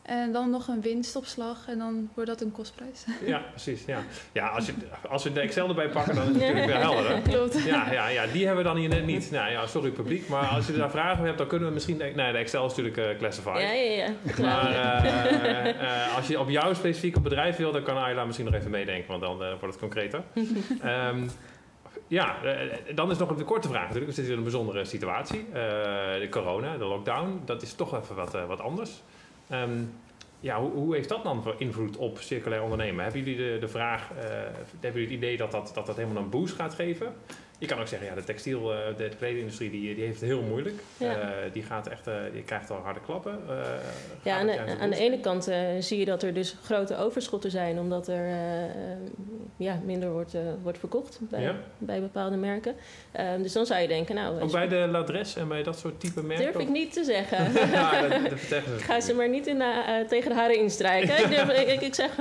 En 0.09 0.33
dan 0.33 0.51
nog 0.51 0.69
een 0.69 0.81
winstopslag 0.81 1.69
en 1.69 1.79
dan 1.79 2.11
wordt 2.15 2.31
dat 2.31 2.41
een 2.41 2.53
kostprijs. 2.53 3.05
Ja, 3.27 3.43
precies. 3.51 3.85
Ja, 3.85 4.03
ja 4.33 4.49
als, 4.49 4.67
je, 4.67 4.73
als 5.09 5.25
we 5.25 5.33
de 5.33 5.41
Excel 5.41 5.69
erbij 5.69 5.89
pakken, 5.89 6.15
dan 6.15 6.23
is 6.23 6.29
het 6.29 6.39
natuurlijk 6.39 6.67
weer 6.67 6.79
helder. 6.79 7.21
Klopt. 7.33 7.65
Ja, 7.65 7.93
ja, 7.93 8.09
ja, 8.09 8.27
die 8.27 8.47
hebben 8.47 8.65
we 8.65 8.71
dan 8.71 8.79
hier 8.79 8.89
net 8.89 9.07
niet. 9.07 9.31
Nou 9.31 9.51
ja, 9.51 9.67
sorry 9.67 9.91
publiek, 9.91 10.29
maar 10.29 10.47
als 10.47 10.67
je 10.67 10.73
daar 10.73 10.91
vragen 10.91 11.25
hebt, 11.25 11.39
dan 11.39 11.47
kunnen 11.47 11.69
we 11.69 11.75
misschien... 11.75 11.97
Nee, 11.97 12.33
de 12.33 12.39
Excel 12.39 12.67
is 12.67 12.75
natuurlijk 12.75 12.97
uh, 12.97 13.19
classified. 13.19 13.61
Ja, 13.61 13.73
ja, 13.73 14.05
ja. 14.05 14.13
Maar 14.41 14.71
uh, 15.05 15.83
uh, 15.83 16.17
als 16.17 16.27
je 16.27 16.41
op 16.41 16.49
jouw 16.49 16.75
specifieke 16.75 17.21
bedrijf 17.21 17.57
wil, 17.57 17.73
dan 17.73 17.83
kan 17.83 17.97
Ayla 17.97 18.25
misschien 18.25 18.47
nog 18.47 18.55
even 18.55 18.71
meedenken, 18.71 19.09
want 19.09 19.21
dan 19.21 19.37
wordt 19.37 19.61
het 19.61 19.79
concreter. 19.79 20.23
um, 20.35 21.31
ja, 22.19 22.37
dan 22.95 23.11
is 23.11 23.19
nog 23.19 23.31
een 23.31 23.45
korte 23.45 23.69
vraag 23.69 23.83
natuurlijk. 23.83 24.07
We 24.07 24.13
zitten 24.13 24.33
in 24.33 24.39
een 24.39 24.45
bijzondere 24.45 24.85
situatie. 24.85 25.47
de 26.21 26.29
corona, 26.31 26.77
de 26.77 26.85
lockdown, 26.85 27.41
dat 27.45 27.63
is 27.63 27.73
toch 27.73 28.01
even 28.01 28.15
wat, 28.15 28.33
wat 28.47 28.61
anders. 28.61 29.03
Um, 29.53 29.93
ja, 30.41 30.61
hoe, 30.61 30.71
hoe, 30.71 30.95
heeft 30.95 31.09
dat 31.09 31.23
dan 31.25 31.43
voor 31.43 31.55
invloed 31.59 31.97
op 31.97 32.19
circulair 32.19 32.63
ondernemen? 32.63 33.05
Hebben 33.05 33.25
jullie 33.25 33.53
de, 33.53 33.59
de 33.61 33.69
vraag, 33.69 34.11
uh, 34.11 34.19
hebben 34.81 35.01
jullie 35.01 35.03
het 35.03 35.11
idee 35.11 35.37
dat 35.37 35.51
dat, 35.51 35.71
dat 35.75 35.87
dat 35.87 35.97
helemaal 35.97 36.23
een 36.23 36.31
boost 36.31 36.55
gaat 36.55 36.75
geven? 36.75 37.15
Je 37.59 37.67
kan 37.67 37.81
ook 37.81 37.87
zeggen, 37.87 38.09
ja, 38.09 38.15
de 38.15 38.25
textiel, 38.25 38.73
uh, 38.73 38.79
de 38.97 39.09
kledingindustrie, 39.19 39.71
die, 39.71 39.95
die 39.95 40.05
heeft 40.05 40.21
het 40.21 40.29
heel 40.29 40.43
moeilijk. 40.43 40.81
Ja. 40.97 41.17
Uh, 41.17 41.53
die, 41.53 41.63
gaat 41.63 41.87
echt, 41.87 42.09
die 42.33 42.43
krijgt 42.43 42.71
al 42.71 42.77
harde 42.77 43.01
klappen. 43.01 43.39
ja, 44.23 44.39
aan 44.39 44.47
de, 44.47 44.77
aan 44.81 44.91
de, 44.91 44.97
ene 44.97 45.21
kant 45.21 45.51
zie 45.79 45.99
je 45.99 46.05
dat 46.05 46.23
er 46.23 46.35
dus 46.35 46.57
grote 46.63 46.97
overschotten 46.97 47.51
zijn, 47.51 47.79
omdat 47.79 48.09
er 48.09 48.29
ja, 49.57 49.81
minder 49.85 50.13
wordt, 50.13 50.35
wordt 50.63 50.79
verkocht 50.79 51.19
bij, 51.21 51.55
bij 51.79 52.01
bepaalde 52.01 52.37
merken. 52.37 52.75
Ehm, 53.13 53.43
dus 53.43 53.53
dan 53.53 53.67
zou 53.67 53.81
je 53.81 53.89
denken, 53.89 54.15
nou... 54.15 54.41
Ook 54.41 54.53
bij 54.53 54.69
de 54.69 54.89
Ladres 54.91 55.37
en 55.37 55.49
bij 55.49 55.63
dat 55.63 55.79
soort 55.79 56.01
type 56.01 56.23
merken? 56.23 56.53
Durf 56.53 56.59
ik 56.59 56.69
niet 56.69 56.93
te 56.93 57.05
zeggen. 57.05 57.53
ja, 57.71 58.09
dat, 58.09 58.31
dat 58.31 58.39
ze. 58.39 58.63
Ga 58.79 59.01
ze 59.01 59.15
maar 59.15 59.29
niet 59.29 59.47
in 59.47 59.59
de, 59.59 60.05
tegen 60.09 60.31
de 60.31 60.37
haren 60.37 60.59
instrijken. 60.59 61.19
ik, 61.25 61.29
durf, 61.29 61.49
ik, 61.49 61.81
ik, 61.81 61.95
zeg 61.95 62.19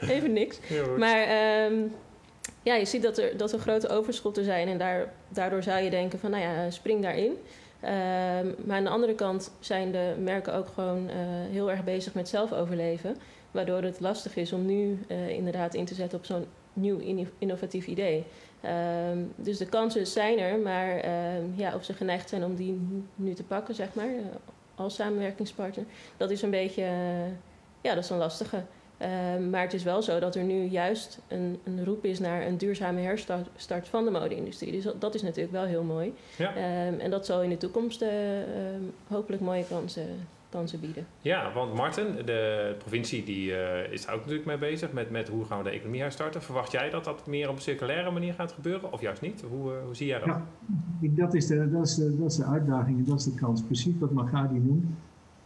even 0.00 0.32
niks. 0.32 0.58
maar... 0.96 1.26
Um, 1.64 1.92
ja, 2.66 2.74
je 2.74 2.84
ziet 2.84 3.02
dat 3.02 3.18
er, 3.18 3.36
dat 3.36 3.52
er 3.52 3.58
grote 3.58 3.88
overschotten 3.88 4.44
zijn 4.44 4.68
en 4.68 4.78
daar, 4.78 5.12
daardoor 5.28 5.62
zou 5.62 5.82
je 5.82 5.90
denken 5.90 6.18
van, 6.18 6.30
nou 6.30 6.42
ja, 6.42 6.70
spring 6.70 7.02
daarin. 7.02 7.30
Um, 7.30 8.54
maar 8.64 8.76
aan 8.76 8.84
de 8.84 8.90
andere 8.90 9.14
kant 9.14 9.50
zijn 9.60 9.92
de 9.92 10.14
merken 10.18 10.54
ook 10.54 10.66
gewoon 10.74 11.04
uh, 11.04 11.14
heel 11.50 11.70
erg 11.70 11.84
bezig 11.84 12.14
met 12.14 12.28
zelf 12.28 12.52
overleven. 12.52 13.16
Waardoor 13.50 13.82
het 13.82 14.00
lastig 14.00 14.36
is 14.36 14.52
om 14.52 14.66
nu 14.66 14.98
uh, 15.08 15.28
inderdaad 15.28 15.74
in 15.74 15.84
te 15.84 15.94
zetten 15.94 16.18
op 16.18 16.24
zo'n 16.24 16.46
nieuw 16.72 17.26
innovatief 17.38 17.86
idee. 17.86 18.24
Um, 19.10 19.32
dus 19.36 19.58
de 19.58 19.66
kansen 19.66 20.06
zijn 20.06 20.38
er, 20.38 20.58
maar 20.58 20.94
um, 21.36 21.52
ja, 21.56 21.74
of 21.74 21.84
ze 21.84 21.92
geneigd 21.92 22.28
zijn 22.28 22.44
om 22.44 22.54
die 22.54 22.80
nu 23.14 23.34
te 23.34 23.44
pakken, 23.44 23.74
zeg 23.74 23.94
maar, 23.94 24.10
als 24.74 24.94
samenwerkingspartner, 24.94 25.84
dat 26.16 26.30
is 26.30 26.42
een 26.42 26.50
beetje, 26.50 26.84
ja, 27.80 27.94
dat 27.94 28.04
is 28.04 28.10
een 28.10 28.16
lastige. 28.16 28.62
Um, 29.36 29.50
maar 29.50 29.62
het 29.62 29.72
is 29.72 29.82
wel 29.82 30.02
zo 30.02 30.18
dat 30.18 30.34
er 30.34 30.42
nu 30.42 30.64
juist 30.64 31.18
een, 31.28 31.58
een 31.64 31.84
roep 31.84 32.04
is 32.04 32.18
naar 32.18 32.46
een 32.46 32.56
duurzame 32.56 33.00
herstart 33.00 33.88
van 33.88 34.04
de 34.04 34.10
mode-industrie. 34.10 34.72
Dus 34.72 34.86
dat 34.98 35.14
is 35.14 35.22
natuurlijk 35.22 35.52
wel 35.52 35.64
heel 35.64 35.82
mooi. 35.82 36.14
Ja. 36.38 36.48
Um, 36.88 36.98
en 36.98 37.10
dat 37.10 37.26
zal 37.26 37.42
in 37.42 37.48
de 37.48 37.56
toekomst 37.56 38.02
uh, 38.02 38.08
um, 38.38 38.92
hopelijk 39.08 39.42
mooie 39.42 39.64
kansen, 39.64 40.06
kansen 40.48 40.80
bieden. 40.80 41.06
Ja, 41.20 41.52
want 41.52 41.74
Martin, 41.74 42.06
de 42.24 42.74
provincie 42.78 43.24
die, 43.24 43.50
uh, 43.50 43.92
is 43.92 44.04
daar 44.04 44.14
ook 44.14 44.20
natuurlijk 44.20 44.46
mee 44.46 44.58
bezig 44.58 44.92
met, 44.92 45.10
met 45.10 45.28
hoe 45.28 45.44
gaan 45.44 45.58
we 45.58 45.64
de 45.64 45.70
economie 45.70 46.00
herstarten. 46.00 46.42
Verwacht 46.42 46.72
jij 46.72 46.90
dat 46.90 47.04
dat 47.04 47.26
meer 47.26 47.48
op 47.48 47.56
een 47.56 47.62
circulaire 47.62 48.10
manier 48.10 48.34
gaat 48.34 48.52
gebeuren 48.52 48.92
of 48.92 49.00
juist 49.00 49.20
niet? 49.20 49.44
Hoe, 49.50 49.72
uh, 49.72 49.78
hoe 49.84 49.96
zie 49.96 50.06
jij 50.06 50.18
dat? 50.18 50.26
Ja, 50.26 50.44
dat, 51.00 51.34
is 51.34 51.46
de, 51.46 51.70
dat, 51.70 51.86
is 51.86 51.94
de, 51.94 52.18
dat 52.18 52.30
is 52.30 52.36
de 52.36 52.44
uitdaging 52.44 52.98
en 52.98 53.04
dat 53.04 53.18
is 53.18 53.24
de 53.24 53.34
kans. 53.34 53.62
Precies 53.62 53.94
wat 53.98 54.10
Magadi 54.10 54.58
noemt 54.58 54.84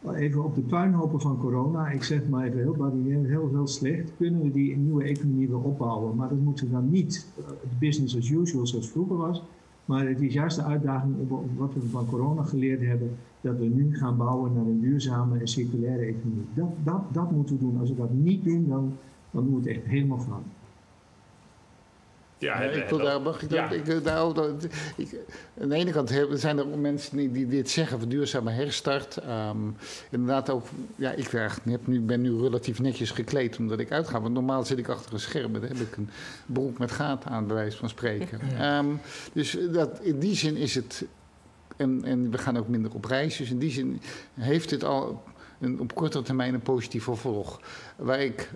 even 0.08 0.44
op 0.44 0.54
de 0.54 0.60
puinhopen 0.60 1.20
van 1.20 1.38
corona, 1.38 1.90
ik 1.90 2.02
zeg 2.02 2.28
maar 2.28 2.46
even 2.46 2.58
heel 2.58 3.24
heel, 3.24 3.48
heel 3.48 3.66
slecht, 3.66 4.12
kunnen 4.16 4.42
we 4.42 4.50
die 4.50 4.76
nieuwe 4.76 5.04
economie 5.04 5.48
weer 5.48 5.62
opbouwen. 5.62 6.16
Maar 6.16 6.28
dat 6.28 6.38
moeten 6.38 6.70
dan 6.70 6.90
niet 6.90 7.26
het 7.36 7.78
business 7.78 8.16
as 8.16 8.30
usual 8.30 8.66
zoals 8.66 8.90
vroeger 8.90 9.16
was. 9.16 9.42
Maar 9.84 10.08
het 10.08 10.20
is 10.20 10.32
juist 10.32 10.56
de 10.56 10.62
uitdaging 10.62 11.14
op 11.28 11.44
wat 11.56 11.74
we 11.74 11.80
van 11.80 12.06
corona 12.06 12.42
geleerd 12.42 12.80
hebben, 12.80 13.10
dat 13.40 13.58
we 13.58 13.64
nu 13.64 13.96
gaan 13.96 14.16
bouwen 14.16 14.52
naar 14.52 14.64
een 14.64 14.80
duurzame 14.80 15.38
en 15.38 15.48
circulaire 15.48 16.04
economie. 16.04 16.44
Dat, 16.54 16.68
dat, 16.84 17.02
dat 17.12 17.30
moeten 17.30 17.54
we 17.54 17.60
doen. 17.60 17.78
Als 17.80 17.88
we 17.88 17.96
dat 17.96 18.12
niet 18.12 18.44
doen, 18.44 18.68
dan, 18.68 18.92
dan 19.30 19.44
doen 19.44 19.54
we 19.54 19.58
het 19.58 19.76
echt 19.76 19.86
helemaal 19.86 20.18
veranderen. 20.18 20.59
Ja, 22.40 22.60
ik 22.60 22.88
wil 22.88 22.98
daar, 22.98 23.20
mag 23.20 23.42
ik, 23.42 23.50
ja. 23.50 23.70
ik, 23.70 24.04
daar, 24.04 24.26
ik, 24.96 25.08
aan 25.60 25.68
de 25.68 25.74
ene 25.74 25.90
kant 25.90 26.12
zijn 26.32 26.58
er 26.58 26.66
mensen 26.66 27.16
die, 27.16 27.32
die 27.32 27.46
dit 27.46 27.70
zeggen 27.70 28.00
van 28.00 28.08
duurzame 28.08 28.50
herstart. 28.50 29.18
Um, 29.28 29.76
inderdaad 30.10 30.50
ook, 30.50 30.66
ja, 30.96 31.12
ik 31.12 31.28
heb 31.64 31.86
nu, 31.86 32.00
ben 32.00 32.20
nu 32.20 32.40
relatief 32.40 32.80
netjes 32.80 33.10
gekleed 33.10 33.58
omdat 33.58 33.78
ik 33.78 33.92
uitga. 33.92 34.20
Want 34.20 34.34
normaal 34.34 34.64
zit 34.64 34.78
ik 34.78 34.88
achter 34.88 35.12
een 35.12 35.20
scherm, 35.20 35.52
dan 35.52 35.62
heb 35.62 35.76
ik 35.76 35.96
een 35.96 36.10
broek 36.46 36.78
met 36.78 36.90
gaten 36.90 37.30
aan, 37.30 37.46
bij 37.46 37.56
wijze 37.56 37.76
van 37.76 37.88
spreken. 37.88 38.64
Um, 38.74 39.00
dus 39.32 39.56
dat, 39.72 40.00
in 40.00 40.18
die 40.18 40.34
zin 40.34 40.56
is 40.56 40.74
het, 40.74 41.04
en, 41.76 42.04
en 42.04 42.30
we 42.30 42.38
gaan 42.38 42.58
ook 42.58 42.68
minder 42.68 42.94
op 42.94 43.04
reis, 43.04 43.36
dus 43.36 43.50
in 43.50 43.58
die 43.58 43.70
zin 43.70 44.00
heeft 44.34 44.70
het 44.70 44.84
al 44.84 45.22
een, 45.60 45.80
op 45.80 45.94
korte 45.94 46.22
termijn 46.22 46.54
een 46.54 46.60
positief 46.60 47.04
vervolg. 47.04 47.60
Waar 47.96 48.20
ik 48.20 48.50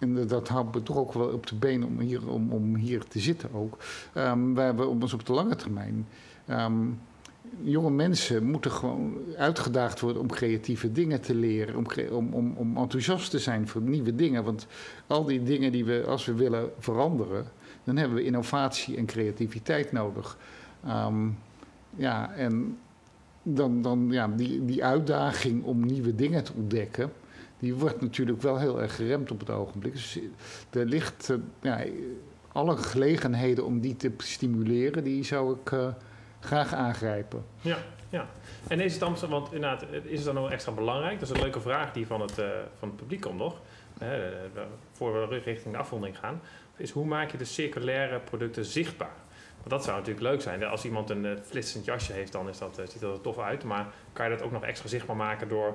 en 0.00 0.26
dat 0.26 0.48
houdt 0.48 0.74
me 0.74 0.82
toch 0.82 0.96
ook 0.96 1.12
wel 1.12 1.28
op 1.28 1.46
de 1.46 1.54
been 1.54 1.84
om 1.84 1.98
hier, 1.98 2.28
om, 2.28 2.52
om 2.52 2.74
hier 2.74 3.04
te 3.04 3.18
zitten 3.18 3.54
ook. 3.54 3.76
Um, 4.14 4.54
we 4.54 4.60
hebben 4.60 4.88
ons 4.88 5.12
op 5.12 5.26
de 5.26 5.32
lange 5.32 5.56
termijn. 5.56 6.06
Um, 6.50 7.00
jonge 7.62 7.90
mensen 7.90 8.44
moeten 8.44 8.70
gewoon 8.70 9.14
uitgedaagd 9.36 10.00
worden 10.00 10.22
om 10.22 10.28
creatieve 10.28 10.92
dingen 10.92 11.20
te 11.20 11.34
leren. 11.34 11.76
Om, 11.76 11.86
om, 12.10 12.32
om, 12.32 12.52
om 12.56 12.76
enthousiast 12.76 13.30
te 13.30 13.38
zijn 13.38 13.68
voor 13.68 13.82
nieuwe 13.82 14.14
dingen. 14.14 14.44
Want 14.44 14.66
al 15.06 15.24
die 15.24 15.42
dingen 15.42 15.72
die 15.72 15.84
we, 15.84 16.04
als 16.06 16.24
we 16.24 16.34
willen 16.34 16.70
veranderen, 16.78 17.44
dan 17.84 17.96
hebben 17.96 18.16
we 18.16 18.24
innovatie 18.24 18.96
en 18.96 19.06
creativiteit 19.06 19.92
nodig. 19.92 20.38
Um, 20.86 21.38
ja, 21.96 22.32
en 22.32 22.78
dan, 23.42 23.82
dan 23.82 24.06
ja, 24.10 24.28
die, 24.28 24.64
die 24.64 24.84
uitdaging 24.84 25.64
om 25.64 25.86
nieuwe 25.86 26.14
dingen 26.14 26.44
te 26.44 26.52
ontdekken 26.56 27.12
die 27.60 27.74
wordt 27.74 28.00
natuurlijk 28.00 28.42
wel 28.42 28.58
heel 28.58 28.80
erg 28.80 28.96
geremd 28.96 29.30
op 29.30 29.40
het 29.40 29.50
ogenblik. 29.50 29.92
Dus 29.92 30.18
er 30.70 30.84
ligt 30.84 31.28
uh, 31.28 31.36
ja, 31.60 31.84
alle 32.52 32.76
gelegenheden 32.76 33.64
om 33.64 33.80
die 33.80 33.96
te 33.96 34.12
stimuleren, 34.16 35.04
die 35.04 35.24
zou 35.24 35.56
ik 35.60 35.70
uh, 35.70 35.88
graag 36.40 36.74
aangrijpen. 36.74 37.44
Ja, 37.60 37.76
ja. 38.08 38.26
En 38.68 38.80
is 38.80 38.92
het 38.92 39.00
dan, 39.00 39.16
want 39.28 39.52
inderdaad, 39.52 39.84
is 40.02 40.16
het 40.16 40.24
dan 40.24 40.34
nog 40.34 40.50
extra 40.50 40.72
belangrijk? 40.72 41.20
Dat 41.20 41.28
is 41.28 41.34
een 41.34 41.42
leuke 41.42 41.60
vraag 41.60 41.92
die 41.92 42.06
van 42.06 42.20
het, 42.20 42.32
van 42.78 42.88
het 42.88 42.96
publiek 42.96 43.20
komt 43.20 43.38
nog. 43.38 43.60
voor 44.92 45.28
we 45.28 45.38
richting 45.38 45.74
de 45.74 45.80
afronding 45.80 46.18
gaan. 46.18 46.40
Is 46.76 46.90
hoe 46.90 47.06
maak 47.06 47.30
je 47.30 47.38
de 47.38 47.44
circulaire 47.44 48.20
producten 48.20 48.64
zichtbaar? 48.64 49.16
Want 49.56 49.70
dat 49.70 49.84
zou 49.84 49.96
natuurlijk 49.98 50.26
leuk 50.26 50.40
zijn. 50.40 50.64
Als 50.64 50.84
iemand 50.84 51.10
een 51.10 51.38
flitsend 51.44 51.84
jasje 51.84 52.12
heeft, 52.12 52.32
dan 52.32 52.48
is 52.48 52.58
dat, 52.58 52.80
ziet 52.88 53.00
dat 53.00 53.14
er 53.14 53.20
tof 53.20 53.38
uit. 53.38 53.64
Maar 53.64 53.86
kan 54.12 54.30
je 54.30 54.36
dat 54.36 54.44
ook 54.44 54.52
nog 54.52 54.64
extra 54.64 54.88
zichtbaar 54.88 55.16
maken 55.16 55.48
door 55.48 55.74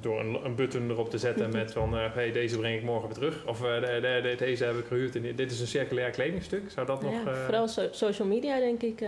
door 0.00 0.20
een, 0.20 0.44
een, 0.44 0.54
button 0.54 0.90
erop 0.90 1.10
te 1.10 1.18
zetten 1.18 1.52
met 1.52 1.72
van 1.72 1.94
uh, 1.94 2.14
hey, 2.14 2.32
deze 2.32 2.58
breng 2.58 2.76
ik 2.76 2.82
morgen 2.82 3.06
weer 3.06 3.14
terug. 3.14 3.46
Of 3.46 3.62
uh, 3.62 3.80
de, 3.80 4.20
de, 4.22 4.34
deze 4.38 4.64
heb 4.64 4.78
ik 4.78 4.86
gehuurd 4.86 5.16
en 5.16 5.34
dit 5.34 5.50
is 5.50 5.60
een 5.60 5.66
circulair 5.66 6.10
kledingstuk. 6.10 6.70
Zou 6.70 6.86
dat 6.86 7.02
nog... 7.02 7.12
Uh... 7.12 7.44
Vooral 7.44 7.68
social 7.90 8.28
media 8.28 8.58
denk 8.58 8.82
ik 8.82 9.02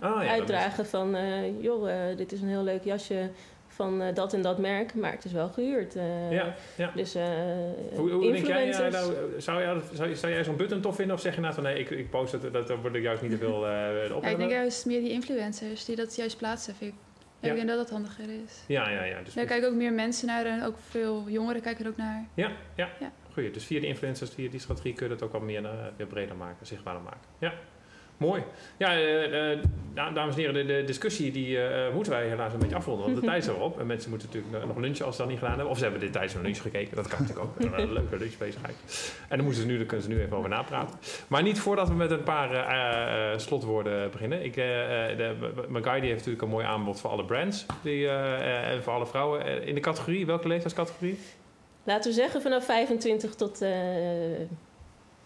ah, 0.00 0.22
ja, 0.22 0.28
uitdragen 0.28 0.86
van 0.86 1.16
joh, 1.60 1.88
dit 2.16 2.32
is 2.32 2.40
een 2.40 2.48
heel 2.48 2.62
leuk 2.62 2.84
jasje 2.84 3.30
van 3.68 4.02
dat 4.14 4.32
en 4.32 4.42
dat 4.42 4.58
merk, 4.58 4.94
maar 4.94 5.12
het 5.12 5.24
is 5.24 5.32
wel 5.32 5.48
gehuurd. 5.48 5.94
ja, 6.30 6.54
ja. 6.76 6.90
Dus 6.94 7.16
hoe, 7.94 8.10
hoe 8.10 8.32
denk 8.32 8.46
jij, 8.46 8.70
nou, 8.70 8.90
zou, 9.38 9.62
jij, 9.62 9.80
zou, 9.92 10.14
zou 10.14 10.32
jij 10.32 10.44
zo'n 10.44 10.56
button 10.56 10.80
tof 10.80 10.94
vinden 10.94 11.16
of 11.16 11.22
zeg 11.22 11.34
je 11.34 11.40
nou 11.40 11.54
van 11.54 11.62
nee, 11.62 11.78
ik, 11.78 11.90
ik 11.90 12.10
post 12.10 12.32
het, 12.32 12.52
dat, 12.52 12.70
word 12.80 12.94
ik 12.94 13.02
juist 13.02 13.22
niet 13.22 13.30
te 13.30 13.36
veel 13.36 13.56
op. 14.16 14.22
Ja, 14.22 14.28
ik 14.28 14.38
denk 14.38 14.50
juist 14.50 14.86
meer 14.86 15.00
die 15.00 15.10
influencers 15.10 15.84
die 15.84 15.96
dat 15.96 16.16
juist 16.16 16.36
plaatsen, 16.36 16.74
vind 16.74 16.92
ik 16.92 16.98
ja. 17.44 17.50
Ik 17.50 17.56
denk 17.56 17.68
dat 17.68 17.78
dat 17.78 17.90
handiger 17.90 18.28
is. 18.44 18.64
Ja, 18.66 18.88
ja, 18.88 19.04
ja. 19.04 19.22
Dus 19.22 19.34
Daar 19.34 19.44
kijken 19.44 19.68
ook 19.68 19.74
meer 19.74 19.92
mensen 19.92 20.26
naar 20.26 20.46
en 20.46 20.62
ook 20.62 20.76
veel 20.88 21.24
jongeren 21.28 21.62
kijken 21.62 21.84
er 21.84 21.90
ook 21.90 21.96
naar. 21.96 22.26
Ja, 22.34 22.52
ja. 22.74 22.88
ja. 23.00 23.12
Goeie. 23.32 23.50
Dus 23.50 23.64
via 23.64 23.80
de 23.80 23.86
influencers, 23.86 24.30
via 24.30 24.50
die 24.50 24.60
strategie 24.60 24.92
kun 24.92 25.06
je 25.06 25.12
het 25.12 25.22
ook 25.22 25.32
wat 25.32 25.42
meer, 25.42 25.62
uh, 25.62 25.70
weer 25.96 26.06
breder 26.06 26.36
maken, 26.36 26.66
zichtbaarder 26.66 27.02
maken. 27.02 27.28
Ja. 27.38 27.52
Mooi. 28.16 28.42
Ja, 28.76 29.00
uh, 29.00 29.58
dames 29.94 30.34
en 30.34 30.40
heren, 30.40 30.54
de, 30.54 30.64
de 30.64 30.84
discussie 30.84 31.32
die 31.32 31.56
uh, 31.56 31.92
moeten 31.94 32.12
wij 32.12 32.28
helaas 32.28 32.52
een 32.52 32.58
beetje 32.58 32.76
afronden, 32.76 33.04
want 33.04 33.20
de 33.20 33.26
tijd 33.26 33.42
is 33.42 33.48
erop. 33.48 33.80
En 33.80 33.86
mensen 33.86 34.10
moeten 34.10 34.28
natuurlijk 34.32 34.66
nog 34.66 34.76
lunchen 34.76 35.06
als 35.06 35.16
ze 35.16 35.20
dat 35.20 35.30
niet 35.30 35.38
gedaan 35.38 35.54
hebben. 35.54 35.70
Of 35.70 35.76
ze 35.76 35.82
hebben 35.82 36.00
dit 36.00 36.12
tijdens 36.12 36.34
een 36.34 36.42
lunch 36.42 36.60
gekeken, 36.60 36.96
dat 36.96 37.08
kan 37.08 37.18
natuurlijk 37.20 37.46
ook. 37.46 37.78
Een 37.78 37.92
leuke 37.92 38.16
lunchbezigheid. 38.16 38.76
En 39.28 39.36
dan, 39.36 39.44
moeten 39.46 39.62
ze 39.62 39.68
nu, 39.68 39.76
dan 39.76 39.86
kunnen 39.86 40.06
ze 40.06 40.12
nu 40.12 40.20
even 40.20 40.36
over 40.36 40.48
napraten. 40.48 40.98
Maar 41.28 41.42
niet 41.42 41.60
voordat 41.60 41.88
we 41.88 41.94
met 41.94 42.10
een 42.10 42.22
paar 42.22 43.40
slotwoorden 43.40 44.10
beginnen. 44.10 44.44
Ik, 44.44 44.54
de, 44.54 45.34
heeft 45.84 46.16
natuurlijk 46.16 46.42
een 46.42 46.48
mooi 46.48 46.66
aanbod 46.66 47.00
voor 47.00 47.10
alle 47.10 47.24
brands 47.24 47.66
die, 47.82 48.08
en 48.08 48.82
voor 48.82 48.92
alle 48.92 49.06
vrouwen. 49.06 49.66
in 49.66 49.74
de 49.74 49.80
categorie, 49.80 50.26
welke 50.26 50.48
leeftijdscategorie? 50.48 51.18
Laten 51.84 52.10
we 52.10 52.16
zeggen 52.16 52.42
vanaf 52.42 52.64
25 52.64 53.34
tot 53.34 53.62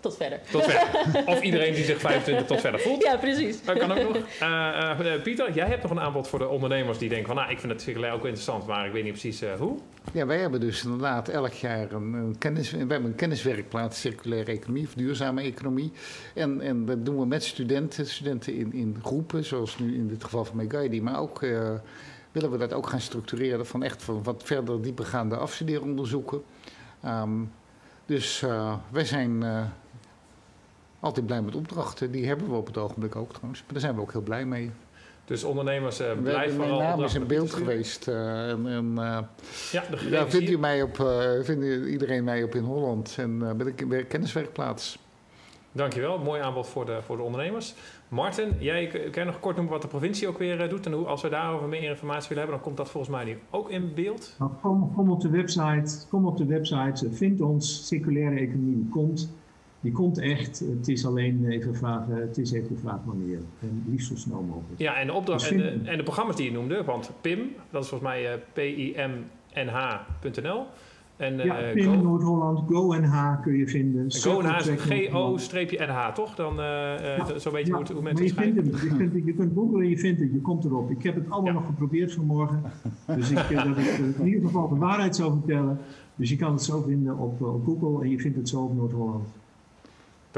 tot 0.08 0.16
verder. 0.16 0.40
Tot 0.50 0.64
verder. 0.64 1.26
Of 1.26 1.42
iedereen 1.42 1.74
die 1.74 1.84
zich 1.84 2.00
25 2.00 2.46
tot 2.46 2.60
verder 2.60 2.80
voelt. 2.80 3.02
Ja, 3.02 3.16
precies. 3.16 3.64
Dat 3.64 3.78
kan 3.78 3.92
ook 3.92 4.02
nog. 4.02 4.16
Uh, 4.16 5.00
uh, 5.00 5.22
Pieter, 5.22 5.52
jij 5.52 5.66
hebt 5.66 5.82
nog 5.82 5.90
een 5.90 6.00
aanbod 6.00 6.28
voor 6.28 6.38
de 6.38 6.48
ondernemers 6.48 6.98
die 6.98 7.08
denken 7.08 7.26
van... 7.26 7.36
nou, 7.36 7.50
ik 7.50 7.58
vind 7.58 7.72
het 7.72 7.82
circulair 7.82 8.12
ook 8.12 8.24
interessant, 8.24 8.66
maar 8.66 8.86
ik 8.86 8.92
weet 8.92 9.02
niet 9.02 9.12
precies 9.12 9.42
uh, 9.42 9.52
hoe. 9.54 9.78
Ja, 10.12 10.26
wij 10.26 10.38
hebben 10.38 10.60
dus 10.60 10.84
inderdaad 10.84 11.28
elk 11.28 11.52
jaar 11.52 11.92
een, 11.92 12.12
een, 12.12 12.38
kennis... 12.38 12.70
We 12.70 12.78
hebben 12.78 13.04
een 13.04 13.14
kenniswerkplaats 13.14 14.00
circulaire 14.00 14.52
economie 14.52 14.84
of 14.86 14.94
duurzame 14.94 15.42
economie. 15.42 15.92
En, 16.34 16.60
en 16.60 16.84
dat 16.84 17.04
doen 17.04 17.18
we 17.18 17.26
met 17.26 17.44
studenten, 17.44 18.06
studenten 18.06 18.54
in, 18.54 18.72
in 18.72 18.96
groepen, 19.02 19.44
zoals 19.44 19.78
nu 19.78 19.94
in 19.94 20.08
dit 20.08 20.24
geval 20.24 20.44
van 20.44 20.56
Megaidi. 20.56 21.02
Maar 21.02 21.20
ook 21.20 21.40
willen 22.32 22.50
we 22.50 22.56
dat 22.56 22.72
ook 22.72 22.86
gaan 22.86 23.00
structureren 23.00 23.66
van 23.66 23.82
echt 23.82 24.02
van 24.02 24.22
wat 24.22 24.42
verder 24.44 24.82
diepergaande 24.82 25.36
afstudeeronderzoeken. 25.36 26.42
Um, 27.04 27.52
dus 28.06 28.44
wij 28.90 29.04
zijn 29.04 29.44
altijd 31.00 31.26
blij 31.26 31.42
met 31.42 31.54
opdrachten. 31.54 32.10
Die 32.10 32.26
hebben 32.26 32.50
we 32.50 32.56
op 32.56 32.66
het 32.66 32.76
ogenblik 32.78 33.16
ook 33.16 33.32
trouwens. 33.32 33.60
Maar 33.60 33.72
daar 33.72 33.80
zijn 33.80 33.94
we 33.94 34.00
ook 34.00 34.12
heel 34.12 34.20
blij 34.20 34.46
mee. 34.46 34.70
Dus 35.24 35.44
ondernemers 35.44 36.00
uh, 36.00 36.06
blijven 36.22 36.56
vooral... 36.56 36.78
Mijn 36.78 36.90
naam 36.90 37.04
is 37.04 37.14
in 37.14 37.26
beeld 37.26 37.52
geweest. 37.52 38.08
Uh, 38.08 38.50
en, 38.50 38.66
en 38.66 38.90
uh, 38.96 39.18
ja, 39.72 39.84
daar 40.10 40.30
vindt, 40.30 40.50
u 40.50 40.58
mij 40.58 40.82
op, 40.82 40.96
vindt 41.42 41.86
iedereen 41.86 42.24
mij 42.24 42.42
op 42.42 42.54
in 42.54 42.64
Holland. 42.64 43.14
En 43.18 43.38
ben 43.56 43.66
ik 43.66 43.88
bij 43.88 44.04
kenniswerkplaats. 44.04 44.98
Dankjewel, 45.72 46.18
mooi 46.18 46.40
aanbod 46.40 46.66
voor 46.66 46.86
de, 46.86 46.98
voor 47.02 47.16
de 47.16 47.22
ondernemers. 47.22 47.74
Martin, 48.08 48.52
jij 48.58 48.86
kan 49.10 49.26
nog 49.26 49.40
kort 49.40 49.56
noemen 49.56 49.72
wat 49.72 49.82
de 49.82 49.88
provincie 49.88 50.28
ook 50.28 50.38
weer 50.38 50.68
doet. 50.68 50.86
En 50.86 50.92
hoe, 50.92 51.06
als 51.06 51.22
we 51.22 51.28
daarover 51.28 51.68
meer 51.68 51.82
informatie 51.82 52.28
willen 52.28 52.42
hebben, 52.42 52.54
dan 52.54 52.64
komt 52.64 52.76
dat 52.76 52.90
volgens 52.90 53.12
mij 53.12 53.24
nu 53.24 53.38
ook 53.50 53.70
in 53.70 53.94
beeld. 53.94 54.34
Nou, 54.38 54.50
kom, 54.60 54.92
kom, 54.94 55.10
op 55.10 55.20
de 55.20 55.30
website, 55.30 56.06
kom 56.08 56.26
op 56.26 56.36
de 56.36 56.46
website, 56.46 57.12
vind 57.12 57.40
ons, 57.40 57.86
circulaire 57.86 58.36
economie 58.36 58.88
komt. 58.90 59.32
Die 59.80 59.92
komt 59.92 60.18
echt. 60.18 60.58
Het 60.58 60.88
is 60.88 61.06
alleen 61.06 61.46
even 61.48 61.74
vragen, 61.74 62.16
het 62.16 62.38
is 62.38 62.52
even 62.52 62.68
de 62.68 62.80
vraag 62.80 63.00
wanneer. 63.04 63.38
En 63.60 63.84
liefst 63.86 64.08
zo 64.08 64.16
snel 64.16 64.42
mogelijk. 64.42 64.80
Ja, 64.80 64.96
en 64.96 65.06
de, 65.06 65.12
opdracht, 65.12 65.48
dus 65.48 65.50
en, 65.50 65.82
de, 65.82 65.90
en 65.90 65.96
de 65.96 66.02
programma's 66.02 66.36
die 66.36 66.44
je 66.44 66.52
noemde, 66.52 66.84
want 66.84 67.10
PIM, 67.20 67.38
dat 67.70 67.82
is 67.82 67.88
volgens 67.88 68.10
mij 68.10 68.34
uh, 68.34 68.40
pimnh.nl. 68.52 70.66
En, 71.16 71.36
ja, 71.36 71.66
uh, 71.66 71.72
PIM 71.72 72.02
Noord-Holland, 72.02 72.60
GoNH 72.68 73.42
kun 73.42 73.56
je 73.56 73.68
vinden. 73.68 74.12
GoNH 74.12 74.58
is 74.58 74.68
G-O-NH, 74.76 76.12
toch? 76.14 76.34
Dan 76.34 76.52
uh, 76.52 76.64
ja, 77.16 77.38
zo 77.38 77.50
weet 77.50 77.66
je 77.66 77.72
hoe, 77.72 77.84
hoe 77.92 78.02
mensen 78.02 78.24
het 78.24 78.34
schrijven. 78.34 78.64
Je, 78.64 78.96
kunt, 78.96 79.26
je 79.26 79.34
kunt 79.34 79.52
googlen 79.54 79.80
en 79.80 79.88
je 79.88 79.98
vindt 79.98 80.20
het, 80.20 80.32
je 80.32 80.40
komt 80.40 80.64
erop. 80.64 80.90
Ik 80.90 81.02
heb 81.02 81.14
het 81.14 81.30
allemaal 81.30 81.52
nog 81.52 81.66
geprobeerd 81.66 82.12
vanmorgen. 82.12 82.62
Dus 83.06 83.30
ik, 83.30 83.36
dat 83.36 83.78
ik 83.78 84.16
in 84.18 84.26
ieder 84.26 84.42
geval 84.42 84.68
de 84.68 84.76
waarheid 84.76 85.16
zou 85.16 85.32
vertellen. 85.32 85.78
Dus 86.16 86.30
je 86.30 86.36
kan 86.36 86.52
het 86.52 86.62
zo 86.62 86.82
vinden 86.82 87.18
op, 87.18 87.42
op 87.42 87.64
Google 87.64 88.04
en 88.04 88.10
je 88.10 88.20
vindt 88.20 88.36
het 88.36 88.48
zo 88.48 88.62
op 88.62 88.74
Noord-Holland. 88.74 89.24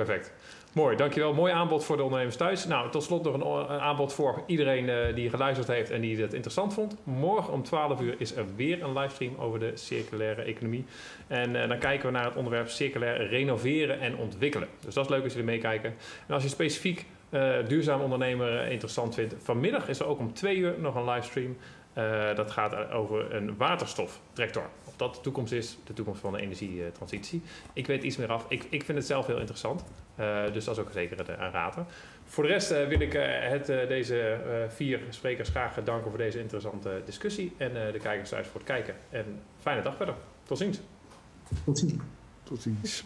Perfect. 0.04 0.32
Mooi, 0.72 0.96
dankjewel. 0.96 1.34
Mooi 1.34 1.52
aanbod 1.52 1.84
voor 1.84 1.96
de 1.96 2.02
ondernemers 2.02 2.36
thuis. 2.36 2.66
Nou, 2.66 2.90
tot 2.90 3.02
slot 3.02 3.24
nog 3.24 3.34
een, 3.34 3.74
een 3.74 3.80
aanbod 3.80 4.12
voor 4.12 4.42
iedereen 4.46 4.88
uh, 4.88 5.14
die 5.14 5.30
geluisterd 5.30 5.68
heeft 5.68 5.90
en 5.90 6.00
die 6.00 6.20
het 6.20 6.32
interessant 6.32 6.74
vond. 6.74 6.96
Morgen 7.04 7.52
om 7.52 7.62
12 7.62 8.00
uur 8.00 8.14
is 8.18 8.36
er 8.36 8.44
weer 8.56 8.82
een 8.82 8.92
livestream 8.92 9.36
over 9.38 9.58
de 9.58 9.70
circulaire 9.74 10.42
economie. 10.42 10.84
En 11.26 11.54
uh, 11.54 11.68
dan 11.68 11.78
kijken 11.78 12.06
we 12.06 12.12
naar 12.12 12.24
het 12.24 12.36
onderwerp 12.36 12.68
circulair 12.68 13.26
renoveren 13.26 14.00
en 14.00 14.16
ontwikkelen. 14.16 14.68
Dus 14.84 14.94
dat 14.94 15.04
is 15.04 15.10
leuk 15.10 15.22
als 15.22 15.32
jullie 15.32 15.48
meekijken. 15.48 15.94
En 16.26 16.34
als 16.34 16.42
je 16.42 16.48
specifiek 16.48 17.06
duurzaam 17.68 18.00
ondernemer 18.00 18.70
interessant 18.70 19.14
vindt, 19.14 19.34
vanmiddag 19.38 19.88
is 19.88 19.98
er 19.98 20.06
ook 20.06 20.18
om 20.18 20.32
2 20.32 20.56
uur 20.56 20.74
nog 20.78 20.94
een 20.94 21.04
livestream. 21.04 21.56
dat 22.34 22.50
gaat 22.50 22.90
over 22.90 23.34
een 23.34 23.56
waterstoftractor 23.56 24.68
dat 25.00 25.14
de 25.14 25.20
toekomst 25.20 25.52
is, 25.52 25.78
de 25.84 25.92
toekomst 25.92 26.20
van 26.20 26.32
de 26.32 26.40
energietransitie. 26.40 27.42
Ik 27.72 27.86
weet 27.86 28.02
iets 28.02 28.16
meer 28.16 28.32
af. 28.32 28.46
Ik, 28.48 28.66
ik 28.70 28.84
vind 28.84 28.98
het 28.98 29.06
zelf 29.06 29.26
heel 29.26 29.38
interessant. 29.38 29.84
Uh, 30.20 30.52
dus 30.52 30.64
dat 30.64 30.76
is 30.76 30.82
ook 30.82 30.90
zeker 30.92 31.30
een 31.30 31.36
aanrader. 31.36 31.84
Voor 32.24 32.44
de 32.44 32.50
rest 32.50 32.72
uh, 32.72 32.86
wil 32.86 33.00
ik 33.00 33.12
het, 33.12 33.66
deze 33.66 34.40
vier 34.68 35.00
sprekers 35.08 35.48
graag 35.48 35.82
danken 35.84 36.10
voor 36.10 36.18
deze 36.18 36.40
interessante 36.40 37.02
discussie. 37.04 37.52
En 37.56 37.72
de 37.92 37.98
kijkers 37.98 38.28
thuis 38.28 38.46
voor 38.46 38.60
het 38.60 38.68
kijken. 38.68 38.94
En 39.10 39.40
fijne 39.60 39.82
dag 39.82 39.96
verder. 39.96 40.14
Tot 40.42 40.58
ziens. 40.58 40.80
Tot 41.64 41.78
ziens. 41.78 41.92
Tot 42.42 42.62
ziens. 42.62 43.04